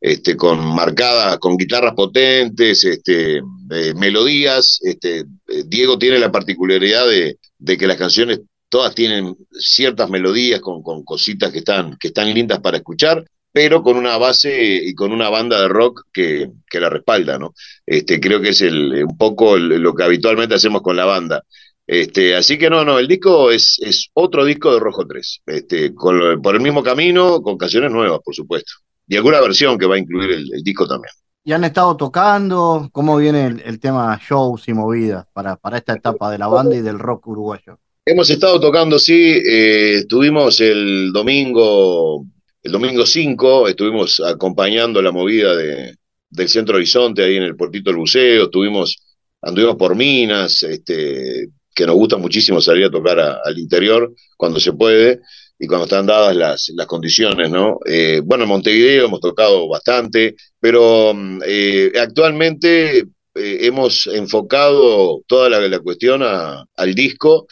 este, 0.01 0.35
con 0.35 0.59
marcadas, 0.59 1.37
con 1.37 1.55
guitarras 1.55 1.93
potentes, 1.93 2.83
este, 2.83 3.37
eh, 3.37 3.93
melodías. 3.95 4.79
Este, 4.81 5.19
eh, 5.19 5.63
Diego 5.65 5.97
tiene 5.97 6.19
la 6.19 6.31
particularidad 6.31 7.05
de, 7.07 7.37
que 7.77 7.87
las 7.87 7.97
canciones 7.97 8.41
todas 8.73 8.95
tienen 8.95 9.37
ciertas 9.51 10.09
melodías 10.09 10.59
con, 10.59 10.81
con 10.81 11.03
cositas 11.03 11.51
que 11.51 11.59
están, 11.59 11.95
que 11.97 12.07
están 12.07 12.33
lindas 12.33 12.59
para 12.59 12.77
escuchar 12.77 13.23
pero 13.51 13.83
con 13.83 13.97
una 13.97 14.17
base 14.17 14.81
y 14.83 14.95
con 14.95 15.11
una 15.11 15.29
banda 15.29 15.61
de 15.61 15.67
rock 15.67 16.07
que, 16.11 16.49
que 16.67 16.79
la 16.79 16.89
respalda, 16.89 17.37
¿no? 17.37 17.53
Este, 17.85 18.19
creo 18.19 18.41
que 18.41 18.49
es 18.49 18.61
el, 18.61 19.05
un 19.05 19.15
poco 19.15 19.57
lo 19.59 19.93
que 19.93 20.03
habitualmente 20.03 20.55
hacemos 20.55 20.81
con 20.81 20.95
la 20.95 21.05
banda. 21.05 21.43
Este, 21.85 22.35
así 22.35 22.57
que 22.57 22.71
no, 22.71 22.83
no, 22.83 22.97
el 22.97 23.07
disco 23.07 23.51
es, 23.51 23.77
es 23.79 24.09
otro 24.13 24.43
disco 24.43 24.73
de 24.73 24.79
Rojo 24.79 25.05
3, 25.05 25.41
este, 25.45 25.91
por 25.91 26.55
el 26.55 26.61
mismo 26.61 26.81
camino, 26.81 27.43
con 27.43 27.55
canciones 27.55 27.91
nuevas, 27.91 28.21
por 28.25 28.33
supuesto, 28.33 28.73
y 29.07 29.17
alguna 29.17 29.39
versión 29.39 29.77
que 29.77 29.85
va 29.85 29.97
a 29.97 29.99
incluir 29.99 30.31
el, 30.31 30.63
disco 30.63 30.87
también. 30.87 31.13
¿Y 31.43 31.51
han 31.51 31.63
estado 31.63 31.95
tocando? 31.95 32.89
¿Cómo 32.91 33.17
viene 33.17 33.61
el, 33.63 33.79
tema 33.79 34.19
shows 34.19 34.67
y 34.67 34.73
movidas 34.73 35.27
para, 35.31 35.57
para 35.57 35.77
esta 35.77 35.93
etapa 35.93 36.31
de 36.31 36.39
la 36.39 36.47
banda 36.47 36.75
y 36.75 36.81
del 36.81 36.97
rock 36.97 37.27
uruguayo? 37.27 37.77
Hemos 38.05 38.29
estado 38.29 38.59
tocando, 38.59 38.99
sí, 38.99 39.13
eh, 39.15 39.93
estuvimos 39.99 40.59
el 40.59 41.13
domingo, 41.13 42.25
el 42.61 42.71
domingo 42.73 43.05
5, 43.05 43.69
estuvimos 43.69 44.19
acompañando 44.19 45.01
la 45.01 45.13
movida 45.13 45.55
de, 45.55 45.95
del 46.29 46.49
Centro 46.49 46.75
Horizonte 46.75 47.23
ahí 47.23 47.37
en 47.37 47.43
el 47.43 47.55
Puertito 47.55 47.91
del 47.91 47.99
Buceo, 47.99 48.43
estuvimos, 48.45 48.97
anduvimos 49.41 49.77
por 49.77 49.95
Minas, 49.95 50.63
este, 50.63 51.47
que 51.73 51.85
nos 51.85 51.95
gusta 51.95 52.17
muchísimo 52.17 52.59
salir 52.59 52.85
a 52.85 52.91
tocar 52.91 53.19
al 53.21 53.57
interior 53.57 54.13
cuando 54.35 54.59
se 54.59 54.73
puede 54.73 55.21
y 55.57 55.65
cuando 55.65 55.85
están 55.85 56.05
dadas 56.05 56.35
las, 56.35 56.73
las 56.75 56.87
condiciones, 56.87 57.49
¿no? 57.49 57.79
Eh, 57.85 58.21
bueno, 58.21 58.43
en 58.43 58.49
Montevideo 58.49 59.05
hemos 59.05 59.21
tocado 59.21 59.69
bastante, 59.69 60.35
pero 60.59 61.13
mm, 61.13 61.39
eh, 61.47 61.93
actualmente 61.97 63.05
eh, 63.35 63.59
hemos 63.61 64.07
enfocado 64.07 65.21
toda 65.27 65.49
la, 65.49 65.79
cuestión 65.79 66.21
al 66.23 66.95
disco, 66.95 67.47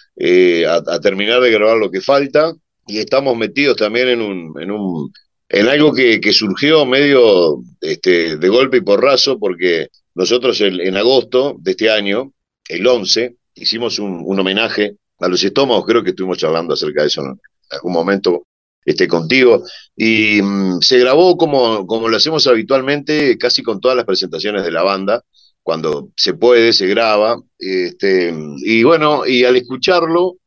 a, 0.68 1.00
terminar 1.00 1.42
de 1.42 1.52
grabar 1.52 1.78
lo 1.78 1.92
que 1.92 2.02
falta, 2.02 2.54
y 2.88 3.00
estamos 3.00 3.38
metidos 3.38 3.78
también 3.78 4.10
en 4.10 4.22
un, 4.22 4.62
en 4.62 4.72
un 4.72 5.12
en 5.54 5.68
algo 5.68 5.94
que, 5.94 6.22
que 6.22 6.32
surgió 6.32 6.86
medio 6.86 7.62
este, 7.82 8.38
de 8.38 8.50
golpe 8.50 8.78
y 8.78 8.82
porrazo, 8.82 9.38
porque 9.38 9.90
nosotros 10.16 10.60
en 10.62 10.96
agosto 10.96 11.58
de 11.60 11.72
este 11.72 11.90
año, 11.90 12.32
el 12.70 12.88
11, 12.88 13.36
hicimos 13.56 14.00
un, 14.00 14.40
homenaje 14.40 14.96
a 15.20 15.28
los 15.28 15.44
estómagos, 15.44 15.86
creo 15.86 16.04
que 16.04 16.12
estuvimos 16.12 16.38
charlando 16.38 16.74
acerca 16.74 17.02
de 17.02 17.08
eso 17.08 17.22
en 17.22 17.38
algún 17.70 17.92
momento 17.92 18.44
este, 18.86 19.10
contigo, 19.10 19.64
y 19.96 20.42
mm, 20.42 20.80
se 20.80 21.00
grabó 21.00 21.38
como, 21.38 21.86
como 21.86 22.08
lo 22.08 22.16
hacemos 22.16 22.48
habitualmente, 22.48 23.38
casi 23.38 23.62
con 23.62 23.82
todas 23.82 23.98
las 23.98 24.06
presentaciones 24.06 24.64
de 24.64 24.72
la 24.72 24.84
banda, 24.84 25.22
cuando 25.64 26.10
se 26.16 26.34
puede, 26.34 26.74
se 26.74 26.88
graba, 26.88 27.42
este, 27.60 28.34
y 28.58 28.84
bueno, 28.84 29.26
y 29.26 29.44
al 29.44 29.56
escucharlo, 29.56 30.38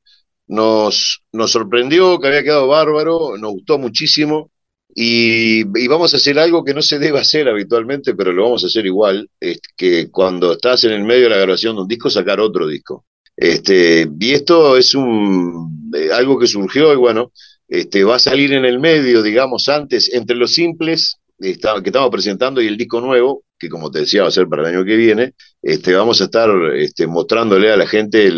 nos, 0.46 1.22
nos 1.32 1.50
sorprendió 1.52 2.18
que 2.18 2.28
había 2.28 2.42
quedado 2.42 2.68
bárbaro, 2.68 3.36
nos 3.38 3.52
gustó 3.52 3.78
muchísimo, 3.78 4.50
y, 4.94 5.64
vamos 5.88 6.14
a 6.14 6.18
hacer 6.18 6.38
algo 6.38 6.64
que 6.64 6.72
no 6.72 6.80
se 6.80 6.98
debe 6.98 7.18
hacer 7.18 7.48
habitualmente, 7.48 8.14
pero 8.14 8.32
lo 8.32 8.44
vamos 8.44 8.62
a 8.62 8.68
hacer 8.68 8.86
igual, 8.86 9.28
que 9.76 10.10
cuando 10.10 10.52
estás 10.52 10.84
en 10.84 10.92
el 10.92 11.02
medio 11.02 11.24
de 11.24 11.30
la 11.30 11.36
grabación 11.38 11.74
de 11.76 11.82
un 11.82 11.88
disco, 11.88 12.10
sacar 12.10 12.38
otro 12.40 12.68
disco. 12.68 13.04
Este, 13.36 14.08
y 14.20 14.32
esto 14.32 14.76
es 14.76 14.94
un, 14.94 15.90
eh, 15.96 16.10
algo 16.12 16.38
que 16.38 16.46
surgió 16.46 16.92
y 16.92 16.96
bueno, 16.96 17.32
este, 17.66 18.04
va 18.04 18.16
a 18.16 18.20
salir 18.20 18.52
en 18.52 18.64
el 18.64 18.78
medio, 18.78 19.22
digamos, 19.22 19.68
antes, 19.68 20.12
entre 20.14 20.36
los 20.36 20.54
simples 20.54 21.16
que 21.40 21.50
estamos 21.50 22.10
presentando 22.10 22.62
y 22.62 22.68
el 22.68 22.76
disco 22.76 23.00
nuevo, 23.00 23.42
que 23.58 23.68
como 23.68 23.90
te 23.90 24.00
decía 24.00 24.22
va 24.22 24.28
a 24.28 24.32
ser 24.32 24.48
para 24.48 24.62
el 24.62 24.74
año 24.74 24.84
que 24.84 24.96
viene, 24.96 25.34
este, 25.62 25.94
vamos 25.94 26.20
a 26.20 26.24
estar 26.24 26.50
este, 26.76 27.06
mostrándole 27.06 27.70
a 27.72 27.76
la 27.76 27.86
gente 27.86 28.30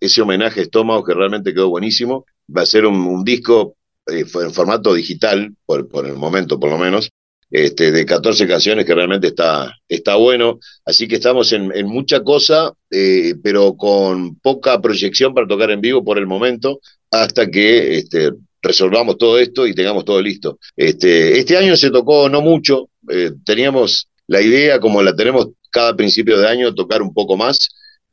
ese 0.00 0.22
homenaje 0.22 0.60
a 0.60 0.62
Estómago 0.64 1.04
que 1.04 1.14
realmente 1.14 1.54
quedó 1.54 1.68
buenísimo. 1.68 2.26
Va 2.54 2.62
a 2.62 2.66
ser 2.66 2.86
un 2.86 3.24
disco 3.24 3.76
eh, 4.06 4.24
en 4.34 4.52
formato 4.52 4.92
digital, 4.92 5.54
por, 5.64 5.88
por, 5.88 6.06
el 6.06 6.14
momento 6.14 6.60
por 6.60 6.70
lo 6.70 6.76
menos, 6.76 7.10
este, 7.50 7.90
de 7.90 8.04
14 8.04 8.46
canciones 8.46 8.84
que 8.84 8.94
realmente 8.94 9.28
está, 9.28 9.72
está 9.88 10.16
bueno. 10.16 10.58
Así 10.84 11.08
que 11.08 11.16
estamos 11.16 11.52
en, 11.52 11.72
en 11.74 11.86
mucha 11.86 12.22
cosa, 12.22 12.72
eh, 12.90 13.34
pero 13.42 13.76
con 13.76 14.36
poca 14.36 14.80
proyección 14.80 15.32
para 15.32 15.46
tocar 15.46 15.70
en 15.70 15.80
vivo 15.80 16.04
por 16.04 16.18
el 16.18 16.26
momento, 16.26 16.80
hasta 17.10 17.50
que 17.50 17.98
este, 17.98 18.32
resolvamos 18.60 19.16
todo 19.16 19.38
esto 19.38 19.66
y 19.66 19.74
tengamos 19.74 20.04
todo 20.04 20.20
listo. 20.20 20.58
Este, 20.76 21.38
este 21.38 21.56
año 21.56 21.76
se 21.76 21.90
tocó 21.90 22.28
no 22.28 22.42
mucho, 22.42 22.90
eh, 23.08 23.32
teníamos 23.44 24.08
la 24.26 24.40
idea, 24.40 24.80
como 24.80 25.02
la 25.02 25.14
tenemos 25.14 25.48
cada 25.70 25.94
principio 25.96 26.38
de 26.38 26.48
año, 26.48 26.74
tocar 26.74 27.02
un 27.02 27.12
poco 27.12 27.36
más, 27.36 27.68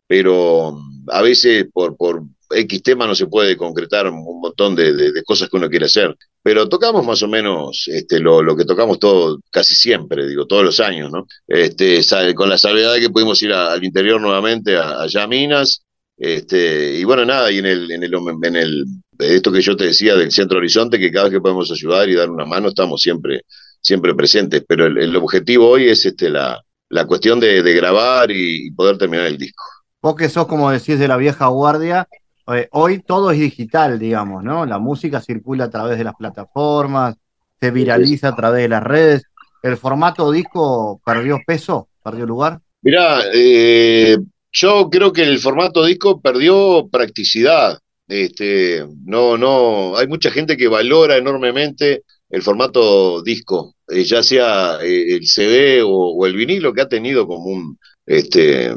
pero 0.08 0.78
a 1.08 1.22
veces 1.22 1.68
por, 1.72 1.96
por 1.96 2.24
X 2.54 2.84
tema 2.84 3.08
no 3.08 3.16
se 3.16 3.28
puede 3.28 3.56
concretar 3.56 4.08
un 4.10 4.42
montón 4.42 4.76
de, 4.76 5.12
cosas 5.26 5.50
que 5.50 5.58
uno 5.58 5.70
quiere 5.70 5.86
hacer. 5.86 6.16
pero 6.44 6.68
tocamos 6.68 7.06
más 7.06 7.22
o 7.24 7.28
menos 7.28 7.86
este, 7.88 8.20
lo, 8.20 8.42
lo 8.42 8.56
que 8.56 8.66
tocamos 8.66 9.00
todo, 9.00 9.40
casi 9.52 9.76
siempre, 9.76 10.28
digo, 10.28 10.48
todos 10.48 10.64
los 10.64 10.80
años, 10.80 11.12
¿no? 11.12 11.28
Este, 11.48 12.02
con 12.36 12.50
la 12.50 12.58
salvedad 12.58 12.94
de 12.94 13.02
que 13.02 13.10
pudimos 13.10 13.42
ir 13.44 13.54
al 13.54 13.84
interior 13.84 14.20
nuevamente, 14.20 14.76
a, 14.76 15.02
allá 15.02 15.24
a 15.24 15.28
Minas, 15.28 15.84
este, 16.18 17.00
y 17.00 17.04
bueno, 17.04 17.26
nada, 17.26 17.52
y 17.52 17.60
en 17.60 17.66
el, 17.66 17.92
en 17.92 18.04
el, 18.04 18.14
en 18.44 18.56
el, 18.56 18.86
esto 19.18 19.52
que 19.52 19.62
yo 19.62 19.76
te 19.76 19.86
decía 19.86 20.16
del 20.16 20.32
Centro 20.32 20.58
Horizonte, 20.58 21.00
que 21.00 21.12
cada 21.12 21.26
vez 21.26 21.34
que 21.34 21.42
podemos 21.42 21.72
ayudar 21.72 22.10
y 22.10 22.16
dar 22.16 22.30
una 22.30 22.46
mano, 22.46 22.70
estamos 22.70 23.02
siempre, 23.02 23.42
siempre 23.82 24.14
presentes, 24.14 24.64
pero 24.68 24.86
el, 24.86 25.16
objetivo 25.16 25.70
hoy 25.70 25.90
es 25.90 26.06
este, 26.06 26.30
la, 26.30 26.64
la 26.90 27.06
cuestión 27.06 27.40
de, 27.40 27.62
grabar 27.74 28.32
y, 28.32 28.72
poder 28.72 28.98
terminar 28.98 29.26
el 29.26 29.38
disco. 29.38 29.64
Vos 30.02 30.16
que 30.16 30.30
sos, 30.30 30.48
como 30.48 30.72
decís, 30.72 31.00
de 31.00 31.08
la 31.08 31.18
vieja 31.18 31.48
guardia, 31.48 32.08
eh, 32.54 32.68
hoy 32.72 33.00
todo 33.00 33.32
es 33.32 33.40
digital, 33.40 34.00
digamos, 34.00 34.44
¿no? 34.44 34.66
La 34.66 34.80
música 34.80 35.22
circula 35.22 35.66
a 35.66 35.70
través 35.70 35.98
de 35.98 36.04
las 36.04 36.16
plataformas, 36.16 37.16
se 37.60 37.72
viraliza 37.72 38.30
a 38.30 38.36
través 38.36 38.64
de 38.64 38.70
las 38.70 38.84
redes. 38.84 39.24
¿El 39.62 39.78
formato 39.78 40.32
disco 40.32 41.02
perdió 41.06 41.40
peso, 41.46 41.88
perdió 42.04 42.26
lugar? 42.26 42.60
Mirá, 42.82 43.22
eh, 43.32 44.18
yo 44.52 44.90
creo 44.90 45.14
que 45.14 45.24
el 45.24 45.40
formato 45.40 45.86
disco 45.86 46.20
perdió 46.20 46.88
practicidad. 46.92 47.78
Este, 48.08 48.86
no, 49.06 49.38
no, 49.38 49.96
hay 49.96 50.08
mucha 50.08 50.32
gente 50.32 50.58
que 50.58 50.68
valora 50.68 51.16
enormemente 51.16 52.04
el 52.32 52.42
formato 52.42 53.22
disco, 53.22 53.76
eh, 53.88 54.04
ya 54.04 54.24
sea 54.24 54.78
el 54.82 55.26
CD 55.28 55.82
o, 55.86 56.26
el 56.26 56.36
vinilo, 56.36 56.74
que 56.74 56.82
ha 56.82 56.90
tenido 56.90 57.28
como 57.28 57.46
un, 57.46 57.78
este, 58.06 58.74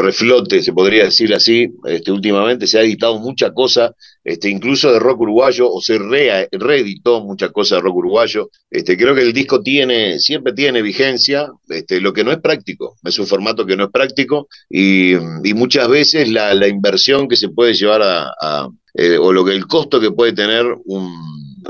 reflote, 0.00 0.62
se 0.62 0.72
podría 0.72 1.04
decir 1.04 1.34
así, 1.34 1.72
este, 1.84 2.10
últimamente 2.12 2.66
se 2.66 2.78
ha 2.78 2.82
editado 2.82 3.18
mucha 3.18 3.52
cosa, 3.52 3.94
este, 4.24 4.48
incluso 4.48 4.92
de 4.92 4.98
rock 4.98 5.20
uruguayo, 5.20 5.70
o 5.70 5.80
se 5.80 5.98
reeditó 5.98 7.22
mucha 7.22 7.50
cosa 7.50 7.76
de 7.76 7.82
rock 7.82 7.96
uruguayo. 7.96 8.50
Este, 8.70 8.96
creo 8.96 9.14
que 9.14 9.22
el 9.22 9.32
disco 9.32 9.62
tiene, 9.62 10.18
siempre 10.18 10.52
tiene 10.52 10.82
vigencia, 10.82 11.50
este, 11.68 12.00
lo 12.00 12.12
que 12.12 12.24
no 12.24 12.32
es 12.32 12.38
práctico, 12.38 12.96
es 13.04 13.18
un 13.18 13.26
formato 13.26 13.66
que 13.66 13.76
no 13.76 13.84
es 13.84 13.90
práctico, 13.90 14.48
y, 14.68 15.14
muchas 15.54 15.88
veces 15.88 16.28
la, 16.30 16.68
inversión 16.68 17.28
que 17.28 17.36
se 17.36 17.50
puede 17.50 17.74
llevar 17.74 18.02
a, 18.02 18.68
eh, 18.94 19.18
o 19.18 19.32
lo 19.32 19.44
que 19.44 19.52
el 19.52 19.66
costo 19.66 20.00
que 20.00 20.10
puede 20.10 20.32
tener 20.32 20.64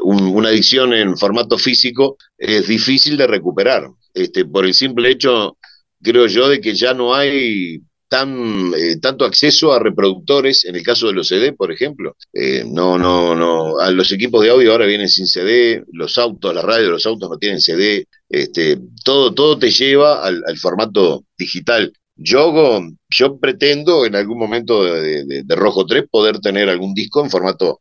una 0.02 0.50
edición 0.50 0.92
en 0.94 1.16
formato 1.16 1.58
físico 1.58 2.16
es 2.36 2.66
difícil 2.68 3.16
de 3.16 3.26
recuperar. 3.26 3.88
Este, 4.14 4.44
por 4.44 4.64
el 4.64 4.74
simple 4.74 5.10
hecho, 5.10 5.56
creo 6.02 6.26
yo, 6.26 6.48
de 6.48 6.60
que 6.60 6.74
ya 6.74 6.94
no 6.94 7.14
hay 7.14 7.80
tan, 8.10 8.72
eh, 8.76 8.96
tanto 9.00 9.24
acceso 9.24 9.72
a 9.72 9.78
reproductores, 9.78 10.64
en 10.64 10.74
el 10.74 10.82
caso 10.82 11.06
de 11.06 11.12
los 11.12 11.28
CD, 11.28 11.52
por 11.52 11.70
ejemplo. 11.70 12.16
Eh, 12.32 12.64
no, 12.66 12.98
no, 12.98 13.36
no, 13.36 13.78
a 13.78 13.90
los 13.92 14.10
equipos 14.10 14.42
de 14.42 14.50
audio 14.50 14.72
ahora 14.72 14.86
vienen 14.86 15.08
sin 15.08 15.28
CD, 15.28 15.84
los 15.92 16.18
autos, 16.18 16.52
la 16.52 16.60
radio 16.60 16.90
los 16.90 17.06
autos 17.06 17.30
no 17.30 17.38
tienen 17.38 17.60
CD, 17.60 18.08
este, 18.28 18.78
todo, 19.04 19.32
todo 19.32 19.58
te 19.58 19.70
lleva 19.70 20.24
al, 20.24 20.42
formato 20.58 21.24
digital. 21.38 21.92
Yo, 22.16 22.82
yo 23.08 23.38
pretendo 23.38 24.04
en 24.04 24.16
algún 24.16 24.38
momento 24.40 24.82
de, 24.84 25.44
Rojo 25.48 25.86
3 25.86 26.04
poder 26.10 26.40
tener 26.40 26.68
algún 26.68 26.92
disco 26.94 27.22
en 27.22 27.30
formato 27.30 27.78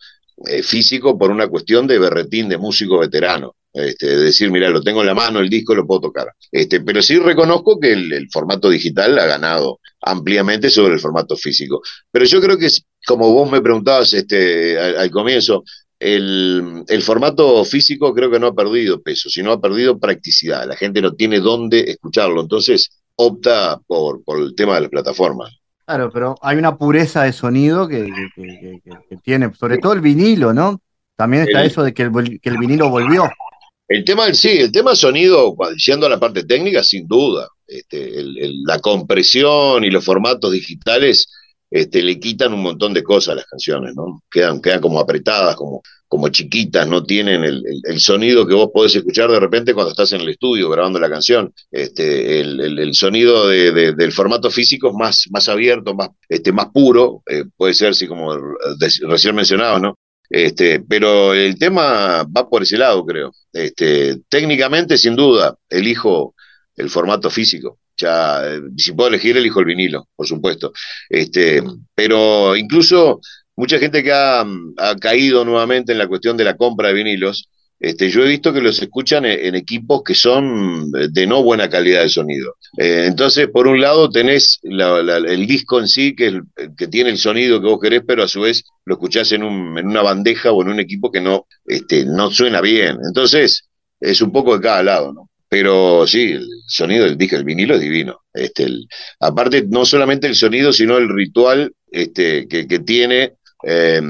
eh, 0.47 0.63
físico 0.63 1.17
por 1.17 1.31
una 1.31 1.47
cuestión 1.47 1.85
de 1.87 1.99
berretín 1.99 2.47
de 2.47 2.57
músico 2.57 2.99
veterano. 2.99 3.55
Este, 3.71 4.17
decir, 4.17 4.49
mira, 4.49 4.69
lo 4.69 4.81
tengo 4.81 5.01
en 5.01 5.07
la 5.07 5.13
mano, 5.13 5.39
el 5.39 5.49
disco 5.49 5.75
lo 5.75 5.85
puedo 5.85 6.01
tocar. 6.01 6.27
Este, 6.51 6.81
pero 6.81 7.01
sí 7.01 7.19
reconozco 7.19 7.79
que 7.79 7.93
el, 7.93 8.27
formato 8.31 8.69
digital 8.69 9.17
ha 9.19 9.25
ganado 9.25 9.79
ampliamente 10.01 10.69
sobre 10.69 10.93
el 10.93 10.99
formato 10.99 11.35
físico. 11.35 11.81
Pero 12.11 12.25
yo 12.25 12.41
creo 12.41 12.57
que, 12.57 12.69
como 13.05 13.31
vos 13.33 13.51
me 13.51 13.61
preguntabas 13.61 14.13
este, 14.13 14.79
al, 14.79 15.11
comienzo, 15.11 15.63
el, 15.99 16.85
formato 17.01 17.63
físico 17.65 18.13
creo 18.13 18.31
que 18.31 18.39
no 18.39 18.47
ha 18.47 18.55
perdido 18.55 19.01
peso, 19.01 19.29
sino 19.29 19.51
ha 19.51 19.61
perdido 19.61 19.99
practicidad. 19.99 20.67
La 20.67 20.75
gente 20.75 21.01
no 21.01 21.13
tiene 21.13 21.39
dónde 21.39 21.81
escucharlo, 21.81 22.41
entonces 22.41 22.89
opta 23.15 23.79
por, 23.85 24.23
por 24.23 24.39
el 24.39 24.55
tema 24.55 24.75
de 24.75 24.81
las 24.81 24.89
plataformas. 24.89 25.58
Claro, 25.89 26.11
pero 26.11 26.35
hay 26.43 26.55
una 26.55 26.77
pureza 26.77 27.23
de 27.23 27.33
sonido 27.33 27.87
que, 27.87 28.07
tiene, 29.23 29.51
sobre 29.55 29.79
todo 29.79 29.93
el 29.93 30.01
vinilo, 30.01 30.53
¿no? 30.53 30.79
También 31.15 31.47
está 31.47 31.65
eso 31.65 31.81
de 31.81 31.95
que 31.95 32.03
el, 32.03 32.39
que 32.39 32.49
el 32.49 32.59
vinilo 32.59 32.91
volvió. 32.91 33.27
El 33.87 34.05
tema, 34.05 34.31
sí, 34.35 34.49
el 34.49 34.71
tema 34.71 34.93
sonido, 34.93 35.55
a 35.59 36.09
la 36.09 36.19
parte 36.19 36.43
técnica, 36.43 36.83
sin 36.83 37.07
duda. 37.07 37.47
Este, 37.65 38.23
la 38.67 38.77
compresión 38.77 39.83
y 39.83 39.89
los 39.89 40.05
formatos 40.05 40.51
digitales 40.51 41.27
este, 41.71 42.03
le 42.03 42.19
quitan 42.19 42.53
un 42.53 42.61
montón 42.61 42.93
de 42.93 43.01
cosas 43.01 43.31
a 43.31 43.35
las 43.37 43.45
canciones, 43.47 43.95
¿no? 43.95 44.21
Quedan, 44.29 44.61
quedan 44.61 44.81
como 44.81 44.99
apretadas, 44.99 45.55
como, 45.55 45.81
como 46.09 46.29
chiquitas, 46.29 46.87
no 46.87 47.03
tienen 47.03 47.43
el, 47.43 47.99
sonido 47.99 48.47
que 48.47 48.55
vos 48.55 48.71
podés 48.73 48.95
escuchar 48.95 49.29
de 49.29 49.39
repente 49.39 49.75
cuando 49.75 49.91
estás 49.91 50.11
en 50.11 50.21
el 50.21 50.29
estudio 50.29 50.67
grabando 50.67 50.99
la 50.99 51.09
canción. 51.09 51.53
Este, 51.69 52.41
el, 52.41 52.93
sonido 52.95 53.47
del 53.47 54.11
formato 54.11 54.49
físico 54.49 54.89
es 54.89 54.95
más, 54.95 55.27
más 55.29 55.47
abierto, 55.47 55.93
más, 55.93 56.09
este, 56.27 56.51
más 56.51 56.69
puro, 56.73 57.21
eh, 57.27 57.43
puede 57.55 57.75
ser, 57.75 57.89
así 57.89 58.07
como 58.07 58.35
recién 59.07 59.35
mencionado, 59.35 59.79
¿no? 59.79 59.99
Este, 60.27 60.79
pero 60.79 61.35
el 61.35 61.57
tema 61.59 62.23
va 62.23 62.49
por 62.49 62.63
ese 62.63 62.77
lado, 62.77 63.05
creo. 63.05 63.31
Este, 63.53 64.17
técnicamente, 64.29 64.97
sin 64.97 65.15
duda, 65.15 65.55
elijo 65.69 66.33
el 66.75 66.89
formato 66.89 67.29
físico. 67.29 67.77
Ya, 67.97 68.41
eh, 68.47 68.61
si 68.77 68.93
puedo 68.93 69.09
elegir, 69.09 69.37
elijo 69.37 69.59
el 69.59 69.67
vinilo, 69.67 70.07
por 70.15 70.25
supuesto. 70.25 70.73
Este, 71.07 71.61
pero 71.93 72.55
incluso 72.55 73.21
mucha 73.59 73.77
gente 73.77 74.01
que 74.01 74.13
ha, 74.13 74.45
caído 75.01 75.43
nuevamente 75.43 75.91
en 75.91 75.97
la 75.97 76.07
cuestión 76.07 76.37
de 76.37 76.45
la 76.45 76.55
compra 76.55 76.87
de 76.87 76.93
vinilos, 76.93 77.49
este, 77.77 78.09
yo 78.09 78.23
he 78.23 78.29
visto 78.29 78.53
que 78.53 78.61
los 78.61 78.81
escuchan 78.81 79.25
en, 79.25 79.53
equipos 79.53 80.01
que 80.01 80.15
son 80.15 80.89
de 80.91 81.27
no 81.27 81.43
buena 81.43 81.69
calidad 81.69 82.03
de 82.03 82.09
sonido. 82.09 82.55
Eh, 82.77 83.03
entonces, 83.07 83.49
por 83.49 83.67
un 83.67 83.81
lado 83.81 84.09
tenés 84.09 84.59
el 84.63 85.45
disco 85.45 85.77
en 85.79 85.89
sí, 85.89 86.15
que, 86.15 86.41
que 86.77 86.87
tiene 86.87 87.09
el 87.09 87.17
sonido 87.17 87.59
que 87.59 87.67
vos 87.67 87.81
querés, 87.81 88.03
pero 88.07 88.23
a 88.23 88.29
su 88.29 88.41
vez 88.41 88.63
lo 88.85 88.95
escuchás 88.95 89.31
en, 89.33 89.43
un, 89.43 89.77
una 89.77 90.01
bandeja 90.03 90.53
o 90.53 90.61
en 90.61 90.69
un 90.69 90.79
equipo 90.79 91.11
que 91.11 91.19
no, 91.19 91.45
este, 91.65 92.05
no 92.05 92.31
suena 92.31 92.61
bien. 92.61 92.97
Entonces, 93.05 93.67
es 93.99 94.21
un 94.21 94.31
poco 94.31 94.55
de 94.55 94.61
cada 94.61 94.83
lado, 94.83 95.11
¿no? 95.11 95.29
Pero 95.49 96.05
sí, 96.05 96.31
el 96.33 96.47
sonido 96.67 97.05
del 97.05 97.17
disco, 97.17 97.35
el 97.35 97.43
vinilo 97.43 97.75
es 97.75 97.81
divino. 97.81 98.19
Este, 98.31 98.67
aparte, 99.19 99.65
no 99.67 99.83
solamente 99.83 100.27
el 100.27 100.35
sonido, 100.35 100.71
sino 100.71 100.97
el 100.97 101.09
ritual 101.09 101.73
este, 101.91 102.47
que, 102.47 102.67
que 102.67 102.79
tiene 102.79 103.33
eh, 103.63 104.01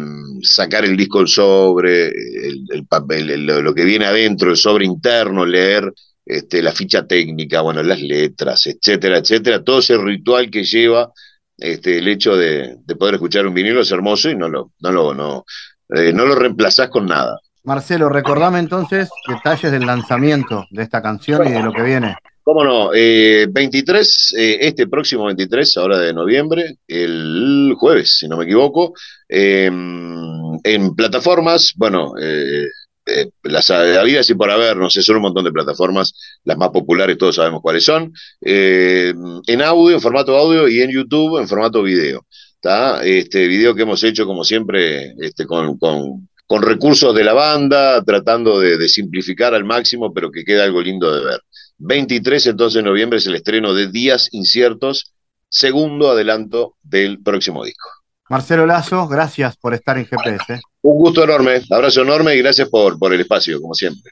sacar 0.41 0.85
el 0.85 0.95
disco 0.95 1.19
del 1.19 1.27
sobre, 1.27 2.07
el, 2.07 2.85
papel, 2.87 3.45
lo 3.45 3.73
que 3.73 3.83
viene 3.83 4.05
adentro, 4.05 4.51
el 4.51 4.57
sobre 4.57 4.85
interno, 4.85 5.45
leer 5.45 5.91
este, 6.25 6.61
la 6.61 6.71
ficha 6.71 7.07
técnica, 7.07 7.61
bueno, 7.61 7.81
las 7.81 8.01
letras, 8.01 8.67
etcétera, 8.67 9.17
etcétera, 9.17 9.63
todo 9.63 9.79
ese 9.79 9.97
ritual 9.97 10.51
que 10.51 10.63
lleva 10.63 11.11
este, 11.57 11.97
el 11.97 12.07
hecho 12.07 12.37
de, 12.37 12.77
poder 12.97 13.15
escuchar 13.15 13.47
un 13.47 13.53
vinilo 13.53 13.81
es 13.81 13.91
hermoso 13.91 14.29
y 14.29 14.35
no 14.35 14.47
lo, 14.47 14.71
no 14.79 14.91
lo, 14.91 15.13
no, 15.13 15.45
eh, 15.89 16.13
no 16.13 16.25
lo 16.25 16.35
reemplazás 16.35 16.89
con 16.89 17.07
nada. 17.07 17.39
Marcelo, 17.63 18.09
recordame 18.09 18.59
entonces 18.59 19.09
detalles 19.27 19.71
del 19.71 19.85
lanzamiento 19.85 20.65
de 20.69 20.83
esta 20.83 21.01
canción 21.01 21.47
y 21.47 21.51
de 21.51 21.63
lo 21.63 21.73
que 21.73 21.81
viene. 21.81 22.15
Cómo 22.49 22.63
no, 22.63 22.89
eh, 22.95 23.45
23, 23.47 24.33
eh, 24.35 24.57
este 24.61 24.87
próximo 24.87 25.25
23, 25.25 25.77
ahora 25.77 25.99
de 25.99 26.11
noviembre, 26.11 26.79
el 26.87 27.75
jueves, 27.77 28.17
si 28.17 28.27
no 28.27 28.37
me 28.37 28.45
equivoco, 28.45 28.95
em, 29.27 30.57
en 30.63 30.95
plataformas, 30.95 31.73
bueno, 31.75 32.13
eh, 32.19 32.65
eh, 33.05 33.29
las 33.43 33.69
habidas 33.69 34.27
y 34.31 34.33
por 34.33 34.49
haber, 34.49 34.77
no 34.77 34.89
sé, 34.89 35.03
son 35.03 35.17
un 35.17 35.21
montón 35.21 35.45
de 35.45 35.51
plataformas, 35.51 36.15
las 36.43 36.57
más 36.57 36.69
populares 36.69 37.19
todos 37.19 37.35
sabemos 37.35 37.61
cuáles 37.61 37.85
son, 37.85 38.11
en 38.41 39.61
audio, 39.61 39.95
en 39.95 40.01
formato 40.01 40.35
audio 40.35 40.67
y 40.67 40.81
en 40.81 40.89
YouTube 40.89 41.39
en 41.39 41.47
formato 41.47 41.83
video. 41.83 42.25
¿está? 42.55 43.03
Este 43.03 43.47
video 43.47 43.75
que 43.75 43.83
hemos 43.83 44.03
hecho 44.03 44.25
como 44.25 44.43
siempre 44.43 45.13
este, 45.19 45.45
con, 45.45 45.77
con, 45.77 46.27
con 46.47 46.63
recursos 46.63 47.13
de 47.13 47.23
la 47.23 47.33
banda, 47.33 48.03
tratando 48.03 48.59
de, 48.59 48.75
de 48.79 48.89
simplificar 48.89 49.53
al 49.53 49.65
máximo, 49.65 50.11
pero 50.11 50.31
que 50.31 50.43
queda 50.43 50.63
algo 50.63 50.81
lindo 50.81 51.13
de 51.13 51.23
ver. 51.25 51.41
23 51.79 52.47
entonces 52.47 52.75
de 52.75 52.89
noviembre 52.89 53.17
es 53.17 53.25
el 53.27 53.35
estreno 53.35 53.73
de 53.73 53.89
Días 53.89 54.29
Inciertos, 54.31 55.13
segundo 55.49 56.11
adelanto 56.11 56.75
del 56.83 57.21
próximo 57.21 57.63
disco. 57.63 57.89
Marcelo 58.29 58.65
Lazo, 58.65 59.07
gracias 59.07 59.57
por 59.57 59.73
estar 59.73 59.97
en 59.97 60.05
GPS. 60.05 60.61
Un 60.81 60.97
gusto 60.97 61.23
enorme, 61.23 61.61
abrazo 61.71 62.01
enorme 62.01 62.35
y 62.35 62.39
gracias 62.39 62.69
por, 62.69 62.99
por 62.99 63.13
el 63.13 63.21
espacio, 63.21 63.59
como 63.59 63.73
siempre. 63.73 64.11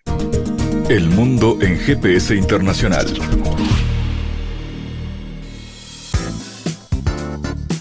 El 0.89 1.07
mundo 1.09 1.57
en 1.61 1.77
GPS 1.77 2.35
Internacional. 2.35 3.05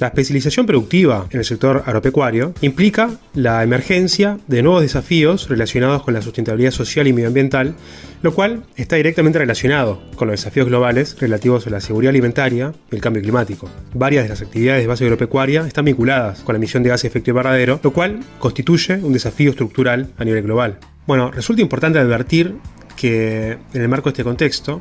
La 0.00 0.06
especialización 0.06 0.64
productiva 0.64 1.26
en 1.30 1.40
el 1.40 1.44
sector 1.44 1.82
agropecuario 1.84 2.54
implica 2.62 3.10
la 3.34 3.62
emergencia 3.62 4.38
de 4.46 4.62
nuevos 4.62 4.80
desafíos 4.80 5.50
relacionados 5.50 6.04
con 6.04 6.14
la 6.14 6.22
sustentabilidad 6.22 6.70
social 6.70 7.06
y 7.06 7.12
medioambiental, 7.12 7.74
lo 8.22 8.32
cual 8.32 8.64
está 8.76 8.96
directamente 8.96 9.38
relacionado 9.38 10.02
con 10.16 10.28
los 10.28 10.40
desafíos 10.40 10.68
globales 10.68 11.20
relativos 11.20 11.66
a 11.66 11.70
la 11.70 11.82
seguridad 11.82 12.12
alimentaria 12.12 12.72
y 12.90 12.94
el 12.94 13.02
cambio 13.02 13.20
climático. 13.20 13.68
Varias 13.92 14.22
de 14.22 14.30
las 14.30 14.40
actividades 14.40 14.82
de 14.82 14.86
base 14.86 15.04
agropecuaria 15.04 15.66
están 15.66 15.84
vinculadas 15.84 16.40
con 16.40 16.54
la 16.54 16.56
emisión 16.56 16.82
de 16.82 16.88
gases 16.88 17.02
de 17.02 17.08
efecto 17.08 17.32
invernadero, 17.32 17.78
lo 17.82 17.92
cual 17.92 18.20
constituye 18.38 18.94
un 19.02 19.12
desafío 19.12 19.50
estructural 19.50 20.08
a 20.16 20.24
nivel 20.24 20.44
global. 20.44 20.78
Bueno, 21.06 21.30
resulta 21.30 21.60
importante 21.60 21.98
advertir 21.98 22.54
que 22.96 23.58
en 23.74 23.82
el 23.82 23.88
marco 23.90 24.08
de 24.08 24.12
este 24.14 24.24
contexto, 24.24 24.80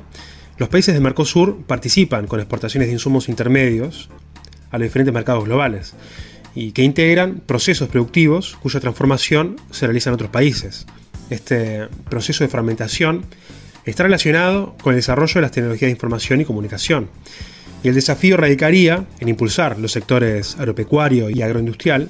los 0.59 0.70
países 0.70 0.93
de 0.93 1.01
Mercosur 1.01 1.63
participan 1.65 2.28
con 2.28 2.39
exportaciones 2.39 2.88
de 2.88 2.93
insumos 2.93 3.28
intermedios 3.28 4.09
a 4.72 4.78
los 4.78 4.86
diferentes 4.86 5.13
mercados 5.13 5.45
globales 5.45 5.93
y 6.55 6.72
que 6.72 6.84
integran 6.84 7.41
procesos 7.45 7.89
productivos 7.89 8.57
cuya 8.61 8.80
transformación 8.80 9.57
se 9.72 9.86
realiza 9.88 10.09
en 10.09 10.15
otros 10.15 10.30
países. 10.30 10.86
Este 11.30 11.88
proceso 12.09 12.43
de 12.43 12.49
fragmentación 12.49 13.24
está 13.86 14.03
relacionado 14.03 14.76
con 14.82 14.93
el 14.93 14.99
desarrollo 14.99 15.36
de 15.36 15.41
las 15.41 15.51
tecnologías 15.51 15.88
de 15.88 15.93
información 15.93 16.41
y 16.41 16.45
comunicación. 16.45 17.09
Y 17.84 17.88
el 17.88 17.95
desafío 17.95 18.36
radicaría 18.36 19.05
en 19.20 19.30
impulsar 19.30 19.80
los 19.80 19.91
sectores 19.91 20.57
agropecuario 20.57 21.30
y 21.30 21.41
agroindustrial 21.41 22.09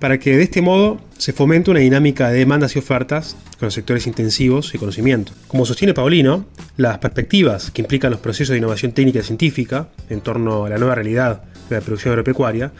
para 0.00 0.18
que 0.18 0.36
de 0.36 0.44
este 0.44 0.62
modo 0.62 1.00
se 1.16 1.32
fomente 1.32 1.70
una 1.70 1.80
dinámica 1.80 2.30
de 2.30 2.38
demandas 2.38 2.76
y 2.76 2.78
ofertas 2.78 3.36
con 3.58 3.66
los 3.66 3.74
sectores 3.74 4.06
intensivos 4.06 4.74
y 4.74 4.78
conocimiento. 4.78 5.32
Como 5.48 5.66
sostiene 5.66 5.94
Paulino, 5.94 6.46
las 6.76 6.98
perspectivas 6.98 7.70
que 7.70 7.82
implican 7.82 8.12
los 8.12 8.20
procesos 8.20 8.52
de 8.52 8.58
innovación 8.58 8.92
técnica 8.92 9.18
y 9.20 9.22
científica 9.22 9.88
en 10.08 10.20
torno 10.20 10.64
a 10.64 10.68
la 10.68 10.78
nueva 10.78 10.94
realidad 10.94 11.42
la 11.70 11.80
producción 11.80 12.12
agropecuaria 12.12 12.72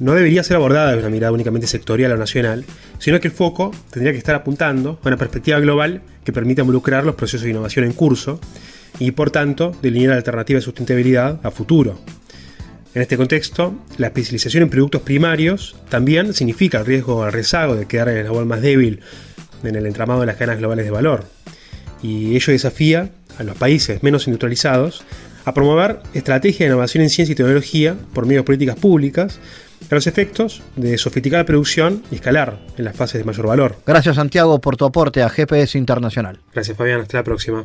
no 0.00 0.14
debería 0.14 0.44
ser 0.44 0.56
abordada 0.56 0.88
desde 0.88 1.00
una 1.00 1.10
mirada 1.10 1.32
únicamente 1.32 1.66
sectorial 1.66 2.12
o 2.12 2.16
nacional, 2.16 2.64
sino 2.98 3.20
que 3.20 3.28
el 3.28 3.34
foco 3.34 3.72
tendría 3.90 4.12
que 4.12 4.18
estar 4.18 4.34
apuntando 4.34 5.00
a 5.02 5.08
una 5.08 5.16
perspectiva 5.16 5.58
global 5.60 6.02
que 6.24 6.32
permita 6.32 6.62
involucrar 6.62 7.04
los 7.04 7.16
procesos 7.16 7.42
de 7.42 7.50
innovación 7.50 7.84
en 7.84 7.92
curso 7.92 8.40
y, 8.98 9.10
por 9.10 9.30
tanto, 9.30 9.76
delinear 9.82 10.12
alternativas 10.12 10.62
de 10.62 10.64
sustentabilidad 10.66 11.40
a 11.42 11.50
futuro. 11.50 11.98
En 12.94 13.02
este 13.02 13.16
contexto, 13.16 13.74
la 13.96 14.08
especialización 14.08 14.62
en 14.62 14.70
productos 14.70 15.02
primarios 15.02 15.76
también 15.88 16.32
significa 16.32 16.78
el 16.78 16.86
riesgo 16.86 17.22
al 17.22 17.32
rezago 17.32 17.76
de 17.76 17.86
quedar 17.86 18.08
en 18.08 18.14
el 18.14 18.20
eslabón 18.22 18.48
más 18.48 18.62
débil 18.62 19.00
en 19.62 19.74
el 19.74 19.86
entramado 19.86 20.20
de 20.20 20.26
las 20.26 20.36
cadenas 20.36 20.58
globales 20.58 20.84
de 20.84 20.90
valor. 20.90 21.24
Y 22.02 22.36
ello 22.36 22.52
desafía 22.52 23.10
a 23.38 23.42
los 23.42 23.56
países 23.56 24.02
menos 24.02 24.26
industrializados 24.26 25.04
a 25.44 25.54
promover 25.54 26.00
estrategias 26.14 26.60
de 26.60 26.66
innovación 26.66 27.02
en 27.02 27.10
ciencia 27.10 27.32
y 27.32 27.36
tecnología 27.36 27.96
por 28.12 28.26
medio 28.26 28.40
de 28.40 28.44
políticas 28.44 28.76
públicas 28.76 29.38
a 29.90 29.94
los 29.94 30.06
efectos 30.06 30.62
de 30.76 30.98
sofisticar 30.98 31.40
la 31.40 31.46
producción 31.46 32.02
y 32.10 32.16
escalar 32.16 32.58
en 32.76 32.84
las 32.84 32.96
fases 32.96 33.20
de 33.20 33.24
mayor 33.24 33.46
valor. 33.46 33.76
Gracias 33.86 34.16
Santiago 34.16 34.60
por 34.60 34.76
tu 34.76 34.84
aporte 34.84 35.22
a 35.22 35.28
GPS 35.28 35.78
Internacional. 35.78 36.40
Gracias 36.52 36.76
Fabián, 36.76 37.00
hasta 37.00 37.18
la 37.18 37.24
próxima. 37.24 37.64